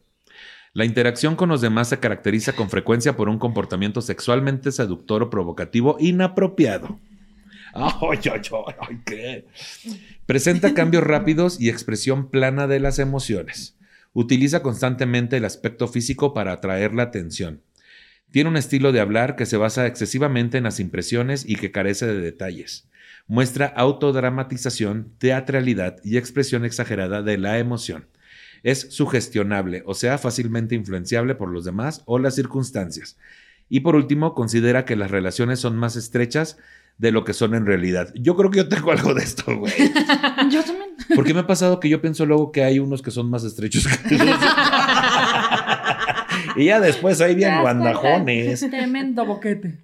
La 0.73 0.85
interacción 0.85 1.35
con 1.35 1.49
los 1.49 1.61
demás 1.61 1.89
se 1.89 1.99
caracteriza 1.99 2.53
con 2.53 2.71
frecuencia 2.71 3.15
por 3.15 3.29
un 3.29 3.37
comportamiento 3.37 4.01
sexualmente 4.01 4.71
seductor 4.71 5.21
o 5.21 5.29
provocativo 5.29 5.95
inapropiado. 5.99 6.99
Ay, 8.01 8.19
ay, 8.31 9.01
¿qué? 9.05 9.45
Presenta 10.25 10.73
cambios 10.73 11.03
rápidos 11.03 11.59
y 11.59 11.67
expresión 11.67 12.29
plana 12.29 12.67
de 12.67 12.79
las 12.79 12.99
emociones. 12.99 13.77
Utiliza 14.13 14.61
constantemente 14.61 15.35
el 15.35 15.45
aspecto 15.45 15.89
físico 15.89 16.33
para 16.33 16.53
atraer 16.53 16.93
la 16.93 17.03
atención. 17.03 17.61
Tiene 18.31 18.49
un 18.49 18.55
estilo 18.55 18.93
de 18.93 19.01
hablar 19.01 19.35
que 19.35 19.45
se 19.45 19.57
basa 19.57 19.87
excesivamente 19.87 20.57
en 20.57 20.63
las 20.63 20.79
impresiones 20.79 21.43
y 21.45 21.57
que 21.57 21.71
carece 21.71 22.05
de 22.07 22.21
detalles. 22.21 22.87
Muestra 23.27 23.65
autodramatización, 23.65 25.11
teatralidad 25.17 25.97
y 26.01 26.15
expresión 26.15 26.63
exagerada 26.63 27.23
de 27.23 27.37
la 27.37 27.59
emoción. 27.59 28.07
Es 28.63 28.87
sugestionable, 28.91 29.83
o 29.85 29.95
sea, 29.95 30.17
fácilmente 30.17 30.75
influenciable 30.75 31.35
por 31.35 31.49
los 31.49 31.65
demás 31.65 32.03
o 32.05 32.19
las 32.19 32.35
circunstancias. 32.35 33.17
Y 33.67 33.81
por 33.81 33.95
último, 33.95 34.33
considera 34.33 34.85
que 34.85 34.95
las 34.95 35.11
relaciones 35.11 35.59
son 35.59 35.75
más 35.75 35.97
estrechas 35.97 36.57
de 36.97 37.11
lo 37.11 37.23
que 37.25 37.33
son 37.33 37.55
en 37.55 37.65
realidad. 37.65 38.13
Yo 38.15 38.35
creo 38.35 38.51
que 38.51 38.57
yo 38.57 38.67
tengo 38.69 38.91
algo 38.91 39.13
de 39.13 39.23
esto, 39.23 39.57
güey. 39.57 39.73
Yo 40.49 40.63
también. 40.63 40.95
Porque 41.15 41.33
me 41.33 41.41
ha 41.41 41.47
pasado 41.47 41.79
que 41.79 41.89
yo 41.89 42.01
pienso 42.01 42.25
luego 42.25 42.51
que 42.53 42.63
hay 42.63 42.79
unos 42.79 43.01
que 43.01 43.11
son 43.11 43.29
más 43.29 43.43
estrechos 43.43 43.85
que 43.87 44.15
otros. 44.15 44.39
y 46.55 46.65
ya 46.65 46.79
después 46.79 47.21
ahí 47.21 47.35
bien 47.35 47.49
está, 47.51 47.61
guandajones. 47.61 48.59
Tremendo 48.61 49.25
boquete. 49.25 49.83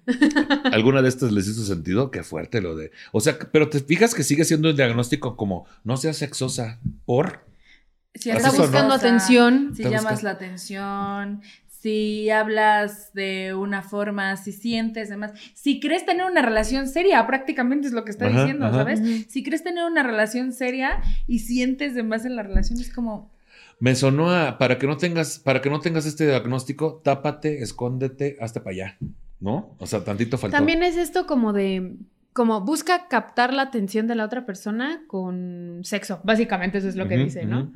¿Alguna 0.72 1.02
de 1.02 1.08
estas 1.08 1.32
les 1.32 1.46
hizo 1.48 1.62
sentido? 1.64 2.10
Qué 2.10 2.22
fuerte 2.22 2.60
lo 2.60 2.76
de. 2.76 2.92
O 3.12 3.20
sea, 3.20 3.38
pero 3.52 3.68
te 3.68 3.80
fijas 3.80 4.14
que 4.14 4.22
sigue 4.22 4.44
siendo 4.44 4.70
el 4.70 4.76
diagnóstico 4.76 5.36
como 5.36 5.66
no 5.84 5.96
seas 5.96 6.16
sexosa 6.16 6.78
por. 7.04 7.44
Si 8.14 8.30
sonó. 8.32 8.52
buscando 8.52 8.94
atención. 8.94 9.72
Si 9.74 9.82
Está 9.82 9.96
llamas 9.96 10.12
buscando- 10.14 10.24
la 10.24 10.30
atención, 10.32 11.42
si 11.82 12.30
hablas 12.30 13.12
de 13.12 13.54
una 13.54 13.82
forma, 13.82 14.36
si 14.36 14.52
sientes 14.52 15.08
demás, 15.08 15.32
si 15.52 15.80
crees 15.80 16.06
tener 16.06 16.24
una 16.24 16.40
relación 16.40 16.86
seria, 16.86 17.26
prácticamente 17.26 17.88
es 17.88 17.92
lo 17.92 18.04
que 18.04 18.12
está 18.12 18.26
Ajá, 18.26 18.42
diciendo, 18.42 18.66
ajá. 18.66 18.76
¿sabes? 18.76 19.26
Si 19.28 19.42
crees 19.42 19.64
tener 19.64 19.84
una 19.84 20.04
relación 20.04 20.52
seria 20.52 21.02
y 21.26 21.40
sientes 21.40 21.96
demás 21.96 22.24
en 22.24 22.36
la 22.36 22.44
relación, 22.44 22.78
es 22.78 22.94
como, 22.94 23.32
Me 23.80 23.96
sonó 23.96 24.30
a 24.30 24.58
para 24.58 24.78
que 24.78 24.86
no 24.86 24.96
tengas, 24.96 25.40
para 25.40 25.60
que 25.60 25.70
no 25.70 25.80
tengas 25.80 26.06
este 26.06 26.24
diagnóstico, 26.24 27.00
tápate, 27.02 27.62
escóndete, 27.62 28.36
hasta 28.40 28.62
para 28.62 28.74
allá. 28.74 28.96
¿No? 29.40 29.74
O 29.78 29.86
sea, 29.88 30.04
tantito 30.04 30.38
faltó. 30.38 30.56
También 30.56 30.84
es 30.84 30.96
esto 30.96 31.26
como 31.26 31.52
de, 31.52 31.96
como 32.32 32.60
busca 32.60 33.08
captar 33.08 33.52
la 33.52 33.62
atención 33.62 34.06
de 34.06 34.14
la 34.14 34.24
otra 34.24 34.46
persona 34.46 35.02
con 35.08 35.80
sexo, 35.82 36.20
básicamente 36.22 36.78
eso 36.78 36.88
es 36.88 36.94
lo 36.94 37.08
que 37.08 37.16
dice, 37.16 37.44
¿no? 37.44 37.72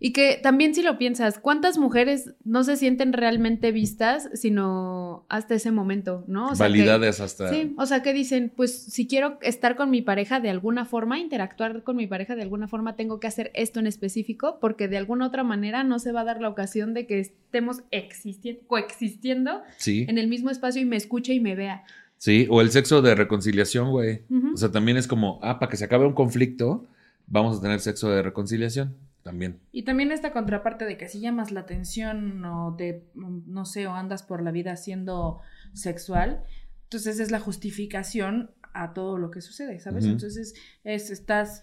Y 0.00 0.12
que 0.12 0.38
también 0.40 0.76
si 0.76 0.82
lo 0.82 0.96
piensas, 0.96 1.40
¿cuántas 1.40 1.76
mujeres 1.76 2.32
no 2.44 2.62
se 2.62 2.76
sienten 2.76 3.12
realmente 3.12 3.72
vistas 3.72 4.28
sino 4.32 5.26
hasta 5.28 5.56
ese 5.56 5.72
momento, 5.72 6.24
¿no? 6.28 6.50
O 6.50 6.54
sea, 6.54 6.66
que- 6.68 6.72
Validades 6.72 7.20
hasta. 7.20 7.50
Sí, 7.52 7.74
o 7.76 7.84
sea, 7.84 8.00
que 8.02 8.12
dicen, 8.12 8.52
pues 8.54 8.78
si 8.84 9.08
quiero 9.08 9.38
estar 9.42 9.74
con 9.74 9.90
mi 9.90 10.00
pareja 10.02 10.38
de 10.38 10.50
alguna 10.50 10.84
forma, 10.84 11.18
interactuar 11.18 11.82
con 11.82 11.96
mi 11.96 12.06
pareja 12.06 12.36
de 12.36 12.42
alguna 12.42 12.68
forma, 12.68 12.94
tengo 12.94 13.18
que 13.18 13.26
hacer 13.26 13.50
esto 13.54 13.80
en 13.80 13.88
específico, 13.88 14.58
porque 14.60 14.86
de 14.86 14.98
alguna 14.98 15.26
otra 15.26 15.42
manera 15.42 15.82
no 15.82 15.98
se 15.98 16.12
va 16.12 16.20
a 16.20 16.24
dar 16.24 16.40
la 16.40 16.48
ocasión 16.48 16.94
de 16.94 17.06
que 17.06 17.18
estemos 17.18 17.82
existiendo, 17.90 18.60
coexistiendo 18.68 19.62
Sí. 19.78 20.06
en 20.08 20.18
el 20.18 20.28
mismo 20.28 20.50
espacio 20.50 20.80
y 20.80 20.84
me 20.84 20.96
escuche 20.96 21.34
y 21.34 21.40
me 21.40 21.56
vea. 21.56 21.82
Sí, 22.18 22.46
o 22.50 22.60
el 22.60 22.70
sexo 22.70 23.02
de 23.02 23.14
reconciliación, 23.16 23.90
güey. 23.90 24.22
O 24.52 24.56
sea, 24.56 24.70
también 24.70 24.96
es 24.96 25.06
como, 25.08 25.38
ah, 25.42 25.58
para 25.58 25.70
que 25.70 25.76
se 25.76 25.84
acabe 25.84 26.04
un 26.06 26.14
conflicto, 26.14 26.84
vamos 27.26 27.58
a 27.58 27.60
tener 27.60 27.80
sexo 27.80 28.10
de 28.10 28.22
reconciliación. 28.22 28.94
También. 29.28 29.60
Y 29.72 29.82
también 29.82 30.10
esta 30.10 30.32
contraparte 30.32 30.86
de 30.86 30.96
que 30.96 31.06
si 31.06 31.20
llamas 31.20 31.52
la 31.52 31.60
atención 31.60 32.42
o 32.46 32.74
te, 32.76 33.04
no 33.14 33.66
sé, 33.66 33.86
o 33.86 33.92
andas 33.92 34.22
por 34.22 34.42
la 34.42 34.50
vida 34.52 34.74
siendo 34.76 35.40
sexual, 35.74 36.44
entonces 36.84 37.20
es 37.20 37.30
la 37.30 37.38
justificación 37.38 38.52
a 38.72 38.94
todo 38.94 39.18
lo 39.18 39.30
que 39.30 39.42
sucede, 39.42 39.80
¿sabes? 39.80 40.06
Entonces 40.06 40.54
es, 40.82 41.10
estás 41.10 41.62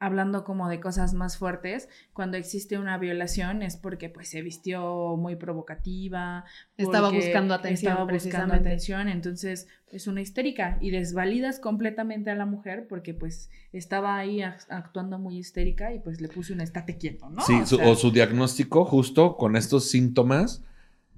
hablando 0.00 0.42
como 0.44 0.68
de 0.68 0.80
cosas 0.80 1.14
más 1.14 1.36
fuertes. 1.36 1.88
Cuando 2.12 2.36
existe 2.38 2.78
una 2.78 2.98
violación 2.98 3.62
es 3.62 3.76
porque 3.76 4.08
pues 4.08 4.28
se 4.30 4.42
vistió 4.42 5.16
muy 5.16 5.36
provocativa. 5.36 6.44
Estaba 6.76 7.10
buscando 7.10 7.54
atención, 7.54 7.92
Estaba 7.92 8.10
buscando 8.10 8.54
atención, 8.54 9.08
entonces 9.08 9.68
es 9.92 10.06
una 10.06 10.20
histérica 10.22 10.78
y 10.80 10.90
desvalidas 10.90 11.60
completamente 11.60 12.30
a 12.30 12.34
la 12.34 12.46
mujer 12.46 12.86
porque 12.88 13.12
pues 13.12 13.50
estaba 13.72 14.16
ahí 14.16 14.38
ac- 14.38 14.66
actuando 14.70 15.18
muy 15.18 15.36
histérica 15.36 15.92
y 15.92 15.98
pues 16.00 16.20
le 16.20 16.28
puse 16.28 16.52
un 16.54 16.60
estate 16.62 16.96
quieto, 16.96 17.28
¿no? 17.28 17.42
Sí, 17.42 17.54
O 17.62 17.66
su- 17.66 17.76
sea, 17.76 17.88
o 17.88 17.94
su 17.94 18.10
diagnóstico 18.10 18.84
justo 18.84 19.36
con 19.36 19.54
estos 19.54 19.90
síntomas, 19.90 20.64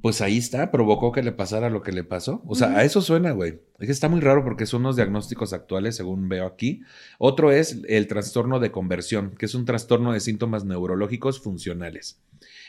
pues 0.02 0.20
ahí 0.20 0.36
está, 0.36 0.72
provocó 0.72 1.12
que 1.12 1.22
le 1.22 1.30
pasara 1.30 1.70
lo 1.70 1.80
que 1.82 1.92
le 1.92 2.02
pasó. 2.02 2.42
O 2.46 2.56
sea, 2.56 2.76
a 2.76 2.82
eso 2.82 3.00
suena, 3.00 3.30
güey. 3.30 3.60
Es 3.78 3.86
que 3.86 3.92
está 3.92 4.08
muy 4.08 4.20
raro 4.20 4.42
porque 4.42 4.66
son 4.66 4.80
unos 4.80 4.96
diagnósticos 4.96 5.52
actuales, 5.52 5.94
según 5.94 6.28
veo 6.28 6.44
aquí. 6.44 6.82
Otro 7.18 7.52
es 7.52 7.78
el 7.88 8.08
trastorno 8.08 8.58
de 8.58 8.72
conversión, 8.72 9.36
que 9.38 9.46
es 9.46 9.54
un 9.54 9.64
trastorno 9.64 10.12
de 10.12 10.18
síntomas 10.18 10.64
neurológicos 10.64 11.40
funcionales. 11.40 12.20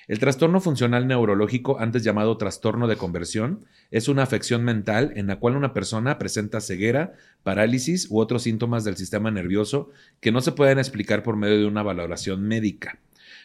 El 0.08 0.20
trastorno 0.20 0.62
funcional 0.62 1.08
neurológico, 1.08 1.80
antes 1.80 2.04
llamado 2.04 2.38
trastorno 2.38 2.88
de 2.88 2.98
conversión, 2.98 3.66
es 3.90 4.08
una 4.10 4.22
afección 4.22 4.64
mental 4.64 5.12
en 5.16 5.26
la 5.26 5.40
cual 5.40 5.56
una 5.56 5.74
persona 5.74 6.20
presenta 6.20 6.62
ceguera, 6.62 7.14
parálisis 7.42 8.12
u 8.12 8.20
otros 8.20 8.44
síntomas 8.44 8.84
del 8.84 8.96
sistema 8.96 9.32
nervioso 9.32 9.90
que 10.20 10.32
no 10.32 10.42
se 10.42 10.52
pueden 10.52 10.78
explicar 10.78 11.24
por 11.24 11.36
medio 11.36 11.58
de 11.58 11.66
una 11.66 11.82
valoración 11.82 12.44
médica. 12.44 13.00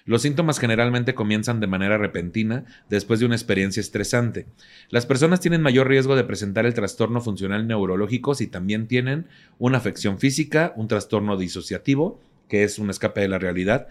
Los 0.09 0.23
síntomas 0.23 0.59
generalmente 0.59 1.15
comienzan 1.15 1.61
de 1.61 1.67
manera 1.67 1.99
repentina 1.99 2.65
después 2.89 3.21
de 3.21 3.27
una 3.27 3.35
experiencia 3.35 3.83
estresante. 3.83 4.47
Las 4.89 5.05
personas 5.05 5.39
tienen 5.39 5.61
mayor 5.61 5.87
riesgo 5.87 6.17
de 6.17 6.25
presentar 6.25 6.65
el 6.65 6.73
trastorno 6.73 7.21
funcional 7.21 7.67
neurológico 7.67 8.35
si 8.35 8.47
también 8.47 8.89
tienen 8.89 9.27
una 9.59 9.77
afección 9.77 10.19
física, 10.19 10.73
un 10.77 10.89
trastorno 10.89 11.37
disociativo, 11.37 12.23
que 12.49 12.65
es 12.65 12.79
un 12.79 12.89
escape 12.89 13.21
de 13.21 13.29
la 13.29 13.39
realidad, 13.39 13.89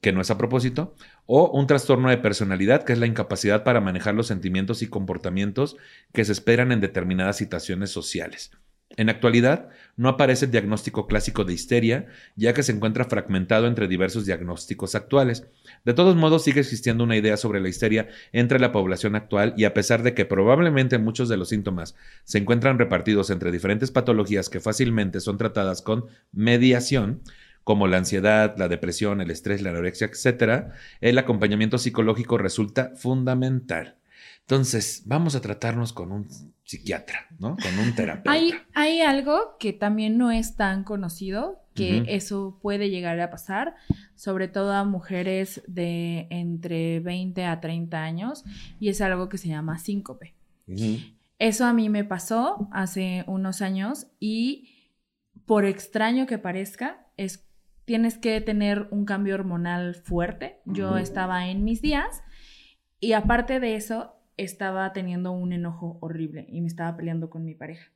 que 0.00 0.12
no 0.12 0.20
es 0.20 0.30
a 0.30 0.38
propósito, 0.38 0.94
o 1.26 1.50
un 1.50 1.66
trastorno 1.66 2.10
de 2.10 2.18
personalidad, 2.18 2.84
que 2.84 2.92
es 2.92 3.00
la 3.00 3.06
incapacidad 3.06 3.64
para 3.64 3.80
manejar 3.80 4.14
los 4.14 4.28
sentimientos 4.28 4.82
y 4.82 4.86
comportamientos 4.86 5.76
que 6.12 6.24
se 6.24 6.30
esperan 6.30 6.70
en 6.70 6.80
determinadas 6.80 7.38
situaciones 7.38 7.90
sociales. 7.90 8.52
En 8.96 9.08
actualidad, 9.08 9.68
no 9.96 10.08
aparece 10.08 10.46
el 10.46 10.50
diagnóstico 10.50 11.06
clásico 11.06 11.44
de 11.44 11.52
histeria, 11.52 12.06
ya 12.34 12.52
que 12.54 12.64
se 12.64 12.72
encuentra 12.72 13.04
fragmentado 13.04 13.68
entre 13.68 13.86
diversos 13.86 14.26
diagnósticos 14.26 14.96
actuales. 14.96 15.46
De 15.84 15.94
todos 15.94 16.16
modos, 16.16 16.42
sigue 16.42 16.60
existiendo 16.60 17.04
una 17.04 17.16
idea 17.16 17.36
sobre 17.36 17.60
la 17.60 17.68
histeria 17.68 18.08
entre 18.32 18.58
la 18.58 18.72
población 18.72 19.14
actual 19.14 19.54
y 19.56 19.64
a 19.64 19.74
pesar 19.74 20.02
de 20.02 20.12
que 20.12 20.24
probablemente 20.24 20.98
muchos 20.98 21.28
de 21.28 21.36
los 21.36 21.50
síntomas 21.50 21.94
se 22.24 22.38
encuentran 22.38 22.78
repartidos 22.78 23.30
entre 23.30 23.52
diferentes 23.52 23.92
patologías 23.92 24.48
que 24.48 24.58
fácilmente 24.58 25.20
son 25.20 25.38
tratadas 25.38 25.82
con 25.82 26.06
mediación, 26.32 27.22
como 27.62 27.86
la 27.86 27.98
ansiedad, 27.98 28.56
la 28.58 28.66
depresión, 28.66 29.20
el 29.20 29.30
estrés, 29.30 29.62
la 29.62 29.70
anorexia, 29.70 30.08
etc., 30.08 30.72
el 31.00 31.16
acompañamiento 31.16 31.78
psicológico 31.78 32.38
resulta 32.38 32.92
fundamental. 32.96 33.99
Entonces, 34.50 35.04
vamos 35.06 35.36
a 35.36 35.40
tratarnos 35.40 35.92
con 35.92 36.10
un 36.10 36.26
psiquiatra, 36.64 37.20
¿no? 37.38 37.56
Con 37.56 37.78
un 37.78 37.94
terapeuta. 37.94 38.32
Hay, 38.32 38.52
hay 38.74 39.00
algo 39.00 39.56
que 39.60 39.72
también 39.72 40.18
no 40.18 40.32
es 40.32 40.56
tan 40.56 40.82
conocido, 40.82 41.62
que 41.72 42.02
eso 42.08 42.58
puede 42.60 42.90
llegar 42.90 43.20
a 43.20 43.30
pasar, 43.30 43.76
sobre 44.16 44.48
todo 44.48 44.72
a 44.72 44.82
mujeres 44.82 45.62
de 45.68 46.26
entre 46.30 46.98
20 46.98 47.44
a 47.44 47.60
30 47.60 48.02
años, 48.02 48.42
y 48.80 48.88
es 48.88 49.00
algo 49.00 49.28
que 49.28 49.38
se 49.38 49.46
llama 49.46 49.78
síncope. 49.78 50.34
Eso 51.38 51.64
a 51.64 51.72
mí 51.72 51.88
me 51.88 52.02
pasó 52.02 52.68
hace 52.72 53.22
unos 53.28 53.62
años 53.62 54.08
y 54.18 54.68
por 55.46 55.64
extraño 55.64 56.26
que 56.26 56.38
parezca, 56.38 57.06
es, 57.16 57.48
tienes 57.84 58.18
que 58.18 58.40
tener 58.40 58.88
un 58.90 59.04
cambio 59.04 59.36
hormonal 59.36 59.94
fuerte. 59.94 60.60
Yo 60.64 60.98
estaba 60.98 61.46
en 61.46 61.62
mis 61.62 61.80
días 61.80 62.24
y 62.98 63.12
aparte 63.12 63.60
de 63.60 63.76
eso, 63.76 64.19
estaba 64.36 64.92
teniendo 64.92 65.32
un 65.32 65.52
enojo 65.52 65.98
horrible 66.00 66.46
y 66.48 66.60
me 66.60 66.66
estaba 66.66 66.96
peleando 66.96 67.28
con 67.28 67.44
mi 67.44 67.54
pareja. 67.54 67.90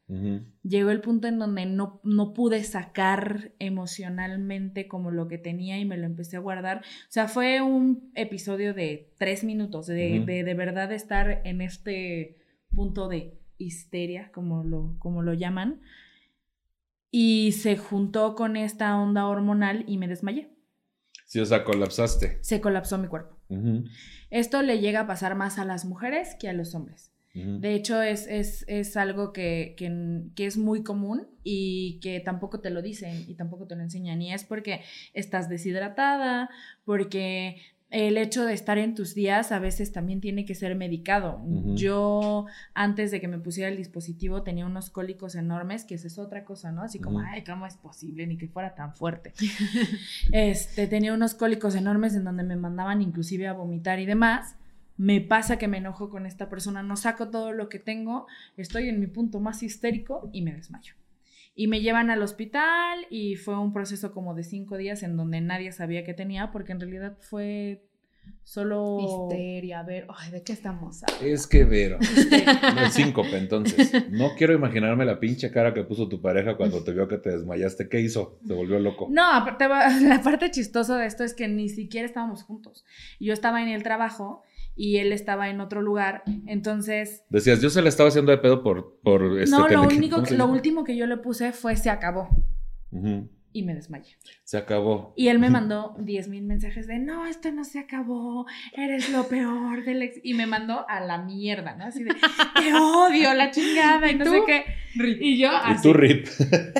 Llegó 0.62 0.90
el 0.90 1.00
punto 1.00 1.26
en 1.26 1.38
donde 1.38 1.64
no, 1.66 2.00
no 2.04 2.34
pude 2.34 2.62
sacar 2.64 3.52
emocionalmente 3.58 4.86
como 4.86 5.10
lo 5.10 5.26
que 5.26 5.38
tenía 5.38 5.78
y 5.78 5.84
me 5.84 5.96
lo 5.96 6.04
empecé 6.04 6.36
a 6.36 6.40
guardar. 6.40 6.78
O 6.78 7.10
sea, 7.10 7.28
fue 7.28 7.62
un 7.62 8.10
episodio 8.14 8.74
de 8.74 9.12
tres 9.18 9.44
minutos, 9.44 9.86
de, 9.86 10.22
de, 10.26 10.44
de 10.44 10.54
verdad 10.54 10.92
estar 10.92 11.40
en 11.44 11.60
este 11.60 12.36
punto 12.74 13.08
de 13.08 13.38
histeria, 13.56 14.30
como 14.32 14.64
lo, 14.64 14.96
como 14.98 15.22
lo 15.22 15.32
llaman. 15.32 15.80
Y 17.10 17.52
se 17.52 17.76
juntó 17.76 18.34
con 18.34 18.56
esta 18.56 18.96
onda 19.00 19.26
hormonal 19.26 19.84
y 19.86 19.98
me 19.98 20.08
desmayé. 20.08 20.50
Sí, 21.26 21.40
o 21.40 21.46
sea, 21.46 21.64
colapsaste. 21.64 22.38
Se 22.42 22.60
colapsó 22.60 22.98
mi 22.98 23.08
cuerpo. 23.08 23.33
Esto 24.30 24.62
le 24.62 24.80
llega 24.80 25.00
a 25.00 25.06
pasar 25.06 25.34
más 25.34 25.58
a 25.58 25.64
las 25.64 25.84
mujeres 25.84 26.36
que 26.38 26.48
a 26.48 26.52
los 26.52 26.74
hombres. 26.74 27.14
De 27.34 27.74
hecho, 27.74 28.00
es, 28.00 28.28
es, 28.28 28.64
es 28.68 28.96
algo 28.96 29.32
que, 29.32 29.74
que, 29.76 30.22
que 30.36 30.46
es 30.46 30.56
muy 30.56 30.84
común 30.84 31.26
y 31.42 31.98
que 32.00 32.20
tampoco 32.20 32.60
te 32.60 32.70
lo 32.70 32.80
dicen 32.80 33.24
y 33.26 33.34
tampoco 33.34 33.66
te 33.66 33.74
lo 33.74 33.82
enseñan. 33.82 34.22
Y 34.22 34.32
es 34.32 34.44
porque 34.44 34.82
estás 35.14 35.48
deshidratada, 35.48 36.48
porque 36.84 37.56
el 37.90 38.18
hecho 38.18 38.44
de 38.44 38.54
estar 38.54 38.76
en 38.78 38.94
tus 38.94 39.14
días 39.14 39.52
a 39.52 39.60
veces 39.60 39.92
también 39.92 40.20
tiene 40.20 40.44
que 40.44 40.54
ser 40.54 40.74
medicado. 40.74 41.40
Yo, 41.74 42.46
antes 42.74 43.10
de 43.12 43.20
que 43.20 43.28
me 43.28 43.38
pusiera 43.38 43.70
el 43.70 43.76
dispositivo, 43.76 44.42
tenía 44.42 44.66
unos 44.66 44.90
cólicos 44.90 45.36
enormes, 45.36 45.84
que 45.84 45.94
esa 45.94 46.08
es 46.08 46.18
otra 46.18 46.44
cosa, 46.44 46.72
¿no? 46.72 46.82
Así 46.82 46.98
como, 46.98 47.20
ay, 47.20 47.44
¿cómo 47.44 47.66
es 47.66 47.76
posible? 47.76 48.26
Ni 48.26 48.36
que 48.36 48.48
fuera 48.48 48.74
tan 48.74 48.94
fuerte. 48.94 49.32
este, 50.32 50.88
tenía 50.88 51.14
unos 51.14 51.34
cólicos 51.34 51.76
enormes 51.76 52.16
en 52.16 52.24
donde 52.24 52.42
me 52.42 52.56
mandaban 52.56 53.00
inclusive 53.00 53.46
a 53.46 53.52
vomitar 53.52 54.00
y 54.00 54.06
demás. 54.06 54.56
Me 54.96 55.20
pasa 55.20 55.56
que 55.56 55.68
me 55.68 55.78
enojo 55.78 56.10
con 56.10 56.26
esta 56.26 56.48
persona, 56.48 56.82
no 56.82 56.96
saco 56.96 57.28
todo 57.28 57.52
lo 57.52 57.68
que 57.68 57.78
tengo, 57.78 58.26
estoy 58.56 58.88
en 58.88 59.00
mi 59.00 59.06
punto 59.06 59.40
más 59.40 59.62
histérico 59.62 60.30
y 60.32 60.42
me 60.42 60.52
desmayo. 60.52 60.94
Y 61.54 61.68
me 61.68 61.80
llevan 61.80 62.10
al 62.10 62.22
hospital 62.22 63.06
y 63.10 63.36
fue 63.36 63.58
un 63.58 63.72
proceso 63.72 64.12
como 64.12 64.34
de 64.34 64.42
cinco 64.42 64.76
días 64.76 65.02
en 65.02 65.16
donde 65.16 65.40
nadie 65.40 65.70
sabía 65.72 66.04
que 66.04 66.14
tenía, 66.14 66.50
porque 66.50 66.72
en 66.72 66.80
realidad 66.80 67.16
fue 67.20 67.84
solo... 68.42 68.98
Histeria, 69.00 69.80
a 69.80 69.82
ver, 69.84 70.06
ay, 70.08 70.32
¿de 70.32 70.42
qué 70.42 70.52
estamos 70.52 71.02
hablando? 71.02 71.26
Es 71.26 71.46
que 71.46 71.64
Vero. 71.64 71.98
No 72.00 72.80
es 72.82 72.92
síncope, 72.92 73.36
entonces. 73.36 73.92
No 74.10 74.34
quiero 74.36 74.52
imaginarme 74.52 75.04
la 75.04 75.20
pinche 75.20 75.50
cara 75.50 75.72
que 75.72 75.84
puso 75.84 76.08
tu 76.08 76.20
pareja 76.20 76.56
cuando 76.56 76.82
te 76.82 76.92
vio 76.92 77.06
que 77.06 77.18
te 77.18 77.30
desmayaste. 77.30 77.88
¿Qué 77.88 78.00
hizo? 78.00 78.40
Se 78.46 78.52
volvió 78.52 78.78
loco. 78.78 79.08
No, 79.10 79.32
aparte, 79.32 79.68
la 80.02 80.22
parte 80.22 80.50
chistosa 80.50 80.98
de 80.98 81.06
esto 81.06 81.24
es 81.24 81.34
que 81.34 81.48
ni 81.48 81.68
siquiera 81.68 82.06
estábamos 82.06 82.42
juntos. 82.42 82.84
Yo 83.20 83.32
estaba 83.32 83.62
en 83.62 83.68
el 83.68 83.82
trabajo 83.82 84.42
y 84.76 84.96
él 84.96 85.12
estaba 85.12 85.48
en 85.50 85.60
otro 85.60 85.82
lugar, 85.82 86.22
entonces 86.46 87.22
Decías, 87.30 87.60
yo 87.60 87.70
se 87.70 87.80
la 87.82 87.88
estaba 87.88 88.08
haciendo 88.08 88.32
de 88.32 88.38
pedo 88.38 88.62
por. 88.62 88.98
por 89.02 89.38
este, 89.40 89.56
no, 89.56 89.66
que 89.66 89.74
lo, 89.74 89.82
le- 89.84 89.96
único, 89.96 90.16
¿cómo 90.16 90.26
se 90.26 90.36
lo 90.36 90.46
último 90.46 90.84
que 90.84 90.96
yo 90.96 91.06
le 91.06 91.16
puse 91.16 91.52
fue 91.52 91.76
se 91.76 91.90
acabó. 91.90 92.28
Y 93.54 93.62
me 93.62 93.74
desmayé. 93.74 94.16
Se 94.42 94.58
acabó. 94.58 95.14
Y 95.16 95.28
él 95.28 95.38
me 95.38 95.48
mandó 95.48 95.94
10 96.00 96.28
mil 96.28 96.42
mensajes 96.44 96.86
de, 96.86 96.98
no, 96.98 97.24
esto 97.26 97.50
no 97.52 97.64
se 97.64 97.78
acabó, 97.78 98.44
eres 98.74 99.08
lo 99.10 99.26
peor 99.28 99.84
del 99.84 100.02
ex. 100.02 100.18
Y 100.22 100.34
me 100.34 100.46
mandó 100.46 100.84
a 100.88 101.00
la 101.00 101.22
mierda, 101.22 101.74
¿no? 101.76 101.84
Así 101.84 102.04
de, 102.04 102.10
te 102.10 102.74
odio, 102.74 103.32
la 103.32 103.50
chingada, 103.50 104.10
y 104.10 104.16
no 104.16 104.24
tú? 104.26 104.30
sé 104.32 104.40
qué. 104.46 104.64
Y 105.20 105.38
yo, 105.38 105.48
Y 105.48 105.54
así. 105.72 105.82
tú, 105.82 105.92
Rip. 105.92 106.26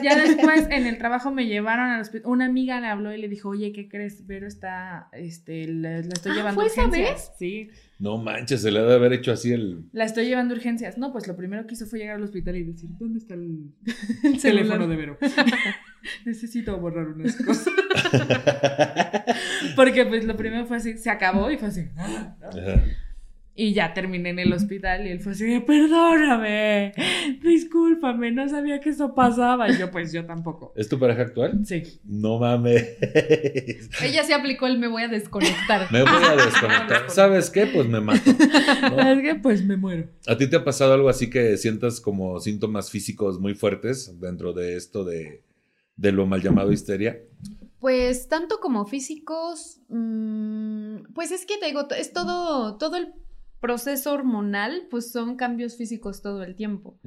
Ya 0.03 0.15
después 0.17 0.69
en 0.71 0.87
el 0.87 0.99
trabajo 0.99 1.33
me 1.33 1.47
llevaron 1.47 1.87
al 1.91 2.01
hospital. 2.01 2.31
Una 2.31 2.45
amiga 2.47 2.81
le 2.81 2.87
habló 2.89 3.13
y 3.15 3.21
le 3.21 3.29
dijo, 3.29 3.49
oye, 3.49 3.73
¿qué 3.73 3.89
crees? 3.89 4.27
Vero 4.27 4.47
está, 4.47 5.09
este, 5.13 5.67
la, 5.67 5.93
la 6.01 6.13
estoy 6.13 6.33
Ah, 6.33 6.35
llevando 6.37 6.61
¿fue 6.61 6.67
esa 6.71 6.87
urgencias. 6.87 7.33
Sí, 7.39 7.71
No 7.99 8.19
manches, 8.19 8.63
se 8.63 8.71
le 8.71 8.81
ha 8.81 8.83
de 8.85 8.95
haber 8.95 9.13
hecho 9.15 9.33
así 9.33 9.53
el. 9.53 9.85
la 9.93 10.05
estoy 10.05 10.27
llevando 10.27 10.55
urgencias. 10.55 10.99
No, 10.99 11.13
pues 11.13 11.27
lo 11.29 11.37
primero 11.37 11.67
que 11.67 11.75
hizo 11.75 11.87
fue 11.87 11.99
llegar 12.01 12.17
al 12.17 12.23
hospital 12.25 12.57
y 12.57 12.63
decir, 12.65 12.91
¿dónde 12.99 13.19
está 13.19 13.35
el, 13.35 13.71
El 14.25 14.41
teléfono 14.41 14.87
de 14.89 14.97
Vero? 14.97 15.19
Necesito 16.25 16.77
borrar 16.79 17.09
unas 17.09 17.37
cosas. 17.37 17.73
Porque 19.77 20.05
pues 20.07 20.25
lo 20.25 20.37
primero 20.37 20.67
fue 20.67 20.77
así, 20.77 20.97
se 20.99 21.11
acabó 21.11 21.51
y 21.51 21.57
fue 21.59 21.69
así. 21.69 21.89
"Ah". 21.97 22.37
Y 23.57 23.73
ya 23.73 23.95
terminé 23.95 24.31
en 24.31 24.41
el 24.41 24.53
hospital 24.53 25.07
y 25.07 25.11
él 25.11 25.21
fue 25.21 25.31
así, 25.31 25.61
perdóname, 25.61 26.93
discúlpame, 27.41 28.33
no 28.33 28.49
sabía 28.49 28.81
que 28.81 28.91
eso 28.91 29.15
pasaba. 29.15 29.71
Y 29.71 29.79
yo, 29.79 29.93
pues 29.93 30.13
yo 30.13 30.25
tampoco. 30.27 30.73
¿Es 30.75 30.89
tu 30.89 30.99
pareja 30.99 31.23
actual? 31.23 31.61
Sí. 31.65 31.85
No 32.03 32.41
mames. 32.41 32.97
Ella 34.03 34.25
se 34.25 34.35
aplicó 34.35 34.67
el 34.67 34.79
me 34.81 34.89
voy 34.89 35.05
a 35.05 35.09
desconectar. 35.09 35.87
Me 35.93 36.03
voy 36.03 36.25
a 36.25 36.35
desconectar. 36.35 37.09
¿Sabes 37.11 37.49
qué? 37.49 37.67
Pues 37.69 37.87
me 37.87 38.01
mato. 38.01 38.29
¿no? 38.91 39.01
Es 39.13 39.23
que 39.23 39.37
pues 39.37 39.65
me 39.65 39.77
muero. 39.77 40.09
¿A 40.27 40.37
ti 40.37 40.51
te 40.51 40.57
ha 40.57 40.65
pasado 40.65 40.93
algo 40.93 41.09
así 41.09 41.31
que 41.31 41.57
sientas 41.57 42.01
como 42.01 42.41
síntomas 42.41 42.91
físicos 42.91 43.39
muy 43.39 43.55
fuertes 43.55 44.19
dentro 44.21 44.53
de 44.53 44.77
esto 44.77 45.05
de, 45.05 45.43
de 45.97 46.13
lo 46.13 46.27
mal 46.27 46.43
llamado 46.43 46.73
histeria? 46.73 47.19
Pues 47.79 48.29
tanto 48.29 48.61
como 48.61 48.87
físicos, 48.87 49.81
mm, 49.89 51.13
pues 51.15 51.31
es 51.33 51.45
que 51.45 51.59
te 51.59 51.67
digo, 51.67 51.89
es 51.91 52.13
todo, 52.13 52.79
todo 52.79 52.97
el 52.97 53.13
proceso 53.65 54.13
hormonal, 54.13 54.89
pues 54.91 55.11
son 55.11 55.37
cambios 55.37 55.77
físicos 55.77 56.21
todo 56.21 56.43
el 56.43 56.55
tiempo. 56.55 56.99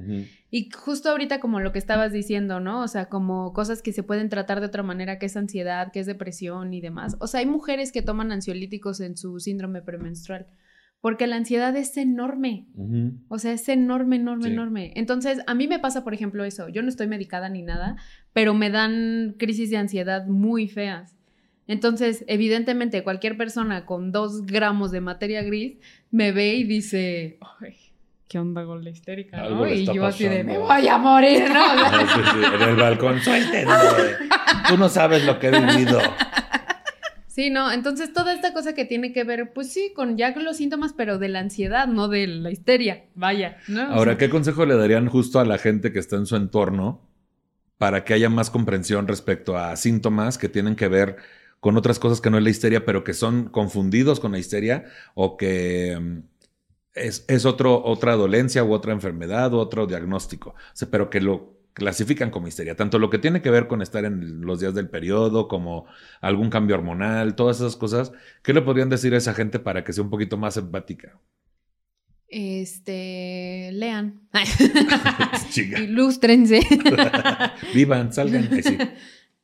Y 0.50 0.72
justo 0.72 1.10
ahorita 1.10 1.40
como 1.40 1.60
lo 1.60 1.72
que 1.72 1.78
estabas 1.78 2.12
diciendo, 2.12 2.60
¿no? 2.60 2.82
O 2.82 2.88
sea, 2.88 3.10
como 3.10 3.54
cosas 3.54 3.84
que 3.84 3.94
se 3.94 4.02
pueden 4.02 4.30
tratar 4.30 4.60
de 4.60 4.66
otra 4.66 4.82
manera, 4.82 5.20
que 5.20 5.28
es 5.28 5.38
ansiedad, 5.38 5.92
que 5.92 6.00
es 6.00 6.08
depresión 6.08 6.74
y 6.74 6.82
demás. 6.82 7.16
O 7.20 7.28
sea, 7.28 7.42
hay 7.42 7.46
mujeres 7.46 7.92
que 7.92 8.02
toman 8.02 8.32
ansiolíticos 8.32 9.02
en 9.02 9.18
su 9.18 9.40
síndrome 9.40 9.84
premenstrual, 9.84 10.48
porque 11.02 11.28
la 11.28 11.36
ansiedad 11.36 11.76
es 11.76 11.96
enorme. 11.98 12.66
Ujú. 12.76 13.14
O 13.30 13.40
sea, 13.40 13.54
es 13.54 13.70
enorme, 13.70 14.16
enorme, 14.18 14.46
Sí. 14.46 14.50
enorme. 14.52 14.94
Entonces, 14.96 15.40
a 15.48 15.54
mí 15.54 15.68
me 15.68 15.80
pasa, 15.80 16.04
por 16.04 16.14
ejemplo, 16.14 16.44
eso. 16.44 16.70
Yo 16.70 16.82
no 16.82 16.90
estoy 16.90 17.08
medicada 17.08 17.50
ni 17.50 17.62
nada, 17.62 17.96
pero 18.34 18.54
me 18.54 18.70
dan 18.70 19.36
crisis 19.38 19.70
de 19.70 19.78
ansiedad 19.78 20.26
muy 20.28 20.68
feas. 20.68 21.16
Entonces, 21.68 22.24
evidentemente, 22.28 23.04
cualquier 23.04 23.36
persona 23.38 23.86
con 23.86 24.12
dos 24.12 24.46
gramos 24.46 24.92
de 24.92 25.02
materia 25.02 25.44
gris 25.44 25.78
me 26.12 26.32
ve 26.32 26.56
y 26.56 26.64
dice, 26.64 27.38
"Ay, 27.62 27.76
¿qué 28.30 28.40
onda 28.40 28.66
con 28.66 28.84
la 28.84 28.90
histérica? 28.90 29.42
Algo 29.44 29.66
¿no? 29.66 29.74
Y 29.74 29.86
yo 29.86 30.06
así 30.06 30.24
de, 30.24 30.44
pasando. 30.46 30.54
me 30.54 30.58
voy 30.60 30.88
a 30.88 30.98
morir, 30.98 31.44
¿no? 31.54 31.64
Sí, 32.16 32.22
sí, 32.32 32.56
en 32.56 32.70
el 32.70 32.76
balcón. 32.76 33.20
Suéltenme. 33.20 33.74
Tú 34.70 34.78
no 34.78 34.88
sabes 34.90 35.26
lo 35.26 35.38
que 35.40 35.48
he 35.48 35.52
vivido. 35.60 36.00
Sí, 37.38 37.52
no, 37.52 37.72
entonces 37.72 38.14
toda 38.14 38.34
esta 38.34 38.52
cosa 38.52 38.74
que 38.74 38.84
tiene 38.84 39.14
que 39.14 39.24
ver, 39.24 39.54
pues 39.54 39.72
sí, 39.72 39.94
con 39.96 40.18
ya 40.18 40.32
los 40.32 40.58
síntomas, 40.58 40.94
pero 40.94 41.20
de 41.20 41.30
la 41.30 41.38
ansiedad, 41.38 41.86
no 41.86 42.08
de 42.08 42.26
la 42.26 42.50
histeria, 42.50 43.06
vaya, 43.14 43.60
¿no? 43.68 43.84
O 43.92 43.94
Ahora, 43.94 44.14
sea, 44.14 44.18
¿qué 44.18 44.30
consejo 44.32 44.66
le 44.66 44.76
darían 44.76 45.08
justo 45.08 45.40
a 45.40 45.46
la 45.46 45.60
gente 45.60 45.94
que 45.94 46.00
está 46.00 46.16
en 46.16 46.26
su 46.26 46.36
entorno 46.36 47.08
para 47.78 48.04
que 48.04 48.16
haya 48.16 48.28
más 48.32 48.50
comprensión 48.50 49.08
respecto 49.08 49.56
a 49.56 49.76
síntomas 49.76 50.40
que 50.40 50.50
tienen 50.50 50.76
que 50.76 50.88
ver 50.88 51.18
con 51.60 51.78
otras 51.78 52.00
cosas 52.00 52.22
que 52.22 52.32
no 52.32 52.40
es 52.40 52.44
la 52.44 52.50
histeria, 52.50 52.86
pero 52.86 53.04
que 53.04 53.14
son 53.14 53.50
confundidos 53.50 54.20
con 54.20 54.32
la 54.32 54.40
histeria 54.40 54.86
o 55.14 55.38
que 55.38 55.96
mm, 55.96 56.20
es, 56.96 57.24
es 57.28 57.46
otro, 57.46 57.84
otra 57.86 58.16
dolencia 58.16 58.64
u 58.64 58.74
otra 58.74 58.94
enfermedad 58.94 59.54
u 59.54 59.58
otro 59.58 59.86
diagnóstico, 59.86 60.56
O 60.56 60.56
sea, 60.74 60.90
pero 60.90 61.12
que 61.12 61.22
lo 61.22 61.57
clasifican 61.78 62.32
como 62.32 62.48
histeria, 62.48 62.76
tanto 62.76 62.98
lo 62.98 63.12
que 63.12 63.20
tiene 63.20 63.44
que 63.44 63.52
ver 63.52 63.68
con 63.68 63.84
estar 63.84 64.04
en 64.04 64.42
los 64.42 64.60
días 64.60 64.74
del 64.74 64.90
periodo, 64.90 65.48
como 65.48 65.86
algún 66.22 66.50
cambio 66.50 66.76
hormonal, 66.76 67.36
todas 67.36 67.58
esas 67.58 67.76
cosas, 67.76 68.12
¿qué 68.42 68.52
le 68.52 68.64
podrían 68.64 68.90
decir 68.90 69.14
a 69.14 69.18
esa 69.18 69.36
gente 69.36 69.60
para 69.60 69.84
que 69.84 69.94
sea 69.94 70.04
un 70.04 70.10
poquito 70.10 70.38
más 70.38 70.58
empática? 70.58 71.20
Este, 72.30 73.70
lean. 73.74 74.28
Ilústrense. 75.78 76.62
Vivan, 77.76 78.12
salgan. 78.12 78.50
Ay, 78.52 78.64
sí. 78.64 78.78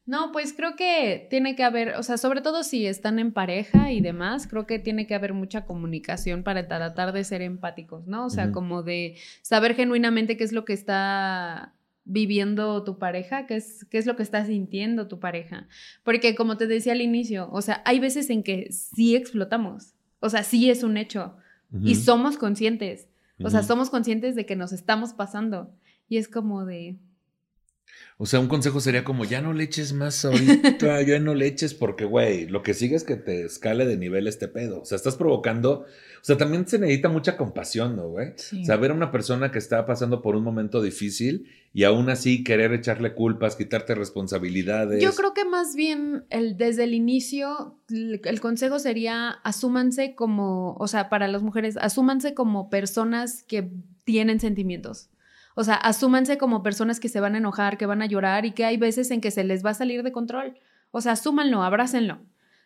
No, 0.07 0.31
pues 0.31 0.53
creo 0.53 0.75
que 0.75 1.27
tiene 1.29 1.55
que 1.55 1.63
haber, 1.63 1.97
o 1.97 2.03
sea, 2.03 2.17
sobre 2.17 2.41
todo 2.41 2.63
si 2.63 2.87
están 2.87 3.19
en 3.19 3.31
pareja 3.31 3.91
y 3.91 4.01
demás, 4.01 4.47
creo 4.47 4.65
que 4.65 4.79
tiene 4.79 5.05
que 5.05 5.13
haber 5.13 5.33
mucha 5.33 5.65
comunicación 5.65 6.41
para 6.41 6.67
tratar 6.67 7.13
de 7.13 7.23
ser 7.23 7.43
empáticos, 7.43 8.07
¿no? 8.07 8.25
O 8.25 8.29
sea, 8.31 8.51
como 8.51 8.81
de 8.81 9.17
saber 9.43 9.75
genuinamente 9.75 10.35
qué 10.35 10.43
es 10.43 10.51
lo 10.51 10.65
que 10.65 10.73
está 10.73 11.75
viviendo 12.05 12.83
tu 12.83 12.97
pareja, 12.97 13.45
qué 13.47 13.55
es, 13.55 13.85
qué 13.89 13.97
es 13.97 14.05
lo 14.05 14.15
que 14.15 14.23
está 14.23 14.45
sintiendo 14.45 15.07
tu 15.07 15.19
pareja. 15.19 15.67
Porque 16.03 16.35
como 16.35 16.57
te 16.57 16.67
decía 16.67 16.93
al 16.93 17.01
inicio, 17.01 17.49
o 17.51 17.61
sea, 17.61 17.81
hay 17.85 17.99
veces 17.99 18.29
en 18.29 18.43
que 18.43 18.71
sí 18.71 19.15
explotamos, 19.15 19.93
o 20.19 20.29
sea, 20.29 20.43
sí 20.43 20.69
es 20.69 20.83
un 20.83 20.97
hecho 20.97 21.37
y 21.83 21.95
somos 21.95 22.37
conscientes, 22.37 23.07
o 23.39 23.49
sea, 23.49 23.61
Ujú. 23.61 23.67
somos 23.67 23.89
conscientes 23.89 24.35
de 24.35 24.45
que 24.45 24.55
nos 24.55 24.73
estamos 24.73 25.13
pasando 25.13 25.73
y 26.07 26.17
es 26.17 26.27
como 26.27 26.65
de... 26.65 26.97
O 28.17 28.25
sea, 28.25 28.39
un 28.39 28.47
consejo 28.47 28.79
sería 28.79 29.03
como, 29.03 29.25
ya 29.25 29.41
no 29.41 29.53
le 29.53 29.63
eches 29.63 29.91
más 29.91 30.23
ahorita, 30.23 31.01
ya 31.01 31.19
no 31.19 31.33
le 31.33 31.47
eches 31.47 31.73
porque, 31.73 32.05
güey, 32.05 32.47
lo 32.47 32.61
que 32.61 32.73
sigue 32.73 32.95
es 32.95 33.03
que 33.03 33.15
te 33.15 33.43
escale 33.43 33.85
de 33.85 33.97
nivel 33.97 34.27
este 34.27 34.47
pedo. 34.47 34.81
O 34.81 34.85
sea, 34.85 34.95
estás 34.95 35.15
provocando, 35.15 35.81
o 35.81 35.85
sea, 36.23 36.37
también 36.37 36.67
se 36.67 36.77
necesita 36.79 37.09
mucha 37.09 37.37
compasión, 37.37 37.95
¿no, 37.95 38.09
güey? 38.09 38.33
Sí. 38.35 38.65
Saber 38.65 38.91
a 38.91 38.93
una 38.93 39.11
persona 39.11 39.51
que 39.51 39.57
está 39.57 39.85
pasando 39.85 40.21
por 40.21 40.35
un 40.35 40.43
momento 40.43 40.81
difícil 40.81 41.49
y 41.73 41.85
aún 41.85 42.09
así 42.09 42.43
querer 42.43 42.71
echarle 42.71 43.13
culpas, 43.15 43.55
quitarte 43.55 43.95
responsabilidades. 43.95 45.01
Yo 45.01 45.13
creo 45.13 45.33
que 45.33 45.43
más 45.43 45.75
bien 45.75 46.25
el, 46.29 46.55
desde 46.55 46.83
el 46.83 46.93
inicio 46.93 47.79
el, 47.89 48.21
el 48.23 48.39
consejo 48.39 48.77
sería 48.79 49.29
asúmanse 49.43 50.13
como, 50.13 50.75
o 50.75 50.87
sea, 50.87 51.09
para 51.09 51.27
las 51.27 51.41
mujeres, 51.41 51.77
asúmanse 51.77 52.35
como 52.35 52.69
personas 52.69 53.43
que 53.43 53.71
tienen 54.05 54.39
sentimientos. 54.39 55.09
O 55.55 55.63
sea, 55.63 55.75
asúmanse 55.75 56.37
como 56.37 56.63
personas 56.63 56.99
que 56.99 57.09
se 57.09 57.19
van 57.19 57.35
a 57.35 57.37
enojar, 57.37 57.77
que 57.77 57.85
van 57.85 58.01
a 58.01 58.05
llorar 58.05 58.45
y 58.45 58.51
que 58.51 58.65
hay 58.65 58.77
veces 58.77 59.11
en 59.11 59.21
que 59.21 59.31
se 59.31 59.43
les 59.43 59.65
va 59.65 59.71
a 59.71 59.75
salir 59.75 60.03
de 60.03 60.11
control. 60.11 60.57
O 60.91 61.01
sea, 61.01 61.13
asúmanlo, 61.13 61.63
abrácenlo. 61.63 62.19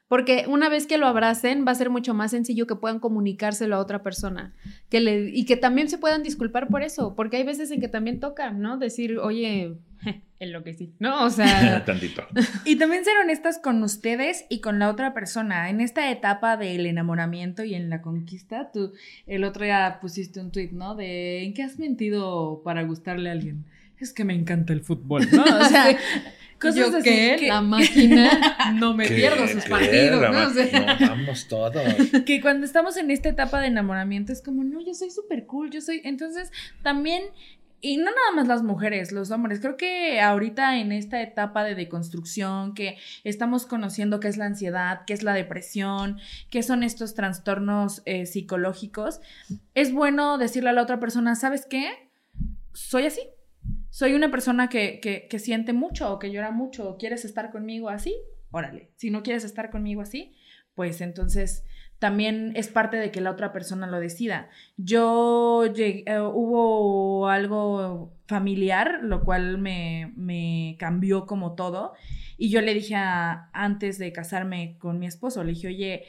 Porque 0.08 0.46
una 0.48 0.70
vez 0.70 0.88
que 0.88 0.98
lo 0.98 1.08
abracen, 1.08 1.66
va 1.68 1.72
a 1.72 1.76
ser 1.76 1.90
mucho 1.90 2.14
más 2.14 2.32
sencillo 2.32 2.66
que 2.66 2.78
puedan 2.78 3.00
comunicárselo 3.00 3.76
a 3.76 3.80
otra 3.80 4.04
persona. 4.04 4.56
Que 4.90 5.02
le, 5.02 5.30
y 5.34 5.46
que 5.46 5.58
también 5.58 5.90
se 5.90 5.98
puedan 5.98 6.24
disculpar 6.24 6.70
por 6.70 6.82
eso. 6.82 7.14
Porque 7.14 7.38
hay 7.38 7.44
veces 7.44 7.72
en 7.72 7.82
que 7.82 7.90
también 7.90 8.22
toca, 8.22 8.52
¿no? 8.52 8.78
Decir, 8.78 9.20
oye, 9.20 9.78
en 10.40 10.52
lo 10.52 10.64
que 10.64 10.74
sí. 10.74 10.94
No, 11.00 11.26
o 11.26 11.30
sea. 11.30 11.84
Tantito. 11.86 12.26
Y 12.66 12.78
también 12.78 13.04
ser 13.04 13.18
honestas 13.18 13.60
con 13.60 13.82
ustedes 13.84 14.46
y 14.50 14.62
con 14.62 14.80
la 14.80 14.90
otra 14.90 15.14
persona. 15.14 15.70
En 15.70 15.82
esta 15.82 16.12
etapa 16.12 16.58
del 16.58 16.86
enamoramiento 16.86 17.64
y 17.64 17.76
en 17.76 17.90
la 17.90 18.02
conquista, 18.02 18.72
tú 18.72 18.94
el 19.26 19.44
otro 19.44 19.66
día 19.66 19.98
pusiste 20.02 20.40
un 20.40 20.52
tweet, 20.52 20.70
¿no? 20.72 20.96
De 20.96 21.44
¿en 21.44 21.54
qué 21.54 21.64
has 21.64 21.80
mentido 21.80 22.62
para 22.64 22.84
gustarle 22.84 23.30
a 23.30 23.34
alguien? 23.34 23.66
Es 24.00 24.14
que 24.14 24.24
me 24.24 24.36
encanta 24.36 24.74
el 24.74 24.82
fútbol, 24.82 25.28
¿no? 25.32 25.44
O 25.44 25.64
sea, 25.66 25.98
cosas 26.60 26.76
Yo 26.76 26.98
así 26.98 27.04
que, 27.04 27.36
que, 27.40 27.48
la 27.48 27.62
máquina 27.62 28.74
no 28.76 28.94
me 28.94 29.08
pierdo 29.08 29.48
sus 29.48 29.64
¿Qué? 29.64 29.70
partidos, 29.70 30.32
¿no? 30.32 30.48
O 30.48 30.50
sea, 30.52 30.98
no, 31.00 31.08
vamos 31.08 31.48
todos. 31.48 31.84
que 32.26 32.42
cuando 32.42 32.66
estamos 32.66 32.98
en 32.98 33.10
esta 33.10 33.30
etapa 33.30 33.60
de 33.60 33.68
enamoramiento 33.68 34.34
es 34.34 34.42
como, 34.44 34.64
no, 34.64 34.82
yo 34.82 34.94
soy 34.94 35.10
súper 35.10 35.46
cool, 35.46 35.72
yo 35.72 35.82
soy... 35.82 36.02
Entonces, 36.04 36.52
también... 36.84 37.24
Y 37.80 37.98
no 37.98 38.06
nada 38.06 38.32
más 38.36 38.48
las 38.48 38.64
mujeres, 38.64 39.12
los 39.12 39.30
hombres. 39.30 39.60
Creo 39.60 39.78
que 39.78 40.20
ahorita 40.20 40.80
en 40.80 40.92
esta 40.92 41.22
etapa 41.22 41.64
de 41.64 41.76
deconstrucción, 41.76 42.74
que 42.74 42.98
estamos 43.24 43.68
conociendo 43.68 44.20
qué 44.20 44.30
es 44.30 44.38
la 44.38 44.46
ansiedad, 44.46 45.02
qué 45.06 45.14
es 45.14 45.22
la 45.22 45.34
depresión, 45.34 46.20
qué 46.50 46.64
son 46.64 46.82
estos 46.82 47.14
trastornos 47.14 48.02
eh, 48.06 48.26
psicológicos, 48.26 49.22
es 49.76 49.94
bueno 49.94 50.38
decirle 50.38 50.72
a 50.72 50.74
la 50.74 50.82
otra 50.82 51.00
persona, 51.00 51.36
¿sabes 51.36 51.68
qué? 51.68 52.10
Soy 52.74 53.06
así. 53.06 53.22
Soy 53.90 54.14
una 54.14 54.32
persona 54.32 54.70
que, 54.70 55.00
que, 55.00 55.28
que 55.30 55.40
siente 55.40 55.74
mucho 55.74 56.12
o 56.12 56.20
que 56.20 56.32
llora 56.32 56.52
mucho. 56.52 56.98
¿Quieres 56.98 57.26
estar 57.26 57.52
conmigo 57.52 57.90
así? 57.90 58.16
Órale. 58.52 58.92
Si 58.96 59.12
no 59.12 59.24
quieres 59.24 59.44
estar 59.44 59.70
conmigo 59.70 60.02
así, 60.02 60.36
pues 60.74 61.02
entonces 61.02 61.64
también 62.00 62.52
es 62.56 62.68
parte 62.68 62.98
de 62.98 63.12
que 63.12 63.22
la 63.22 63.32
otra 63.32 63.52
persona 63.52 63.88
lo 63.88 64.00
decida. 64.00 64.50
Yo 64.78 65.64
eh, 65.76 66.04
hubo 66.20 67.28
algo 67.28 68.14
familiar, 68.28 69.00
lo 69.02 69.24
cual 69.24 69.58
me, 69.58 70.76
cambió 70.80 71.26
como 71.26 71.56
todo. 71.56 71.94
Y 72.38 72.50
yo 72.50 72.62
le 72.62 72.74
dije 72.74 72.96
antes 72.96 73.98
de 73.98 74.12
casarme 74.12 74.76
con 74.78 75.00
mi 75.00 75.08
esposo, 75.08 75.44
le 75.44 75.54
dije, 75.54 75.68
oye, 75.68 76.04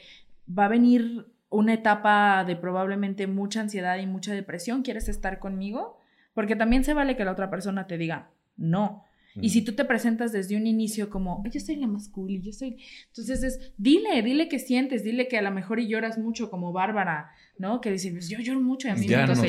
va 0.47 0.65
a 0.65 0.69
venir 0.69 1.27
una 1.49 1.73
etapa 1.73 2.43
de 2.45 2.55
probablemente 2.55 3.25
mucha 3.25 3.61
ansiedad 3.61 3.97
y 3.97 4.05
mucha 4.05 4.33
depresión. 4.33 4.83
¿Quieres 4.83 5.09
estar 5.09 5.39
conmigo? 5.39 5.97
Porque 6.35 6.55
también 6.55 6.83
se 6.83 6.93
vale 6.93 7.17
que 7.17 7.25
la 7.25 7.31
otra 7.31 7.49
persona 7.49 7.87
te 7.87 7.97
diga, 7.97 8.29
no. 8.57 9.03
Y 9.41 9.49
si 9.49 9.61
tú 9.63 9.73
te 9.73 9.85
presentas 9.85 10.31
desde 10.31 10.55
un 10.57 10.67
inicio 10.67 11.09
como, 11.09 11.41
"Ay, 11.45 11.51
yo 11.51 11.59
soy 11.59 11.75
la 11.77 11.87
más 11.87 12.09
cool 12.09 12.31
y 12.31 12.41
yo 12.41 12.51
soy... 12.53 12.77
Entonces 13.07 13.43
es, 13.43 13.73
dile, 13.77 14.21
dile 14.21 14.47
que 14.49 14.59
sientes, 14.59 15.03
dile 15.03 15.27
que 15.27 15.37
a 15.37 15.41
lo 15.41 15.51
mejor 15.51 15.79
y 15.79 15.87
lloras 15.87 16.17
mucho 16.17 16.49
como 16.49 16.71
Bárbara, 16.71 17.29
¿no? 17.57 17.81
Que 17.81 17.91
dice, 17.91 18.11
pues 18.11 18.29
yo 18.29 18.39
lloro 18.39 18.61
mucho 18.61 18.87
y 18.87 18.91
a 18.91 18.95
mí 18.95 19.07
ya 19.07 19.21
me 19.25 19.35
nos, 19.35 19.41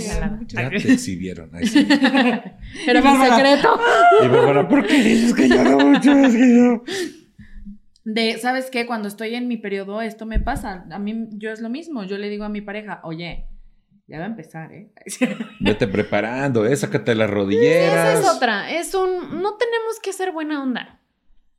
ya 0.49 0.70
te 0.70 0.76
exhibieron. 0.93 1.51
Ay, 1.53 1.66
sí. 1.66 1.86
Era 2.86 3.03
mi 3.03 3.24
secreto. 3.28 3.80
Y 4.24 4.28
Bárbara, 4.28 4.68
¿por 4.68 4.86
qué 4.86 5.03
dices 5.03 5.34
que 5.34 5.49
lloro 5.49 5.78
mucho? 5.78 6.12
Es 6.12 6.34
que 6.34 6.55
yo... 6.57 6.82
De, 8.05 8.38
¿sabes 8.38 8.70
qué? 8.70 8.86
Cuando 8.86 9.09
estoy 9.09 9.34
en 9.34 9.47
mi 9.47 9.57
periodo, 9.59 10.01
esto 10.01 10.24
me 10.26 10.41
pasa. 10.41 10.86
A 10.91 10.99
mí, 10.99 11.28
yo 11.32 11.51
es 11.51 11.61
lo 11.61 11.68
mismo. 11.68 12.03
Yo 12.05 12.16
le 12.18 12.28
digo 12.30 12.45
a 12.45 12.49
mi 12.49 12.61
pareja, 12.62 13.01
oye, 13.05 13.45
ya 14.11 14.18
va 14.18 14.24
a 14.24 14.28
empezar, 14.28 14.72
¿eh? 14.72 14.90
Vete 15.61 15.86
preparando, 15.86 16.66
¿eh? 16.66 16.76
Sácate 16.76 17.14
las 17.14 17.28
Esa 17.28 17.34
rodilleras. 17.34 18.18
es 18.18 18.28
otra. 18.28 18.70
Es 18.70 18.92
un. 18.94 19.40
No 19.40 19.54
tenemos 19.54 20.00
que 20.02 20.12
ser 20.12 20.32
buena 20.32 20.61
onda. 20.61 20.98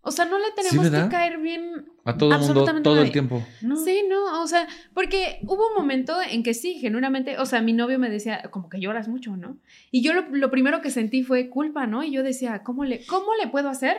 O 0.02 0.12
sea, 0.12 0.26
no 0.26 0.38
le 0.38 0.52
tenemos 0.52 0.90
que 0.90 1.10
caer 1.10 1.38
bien. 1.38 1.86
A 2.04 2.18
todo 2.18 2.32
el 2.32 2.40
mundo, 2.40 2.52
Absolutamente 2.52 2.84
todo 2.84 3.02
el 3.02 3.12
tiempo. 3.12 3.46
No. 3.62 3.78
Sí, 3.78 4.04
no, 4.10 4.42
o 4.42 4.48
sea, 4.48 4.68
porque 4.96 5.40
hubo 5.44 5.70
un 5.70 5.76
momento 5.76 6.18
en 6.28 6.42
que 6.42 6.56
sí, 6.56 6.80
genuinamente, 6.80 7.38
o 7.38 7.46
sea, 7.46 7.62
mi 7.62 7.72
novio 7.72 8.00
me 8.00 8.10
decía, 8.10 8.42
como 8.50 8.68
que 8.68 8.80
lloras 8.80 9.08
mucho, 9.08 9.38
¿no? 9.38 9.58
Y 9.92 10.02
yo 10.02 10.14
lo, 10.14 10.24
lo 10.32 10.50
primero 10.50 10.82
que 10.82 10.90
sentí 10.90 11.24
fue 11.24 11.50
culpa, 11.50 11.86
¿no? 11.86 12.04
Y 12.04 12.12
yo 12.12 12.24
decía, 12.24 12.64
¿cómo 12.64 12.84
le, 12.84 13.06
¿cómo 13.06 13.36
le 13.36 13.48
puedo 13.48 13.70
hacer 13.70 13.96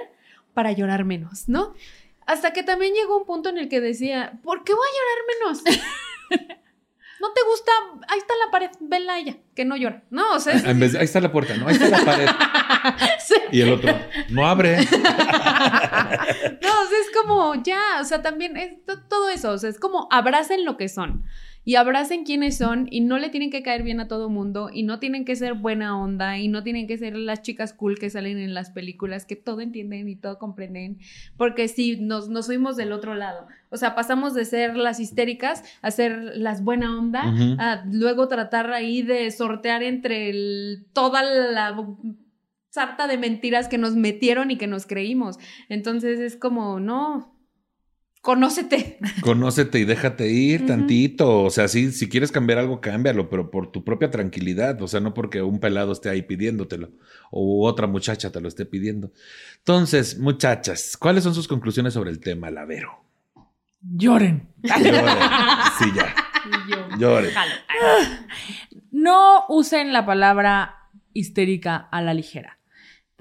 para 0.54 0.72
llorar 0.72 1.04
menos, 1.04 1.48
¿no? 1.48 1.72
Hasta 2.26 2.52
que 2.52 2.64
también 2.64 2.94
llegó 2.94 3.16
un 3.16 3.24
punto 3.24 3.48
en 3.48 3.58
el 3.58 3.68
que 3.68 3.80
decía, 3.80 4.40
¿por 4.42 4.64
qué 4.64 4.74
voy 4.74 4.86
a 4.88 4.98
llorar 4.98 5.62
menos? 5.70 6.58
¿No 7.22 7.32
te 7.32 7.40
gusta? 7.48 7.72
Ahí 8.08 8.18
está 8.18 8.34
la 8.44 8.50
pared, 8.50 8.68
vela 8.80 9.14
a 9.14 9.18
ella, 9.18 9.36
que 9.54 9.64
no 9.64 9.76
llora. 9.76 10.02
No, 10.10 10.34
o 10.34 10.40
sea, 10.40 10.54
En 10.70 10.78
vez 10.80 10.92
de- 10.92 10.98
ahí 10.98 11.04
está 11.04 11.20
la 11.20 11.30
puerta, 11.32 11.56
¿no? 11.56 11.68
Ahí 11.68 11.74
está 11.76 11.88
la 11.88 12.04
pared. 12.04 12.26
sí. 13.26 13.36
Y 13.52 13.60
el 13.60 13.72
otro, 13.72 13.96
no 14.30 14.46
abre. 14.46 14.78
No, 16.62 16.68
o 16.80 16.86
sea, 16.86 16.98
es 17.00 17.10
como 17.22 17.54
ya, 17.62 17.80
o 18.00 18.04
sea, 18.04 18.22
también 18.22 18.56
es 18.56 18.84
to- 18.84 19.00
todo 19.08 19.28
eso, 19.30 19.50
o 19.52 19.58
sea, 19.58 19.70
es 19.70 19.78
como 19.78 20.08
abracen 20.10 20.64
lo 20.64 20.76
que 20.76 20.88
son 20.88 21.24
y 21.64 21.76
abracen 21.76 22.24
quiénes 22.24 22.58
son 22.58 22.88
y 22.90 23.00
no 23.02 23.18
le 23.18 23.30
tienen 23.30 23.50
que 23.50 23.62
caer 23.62 23.82
bien 23.82 24.00
a 24.00 24.08
todo 24.08 24.28
mundo 24.28 24.68
y 24.72 24.82
no 24.82 24.98
tienen 24.98 25.24
que 25.24 25.36
ser 25.36 25.54
buena 25.54 25.96
onda 26.00 26.38
y 26.38 26.48
no 26.48 26.62
tienen 26.62 26.86
que 26.86 26.98
ser 26.98 27.16
las 27.16 27.42
chicas 27.42 27.72
cool 27.72 27.98
que 27.98 28.10
salen 28.10 28.38
en 28.38 28.52
las 28.54 28.70
películas 28.70 29.26
que 29.26 29.36
todo 29.36 29.60
entienden 29.60 30.08
y 30.08 30.16
todo 30.16 30.38
comprenden, 30.38 30.98
porque 31.36 31.68
sí, 31.68 31.98
nos, 32.00 32.28
nos 32.28 32.46
fuimos 32.46 32.76
del 32.76 32.90
otro 32.92 33.14
lado, 33.14 33.46
o 33.70 33.76
sea, 33.76 33.94
pasamos 33.94 34.34
de 34.34 34.44
ser 34.44 34.76
las 34.76 34.98
histéricas 35.00 35.62
a 35.82 35.90
ser 35.90 36.32
las 36.36 36.64
buena 36.64 36.98
onda, 36.98 37.22
a 37.60 37.84
luego 37.90 38.28
tratar 38.28 38.72
ahí 38.72 39.02
de 39.02 39.30
sortear 39.30 39.82
entre 39.82 40.30
el- 40.30 40.86
toda 40.92 41.22
la 41.22 41.76
sarta 42.70 43.06
de 43.06 43.18
mentiras 43.18 43.68
que 43.68 43.76
nos 43.78 43.94
metieron 43.94 44.50
y 44.50 44.56
que 44.56 44.66
nos 44.66 44.86
creímos. 44.86 45.38
Entonces 45.68 46.18
es 46.20 46.36
como, 46.36 46.80
no, 46.80 47.31
conócete. 48.22 48.98
Conócete 49.20 49.78
y 49.80 49.84
déjate 49.84 50.30
ir 50.30 50.66
tantito. 50.66 51.42
O 51.42 51.50
sea, 51.50 51.68
sí, 51.68 51.92
si 51.92 52.08
quieres 52.08 52.32
cambiar 52.32 52.58
algo, 52.58 52.80
cámbialo, 52.80 53.28
pero 53.28 53.50
por 53.50 53.70
tu 53.70 53.84
propia 53.84 54.10
tranquilidad. 54.10 54.80
O 54.80 54.88
sea, 54.88 55.00
no 55.00 55.12
porque 55.12 55.42
un 55.42 55.60
pelado 55.60 55.92
esté 55.92 56.08
ahí 56.08 56.22
pidiéndotelo 56.22 56.90
o 57.30 57.68
otra 57.68 57.86
muchacha 57.86 58.30
te 58.32 58.40
lo 58.40 58.48
esté 58.48 58.64
pidiendo. 58.64 59.12
Entonces, 59.58 60.18
muchachas, 60.18 60.96
¿cuáles 60.96 61.24
son 61.24 61.34
sus 61.34 61.46
conclusiones 61.48 61.92
sobre 61.92 62.10
el 62.10 62.20
tema, 62.20 62.50
Lavero? 62.50 63.04
Lloren. 63.82 64.48
Lloren. 64.62 65.04
Sí, 65.78 65.86
ya. 65.94 66.14
Yo, 66.68 66.96
Lloren. 66.98 67.30
jalo. 67.32 67.52
No 68.90 69.44
usen 69.48 69.92
la 69.92 70.06
palabra 70.06 70.76
histérica 71.12 71.76
a 71.76 72.00
la 72.02 72.14
ligera. 72.14 72.58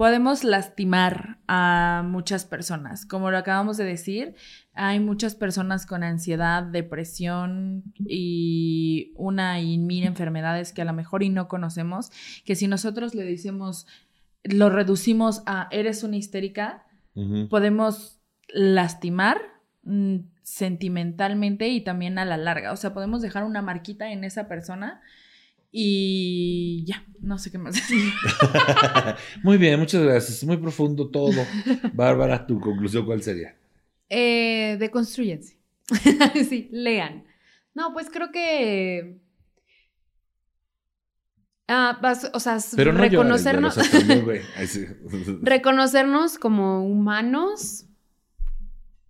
Podemos 0.02 0.44
lastimar 0.44 1.38
a 1.48 2.02
muchas 2.04 2.46
personas. 2.46 3.06
Como 3.06 3.30
lo 3.30 3.38
acabamos 3.38 3.78
de 3.78 3.84
decir, 3.84 4.34
hay 4.74 5.00
muchas 5.00 5.36
personas 5.36 5.86
con 5.86 6.02
ansiedad, 6.02 6.64
depresión 6.64 7.84
y 8.00 9.14
una 9.16 9.62
y 9.62 9.78
mil 9.78 10.04
enfermedades 10.06 10.74
que 10.74 10.82
a 10.82 10.86
lo 10.86 10.94
mejor 10.94 11.22
y 11.22 11.30
no 11.30 11.48
conocemos, 11.48 12.10
que 12.46 12.56
si 12.56 12.68
nosotros 12.68 13.14
le 13.14 13.24
decimos, 13.24 13.86
lo 14.44 14.72
reducimos 14.72 15.44
a 15.46 15.68
eres 15.70 16.04
una 16.04 16.18
histérica, 16.18 16.84
podemos 17.52 18.20
lastimar 18.48 19.38
mm, 19.84 20.16
sentimentalmente 20.42 21.68
y 21.68 21.82
también 21.82 22.18
a 22.18 22.26
la 22.26 22.38
larga. 22.38 22.72
O 22.72 22.76
sea, 22.76 22.96
podemos 22.96 23.22
dejar 23.22 23.44
una 23.44 23.62
marquita 23.62 24.12
en 24.12 24.24
esa 24.24 24.48
persona 24.48 25.00
Y 25.72 26.84
ya, 26.86 27.06
no 27.22 27.38
sé 27.38 27.50
qué 27.50 27.58
más 27.58 27.76
decir. 27.76 28.12
Muy 29.44 29.58
bien, 29.58 29.80
muchas 29.80 30.04
gracias. 30.04 30.44
Muy 30.44 30.58
profundo 30.58 31.10
todo. 31.10 31.46
Bárbara, 31.94 32.46
tu 32.46 32.60
conclusión, 32.60 33.06
¿cuál 33.06 33.24
sería? 33.24 33.56
Eh, 34.10 34.76
deconstruyense. 34.80 35.58
sí, 36.50 36.68
lean. 36.72 37.24
No, 37.74 37.94
pues 37.94 38.10
creo 38.10 38.32
que. 38.32 39.22
Ah, 41.68 41.98
vas- 42.02 42.30
o 42.34 42.40
sea, 42.42 42.58
Pero 42.76 42.92
no 42.92 43.00
reconocernos, 43.00 43.76
llores, 44.06 44.46
reconocernos 45.42 46.38
como 46.38 46.84
humanos, 46.86 47.86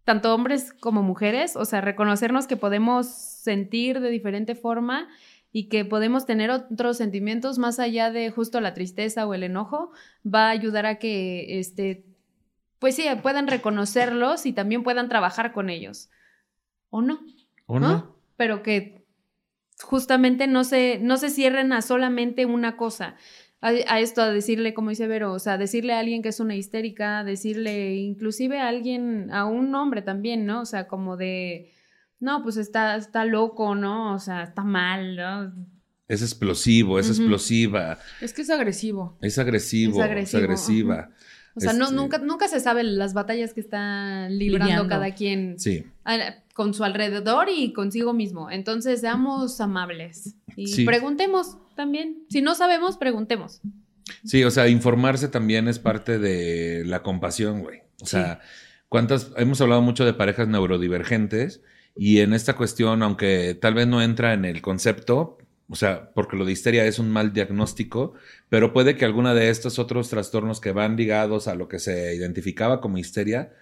tanto 0.06 0.36
hombres 0.36 0.72
como 0.80 1.02
mujeres, 1.02 1.56
o 1.56 1.66
sea, 1.66 1.82
reconocernos 1.82 2.46
que 2.46 2.58
podemos 2.58 3.08
sentir 3.08 4.00
de 4.00 4.12
diferente 4.12 4.54
forma 4.54 5.08
y 5.52 5.68
que 5.68 5.84
podemos 5.84 6.26
tener 6.26 6.50
otros 6.50 6.98
sentimientos 6.98 7.58
más 7.58 7.80
allá 7.80 8.10
de 8.10 8.32
justo 8.32 8.62
la 8.62 8.74
tristeza 8.74 9.28
o 9.28 9.34
el 9.34 9.44
enojo, 9.44 9.92
va 10.26 10.48
a 10.48 10.52
ayudar 10.52 10.86
a 10.86 10.96
que, 10.96 11.60
este, 11.60 12.06
pues 12.80 12.96
sí, 12.96 13.06
puedan 13.22 13.48
reconocerlos 13.48 14.46
y 14.46 14.54
también 14.54 14.84
puedan 14.84 15.10
trabajar 15.10 15.52
con 15.52 15.70
ellos. 15.70 16.10
¿O 16.90 17.02
no? 17.02 17.20
¿O 17.66 17.80
¿no? 17.80 17.88
no? 17.90 18.16
Pero 18.38 18.64
que 18.64 19.06
justamente 19.82 20.48
no 20.48 20.64
se, 20.64 21.00
no 21.00 21.18
se 21.18 21.30
cierren 21.30 21.74
a 21.74 21.82
solamente 21.82 22.46
una 22.46 22.78
cosa. 22.78 23.16
A, 23.60 23.68
a 23.68 24.00
esto, 24.00 24.22
a 24.22 24.32
decirle, 24.32 24.74
como 24.74 24.90
dice 24.90 25.08
Vero, 25.08 25.34
o 25.34 25.40
sea, 25.40 25.58
decirle 25.58 25.94
a 25.94 26.00
alguien 26.00 26.22
que 26.22 26.30
es 26.30 26.40
una 26.40 26.56
histérica, 26.56 27.24
decirle 27.24 27.96
inclusive 27.96 28.60
a 28.60 28.70
alguien, 28.70 29.32
a 29.32 29.46
un 29.46 29.76
hombre 29.76 30.02
también, 30.02 30.46
¿no? 30.46 30.62
O 30.62 30.66
sea, 30.66 30.88
como 30.88 31.18
de, 31.18 31.72
no, 32.22 32.42
pues 32.44 32.56
está, 32.58 32.96
está 32.96 33.26
loco, 33.26 33.76
¿no? 33.76 34.14
O 34.16 34.20
sea, 34.20 34.44
está 34.44 34.64
mal, 34.64 35.16
¿no? 35.18 35.54
Es 36.08 36.22
explosivo, 36.22 37.00
es 37.00 37.08
explosiva, 37.10 37.98
Es 38.22 38.34
que 38.34 38.42
es 38.42 38.50
agresivo. 38.50 39.18
es 39.22 39.38
agresivo, 39.40 39.94
Es 39.94 39.98
es, 40.00 40.04
agresivo, 40.06 40.44
agresiva. 40.44 41.10
O 41.56 41.60
sea, 41.60 41.74
no, 41.74 41.86
Este- 41.86 41.96
nunca, 41.96 42.18
nunca 42.20 42.48
se 42.48 42.60
sabe 42.62 42.84
las 42.84 43.14
batallas 43.14 43.54
que 43.54 43.60
está 43.60 44.30
librando 44.30 44.68
Lidiando. 44.68 44.90
cada 44.90 45.14
quien 45.16 45.60
Sí, 45.60 45.86
a- 46.06 46.36
con 46.54 46.74
su 46.74 46.84
alrededor 46.86 47.48
y 47.54 47.74
consigo 47.74 48.14
mismo. 48.14 48.50
Entonces, 48.52 49.02
seamos 49.02 49.60
amables 49.62 50.36
y 50.56 50.68
Sí. 50.68 50.86
preguntemos 50.86 51.58
también. 51.76 52.24
Si 52.30 52.42
no 52.42 52.56
sabemos, 52.56 52.98
preguntemos. 52.98 53.62
sí, 54.26 54.44
o 54.44 54.52
sea, 54.52 54.68
informarse 54.68 55.28
también 55.30 55.68
es 55.70 55.80
parte 55.80 56.20
de 56.20 56.84
la 56.86 57.04
compasión, 57.04 57.62
güey. 57.62 57.82
O 58.02 58.06
sea, 58.06 58.40
cuántas, 58.90 59.32
hemos 59.38 59.62
hablado 59.62 59.82
mucho 59.82 60.04
de 60.06 60.14
parejas 60.14 60.48
neurodivergentes 60.50 61.62
y 61.96 62.20
en 62.20 62.34
esta 62.34 62.56
cuestión, 62.56 63.04
aunque 63.04 63.58
tal 63.60 63.74
vez 63.74 63.88
no 63.88 64.02
entra 64.02 64.34
en 64.34 64.46
el 64.46 64.62
concepto, 64.62 65.38
o 65.70 65.76
sea, 65.76 66.12
porque 66.14 66.36
lo 66.36 66.46
de 66.46 66.52
histeria 66.52 66.86
es 66.86 67.00
un 67.00 67.10
mal 67.10 67.32
diagnóstico, 67.34 68.14
pero 68.50 68.74
puede 68.74 68.98
que 68.98 69.06
alguna 69.06 69.34
de 69.34 69.50
estos 69.50 69.80
otros 69.80 70.10
trastornos 70.10 70.60
que 70.60 70.74
van 70.74 70.98
ligados 70.98 71.48
a 71.48 71.56
lo 71.56 71.68
que 71.70 71.80
se 71.80 72.14
identificaba 72.14 72.82
como 72.82 72.98
histeria, 72.98 73.54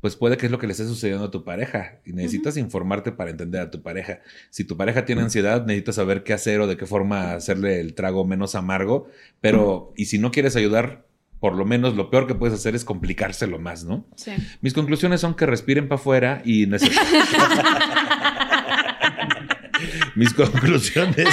pues 0.00 0.16
puede 0.16 0.36
que 0.36 0.46
es 0.46 0.52
lo 0.52 0.58
que 0.58 0.66
le 0.66 0.72
esté 0.72 0.86
sucediendo 0.86 1.26
a 1.26 1.30
tu 1.30 1.44
pareja. 1.44 2.00
Y 2.06 2.12
necesitas 2.12 2.56
informarte 2.56 3.12
para 3.12 3.30
entender 3.30 3.60
a 3.60 3.70
tu 3.70 3.82
pareja. 3.82 4.20
Si 4.50 4.64
tu 4.64 4.76
pareja 4.76 5.04
tiene 5.04 5.22
ansiedad, 5.22 5.66
necesitas 5.66 5.96
saber 5.96 6.22
qué 6.22 6.32
hacer 6.32 6.60
o 6.60 6.66
de 6.66 6.76
qué 6.76 6.86
forma 6.86 7.32
hacerle 7.34 7.80
el 7.80 7.94
trago 7.94 8.24
menos 8.24 8.54
amargo, 8.54 9.08
pero 9.40 9.92
y 9.96 10.06
si 10.06 10.18
no 10.18 10.30
quieres 10.30 10.56
ayudar, 10.56 11.07
por 11.40 11.54
lo 11.54 11.64
menos 11.64 11.94
lo 11.96 12.10
peor 12.10 12.26
que 12.26 12.34
puedes 12.34 12.54
hacer 12.54 12.74
es 12.74 12.84
complicárselo 12.84 13.58
más, 13.58 13.84
¿no? 13.84 14.06
Sí. 14.16 14.32
Mis 14.60 14.74
conclusiones 14.74 15.20
son 15.20 15.34
que 15.34 15.46
respiren 15.46 15.88
para 15.88 16.00
afuera 16.00 16.42
y 16.44 16.66
necesitan. 16.66 17.06
Mis 20.16 20.34
conclusiones. 20.34 21.28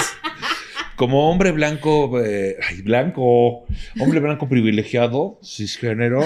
Como 0.95 1.29
hombre 1.29 1.51
blanco, 1.51 2.21
eh, 2.21 2.55
ay, 2.69 2.81
blanco, 2.81 3.65
hombre 3.99 4.21
blanco 4.21 4.47
privilegiado, 4.47 5.39
cisgénero, 5.43 6.21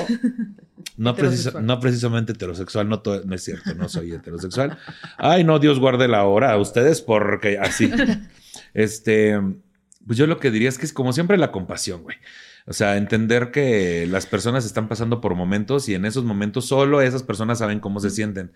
no, 0.96 1.16
precisa- 1.16 1.50
Heterosexual. 1.50 1.66
no 1.66 1.80
precisamente 1.80 2.32
heterosexual, 2.34 2.88
no, 2.88 3.02
no 3.26 3.34
es 3.36 3.44
cierto, 3.44 3.74
no 3.74 3.90
soy 3.90 4.12
heterosexual. 4.12 4.78
Ay, 5.18 5.44
no, 5.44 5.58
Dios 5.58 5.80
guarde 5.80 6.08
la 6.08 6.24
hora 6.26 6.52
a 6.52 6.58
ustedes 6.58 7.02
porque 7.02 7.58
así. 7.58 7.92
Este, 8.76 9.36
pues 10.06 10.18
yo 10.20 10.28
lo 10.28 10.40
que 10.40 10.52
diría 10.52 10.70
es 10.70 10.78
que 10.78 10.86
es 10.86 10.94
como 10.94 11.12
siempre 11.12 11.38
la 11.38 11.52
compasión, 11.52 12.04
güey. 12.04 12.18
O 12.70 12.74
sea, 12.74 12.98
entender 12.98 13.50
que 13.50 14.06
las 14.08 14.28
personas 14.28 14.64
están 14.64 14.88
pasando 14.88 15.22
por 15.22 15.34
momentos 15.34 15.90
y 15.90 15.96
en 15.96 16.06
esos 16.06 16.24
momentos 16.24 16.66
solo 16.68 17.02
esas 17.02 17.24
personas 17.24 17.58
saben 17.58 17.80
cómo 17.80 18.00
se 18.00 18.12
sienten. 18.12 18.52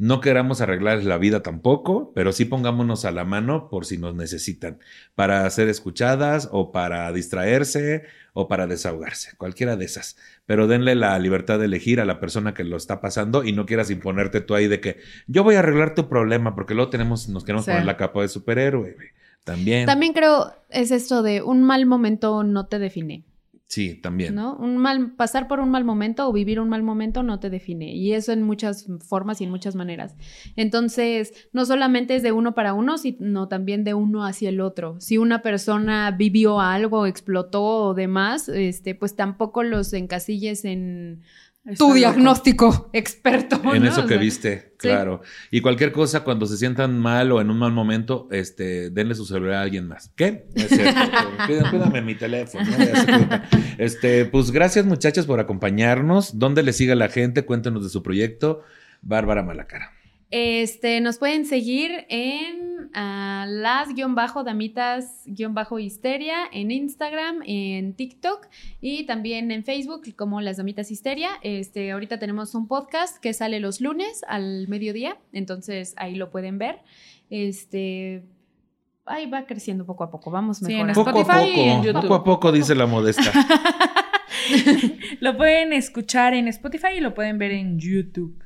No 0.00 0.20
queramos 0.20 0.60
arreglar 0.60 1.02
la 1.02 1.18
vida 1.18 1.42
tampoco, 1.42 2.12
pero 2.14 2.30
sí 2.30 2.44
pongámonos 2.44 3.04
a 3.04 3.10
la 3.10 3.24
mano 3.24 3.68
por 3.68 3.84
si 3.84 3.98
nos 3.98 4.14
necesitan, 4.14 4.78
para 5.16 5.50
ser 5.50 5.68
escuchadas 5.68 6.48
o 6.52 6.70
para 6.70 7.10
distraerse 7.12 8.04
o 8.32 8.46
para 8.46 8.68
desahogarse, 8.68 9.36
cualquiera 9.38 9.74
de 9.74 9.86
esas. 9.86 10.16
Pero 10.46 10.68
denle 10.68 10.94
la 10.94 11.18
libertad 11.18 11.58
de 11.58 11.64
elegir 11.64 12.00
a 12.00 12.04
la 12.04 12.20
persona 12.20 12.54
que 12.54 12.62
lo 12.62 12.76
está 12.76 13.00
pasando 13.00 13.42
y 13.42 13.50
no 13.50 13.66
quieras 13.66 13.90
imponerte 13.90 14.40
tú 14.40 14.54
ahí 14.54 14.68
de 14.68 14.80
que 14.80 14.98
yo 15.26 15.42
voy 15.42 15.56
a 15.56 15.58
arreglar 15.58 15.96
tu 15.96 16.08
problema 16.08 16.54
porque 16.54 16.74
luego 16.74 16.90
tenemos, 16.90 17.28
nos 17.28 17.42
queremos 17.42 17.64
Sí. 17.64 17.72
poner 17.72 17.84
la 17.86 17.96
capa 17.96 18.22
de 18.22 18.28
superhéroe. 18.28 18.94
También. 19.42 19.86
También 19.86 20.12
creo 20.12 20.52
es 20.70 20.92
esto 20.92 21.22
de 21.22 21.42
un 21.42 21.64
mal 21.64 21.86
momento 21.86 22.44
no 22.44 22.66
te 22.66 22.78
define, 22.78 23.24
Sí, 23.68 23.94
también. 23.94 24.34
¿no? 24.34 24.56
Un 24.56 24.78
mal 24.78 25.14
pasar 25.14 25.46
por 25.46 25.60
un 25.60 25.70
mal 25.70 25.84
momento 25.84 26.26
o 26.26 26.32
vivir 26.32 26.58
un 26.58 26.70
mal 26.70 26.82
momento 26.82 27.22
no 27.22 27.38
te 27.38 27.50
define 27.50 27.94
y 27.94 28.14
eso 28.14 28.32
en 28.32 28.42
muchas 28.42 28.86
formas 29.06 29.42
y 29.42 29.44
en 29.44 29.50
muchas 29.50 29.74
maneras. 29.74 30.16
Entonces, 30.56 31.34
no 31.52 31.66
solamente 31.66 32.16
es 32.16 32.22
de 32.22 32.32
uno 32.32 32.54
para 32.54 32.72
uno, 32.72 32.96
sino 32.96 33.46
también 33.46 33.84
de 33.84 33.92
uno 33.92 34.24
hacia 34.24 34.48
el 34.48 34.62
otro. 34.62 34.98
Si 35.00 35.18
una 35.18 35.42
persona 35.42 36.10
vivió 36.12 36.60
algo, 36.60 37.04
explotó 37.04 37.62
o 37.62 37.94
demás, 37.94 38.48
este 38.48 38.94
pues 38.94 39.16
tampoco 39.16 39.62
los 39.62 39.92
encasilles 39.92 40.64
en 40.64 41.20
tu 41.76 41.92
diagnóstico 41.92 42.90
experto. 42.92 43.60
En 43.74 43.82
¿no? 43.82 43.88
eso 43.88 44.00
O 44.00 44.04
que 44.04 44.14
sea, 44.14 44.18
viste, 44.18 44.58
sí. 44.78 44.88
claro. 44.88 45.22
Y 45.50 45.60
cualquier 45.60 45.92
cosa, 45.92 46.24
cuando 46.24 46.46
se 46.46 46.56
sientan 46.56 46.98
mal 46.98 47.32
o 47.32 47.40
en 47.40 47.50
un 47.50 47.58
mal 47.58 47.72
momento, 47.72 48.28
este, 48.30 48.90
denle 48.90 49.14
su 49.14 49.26
celular 49.26 49.56
a 49.56 49.62
alguien 49.62 49.88
más. 49.88 50.10
¿Qué? 50.16 50.46
No 50.54 50.62
es 50.62 50.68
cierto. 50.68 51.00
Mi 52.04 52.14
teléfono. 52.14 52.64
Este, 53.76 54.24
pues 54.24 54.50
gracias, 54.50 54.86
muchachos, 54.86 55.26
por 55.26 55.40
acompañarnos. 55.40 56.38
¿Dónde 56.38 56.62
le 56.62 56.72
sigue 56.72 56.94
la 56.94 57.08
gente? 57.08 57.44
Cuéntenos 57.44 57.82
de 57.82 57.90
su 57.90 58.02
proyecto. 58.02 58.62
Bárbara 59.02 59.42
Malacara. 59.42 59.97
Este, 60.30 61.00
nos 61.00 61.16
pueden 61.16 61.46
seguir 61.46 62.04
en 62.10 62.90
ah, 62.92 63.46
las-damitas-histeria 63.48 66.36
en 66.52 66.70
Instagram, 66.70 67.40
en 67.46 67.94
TikTok 67.94 68.46
y 68.82 69.06
también 69.06 69.50
en 69.50 69.64
Facebook 69.64 70.02
como 70.16 70.42
Las 70.42 70.58
Damitas 70.58 70.90
Histeria. 70.90 71.30
Este, 71.42 71.92
ahorita 71.92 72.18
tenemos 72.18 72.54
un 72.54 72.68
podcast 72.68 73.16
que 73.18 73.32
sale 73.32 73.58
los 73.58 73.80
lunes 73.80 74.22
al 74.28 74.68
mediodía, 74.68 75.16
entonces 75.32 75.94
ahí 75.96 76.14
lo 76.14 76.30
pueden 76.30 76.58
ver. 76.58 76.80
Este, 77.30 78.22
ahí 79.06 79.30
va 79.30 79.46
creciendo 79.46 79.86
poco 79.86 80.04
a 80.04 80.10
poco, 80.10 80.30
vamos 80.30 80.58
Sí, 80.58 80.66
en 80.74 80.88
mejorando. 80.88 81.04
Poco 81.04 81.18
a 81.18 81.22
Spotify 81.22 81.58
y 81.58 81.60
en 81.60 81.70
poco, 81.76 81.86
YouTube. 81.86 82.02
poco 82.02 82.14
a 82.14 82.24
poco, 82.24 82.52
dice 82.52 82.74
la 82.74 82.84
modesta. 82.86 83.32
Lo 85.20 85.36
pueden 85.36 85.72
escuchar 85.72 86.34
en 86.34 86.48
Spotify 86.48 86.88
y 86.96 87.00
lo 87.00 87.14
pueden 87.14 87.38
ver 87.38 87.52
en 87.52 87.78
YouTube. 87.78 88.42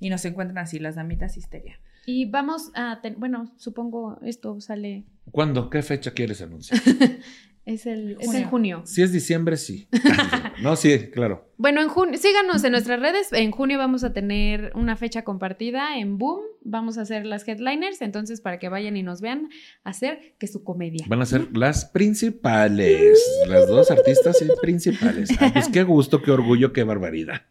Y 0.00 0.10
nos 0.10 0.24
encuentran 0.24 0.58
así, 0.58 0.78
las 0.78 0.94
damitas 0.96 1.36
histeria. 1.36 1.80
Y 2.06 2.26
vamos 2.30 2.70
a, 2.74 3.00
ten- 3.02 3.16
bueno, 3.18 3.52
supongo 3.56 4.18
esto 4.22 4.60
sale, 4.60 5.04
¿Cuándo? 5.32 5.70
¿Qué 5.70 5.82
fecha 5.82 6.12
quieres 6.12 6.40
anunciar? 6.40 6.80
es, 7.64 7.84
el, 7.86 8.16
es 8.20 8.26
Junio. 8.26 8.38
en 8.42 8.48
junio. 8.48 8.82
Si 8.84 9.02
es 9.02 9.12
diciembre, 9.12 9.56
sí. 9.56 9.88
No, 10.62 10.74
sí, 10.74 11.10
claro. 11.12 11.50
Bueno, 11.58 11.82
en 11.82 11.88
junio, 11.88 12.18
síganos 12.18 12.64
en 12.64 12.72
nuestras 12.72 12.98
redes. 12.98 13.30
En 13.32 13.50
junio 13.50 13.76
vamos 13.76 14.04
a 14.04 14.14
tener 14.14 14.72
una 14.74 14.96
fecha 14.96 15.22
compartida 15.22 15.98
en 15.98 16.16
Boom. 16.16 16.40
Vamos 16.62 16.96
a 16.96 17.02
hacer 17.02 17.26
las 17.26 17.46
headliners, 17.46 18.00
entonces 18.00 18.40
para 18.40 18.58
que 18.58 18.70
vayan 18.70 18.96
y 18.96 19.02
nos 19.02 19.20
vean 19.20 19.50
hacer 19.84 20.34
que 20.38 20.46
su 20.46 20.64
comedia. 20.64 21.04
Van 21.08 21.20
a 21.20 21.26
ser 21.26 21.54
las 21.54 21.84
principales. 21.84 23.20
Las 23.48 23.68
dos 23.68 23.90
artistas 23.90 24.38
sí, 24.38 24.46
principales. 24.62 25.28
Ah, 25.40 25.50
pues 25.52 25.68
qué 25.68 25.82
gusto, 25.82 26.22
qué 26.22 26.30
orgullo, 26.30 26.72
qué 26.72 26.84
barbaridad. 26.84 27.42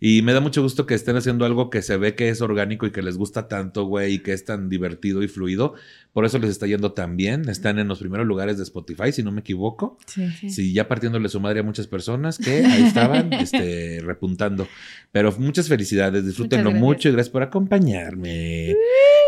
Y 0.00 0.22
me 0.22 0.32
da 0.32 0.40
mucho 0.40 0.62
gusto 0.62 0.86
que 0.86 0.94
estén 0.94 1.16
haciendo 1.16 1.44
algo 1.44 1.68
que 1.68 1.82
se 1.82 1.98
ve 1.98 2.14
que 2.14 2.30
es 2.30 2.40
orgánico 2.40 2.86
y 2.86 2.90
que 2.90 3.02
les 3.02 3.18
gusta 3.18 3.48
tanto, 3.48 3.84
güey, 3.84 4.14
y 4.14 4.18
que 4.20 4.32
es 4.32 4.46
tan 4.46 4.70
divertido 4.70 5.22
y 5.22 5.28
fluido. 5.28 5.74
Por 6.14 6.24
eso 6.24 6.38
les 6.38 6.50
está 6.50 6.66
yendo 6.66 6.92
tan 6.92 7.16
bien. 7.18 7.48
Están 7.50 7.78
en 7.78 7.86
los 7.86 7.98
primeros 7.98 8.26
lugares 8.26 8.56
de 8.56 8.62
Spotify, 8.62 9.12
si 9.12 9.22
no 9.22 9.30
me 9.30 9.40
equivoco. 9.40 9.98
Sí. 10.06 10.50
Sí, 10.50 10.72
ya 10.72 10.88
partiéndole 10.88 11.28
su 11.28 11.38
madre 11.38 11.60
a 11.60 11.62
muchas 11.62 11.86
personas 11.86 12.38
que 12.38 12.64
ahí 12.64 12.84
estaban 12.84 13.30
este, 13.34 14.00
repuntando. 14.02 14.66
Pero 15.12 15.32
muchas 15.38 15.68
felicidades, 15.68 16.24
disfrútenlo 16.24 16.70
Muchas 16.70 16.80
mucho 16.80 17.08
y 17.08 17.12
gracias 17.12 17.30
por 17.30 17.42
acompañarme. 17.42 18.74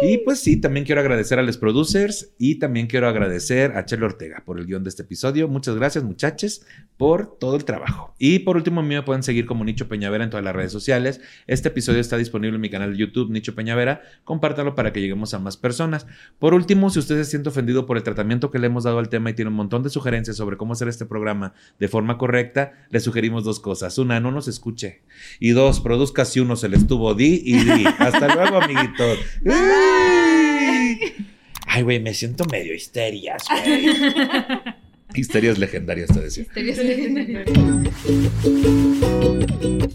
Y 0.01 0.19
pues 0.19 0.41
sí, 0.41 0.61
también 0.61 0.87
quiero 0.87 1.01
agradecer 1.01 1.39
a 1.39 1.43
los 1.43 1.59
producers 1.59 2.33
y 2.39 2.57
también 2.57 2.87
quiero 2.87 3.09
agradecer 3.09 3.77
a 3.77 3.85
Chelo 3.85 4.07
Ortega 4.07 4.43
por 4.45 4.59
el 4.59 4.67
guion 4.67 4.83
de 4.83 4.89
este 4.89 5.03
episodio. 5.03 5.49
Muchas 5.49 5.77
gracias, 5.77 6.03
muchachos, 6.03 6.63
por 6.97 7.39
todo 7.39 7.57
el 7.57 7.65
trabajo. 7.65 8.15
Y 8.19 8.41
por 8.41 8.57
último, 8.57 8.81
a 8.81 8.83
mí 8.83 8.95
me 8.95 9.03
pueden 9.03 9.23
seguir 9.23 9.47
como 9.47 9.65
Nicho 9.65 9.89
Peñavera 9.89 10.25
en 10.25 10.31
todas 10.31 10.45
las 10.45 10.55
redes 10.55 10.62
sociales. 10.71 11.21
Este 11.47 11.69
episodio 11.69 12.01
está 12.01 12.17
disponible 12.17 12.55
en 12.57 12.61
mi 12.61 12.71
canal 12.71 12.93
de 12.93 12.99
YouTube, 12.99 13.31
Nicho 13.31 13.55
Peñavera. 13.57 14.03
Compártalo 14.23 14.75
para 14.77 14.93
que 14.93 15.01
lleguemos 15.01 15.35
a 15.35 15.39
más 15.41 15.57
personas. 15.57 16.07
Por 16.39 16.55
último, 16.55 16.91
si 16.91 16.99
usted 17.01 17.17
se 17.17 17.25
siente 17.25 17.49
ofendido 17.49 17.87
por 17.87 17.97
el 17.97 18.05
tratamiento 18.05 18.51
que 18.51 18.59
le 18.59 18.67
hemos 18.69 18.85
dado 18.85 18.99
al 18.99 19.09
tema 19.09 19.31
y 19.31 19.35
tiene 19.35 19.49
un 19.49 19.57
montón 19.57 19.83
de 19.83 19.91
sugerencias 19.91 20.37
sobre 20.37 20.57
cómo 20.57 20.75
hacer 20.75 20.89
este 20.89 21.07
programa 21.07 21.55
de 21.81 21.89
forma 21.89 22.19
correcta, 22.19 22.73
le 22.91 23.01
sugerimos 23.01 23.43
dos 23.43 23.59
cosas. 23.59 23.99
Una, 23.99 24.21
no 24.21 24.31
nos 24.31 24.47
escuche. 24.47 25.03
Y 25.41 25.51
dos, 25.51 25.81
produzca 25.81 26.25
si 26.25 26.39
uno 26.41 26.55
se 26.57 26.69
le 26.69 26.77
estuvo 26.77 27.15
di 27.15 27.43
y 27.45 27.65
di. 27.65 27.87
Hasta 27.99 28.35
luego, 28.35 28.63
amiguitos. 28.63 29.19
Ay, 31.67 31.83
güey, 31.83 32.01
me 32.01 32.13
siento 32.13 32.45
medio 32.45 32.75
histerias, 32.75 33.45
güey. 33.49 33.87
Histerias 35.15 35.59
legendarias, 35.59 36.09
te 36.13 36.21
decía. 36.21 36.45
Misterios 36.55 36.79
legendarios. 36.79 37.49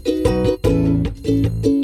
Thank 1.28 1.66
you. 1.66 1.77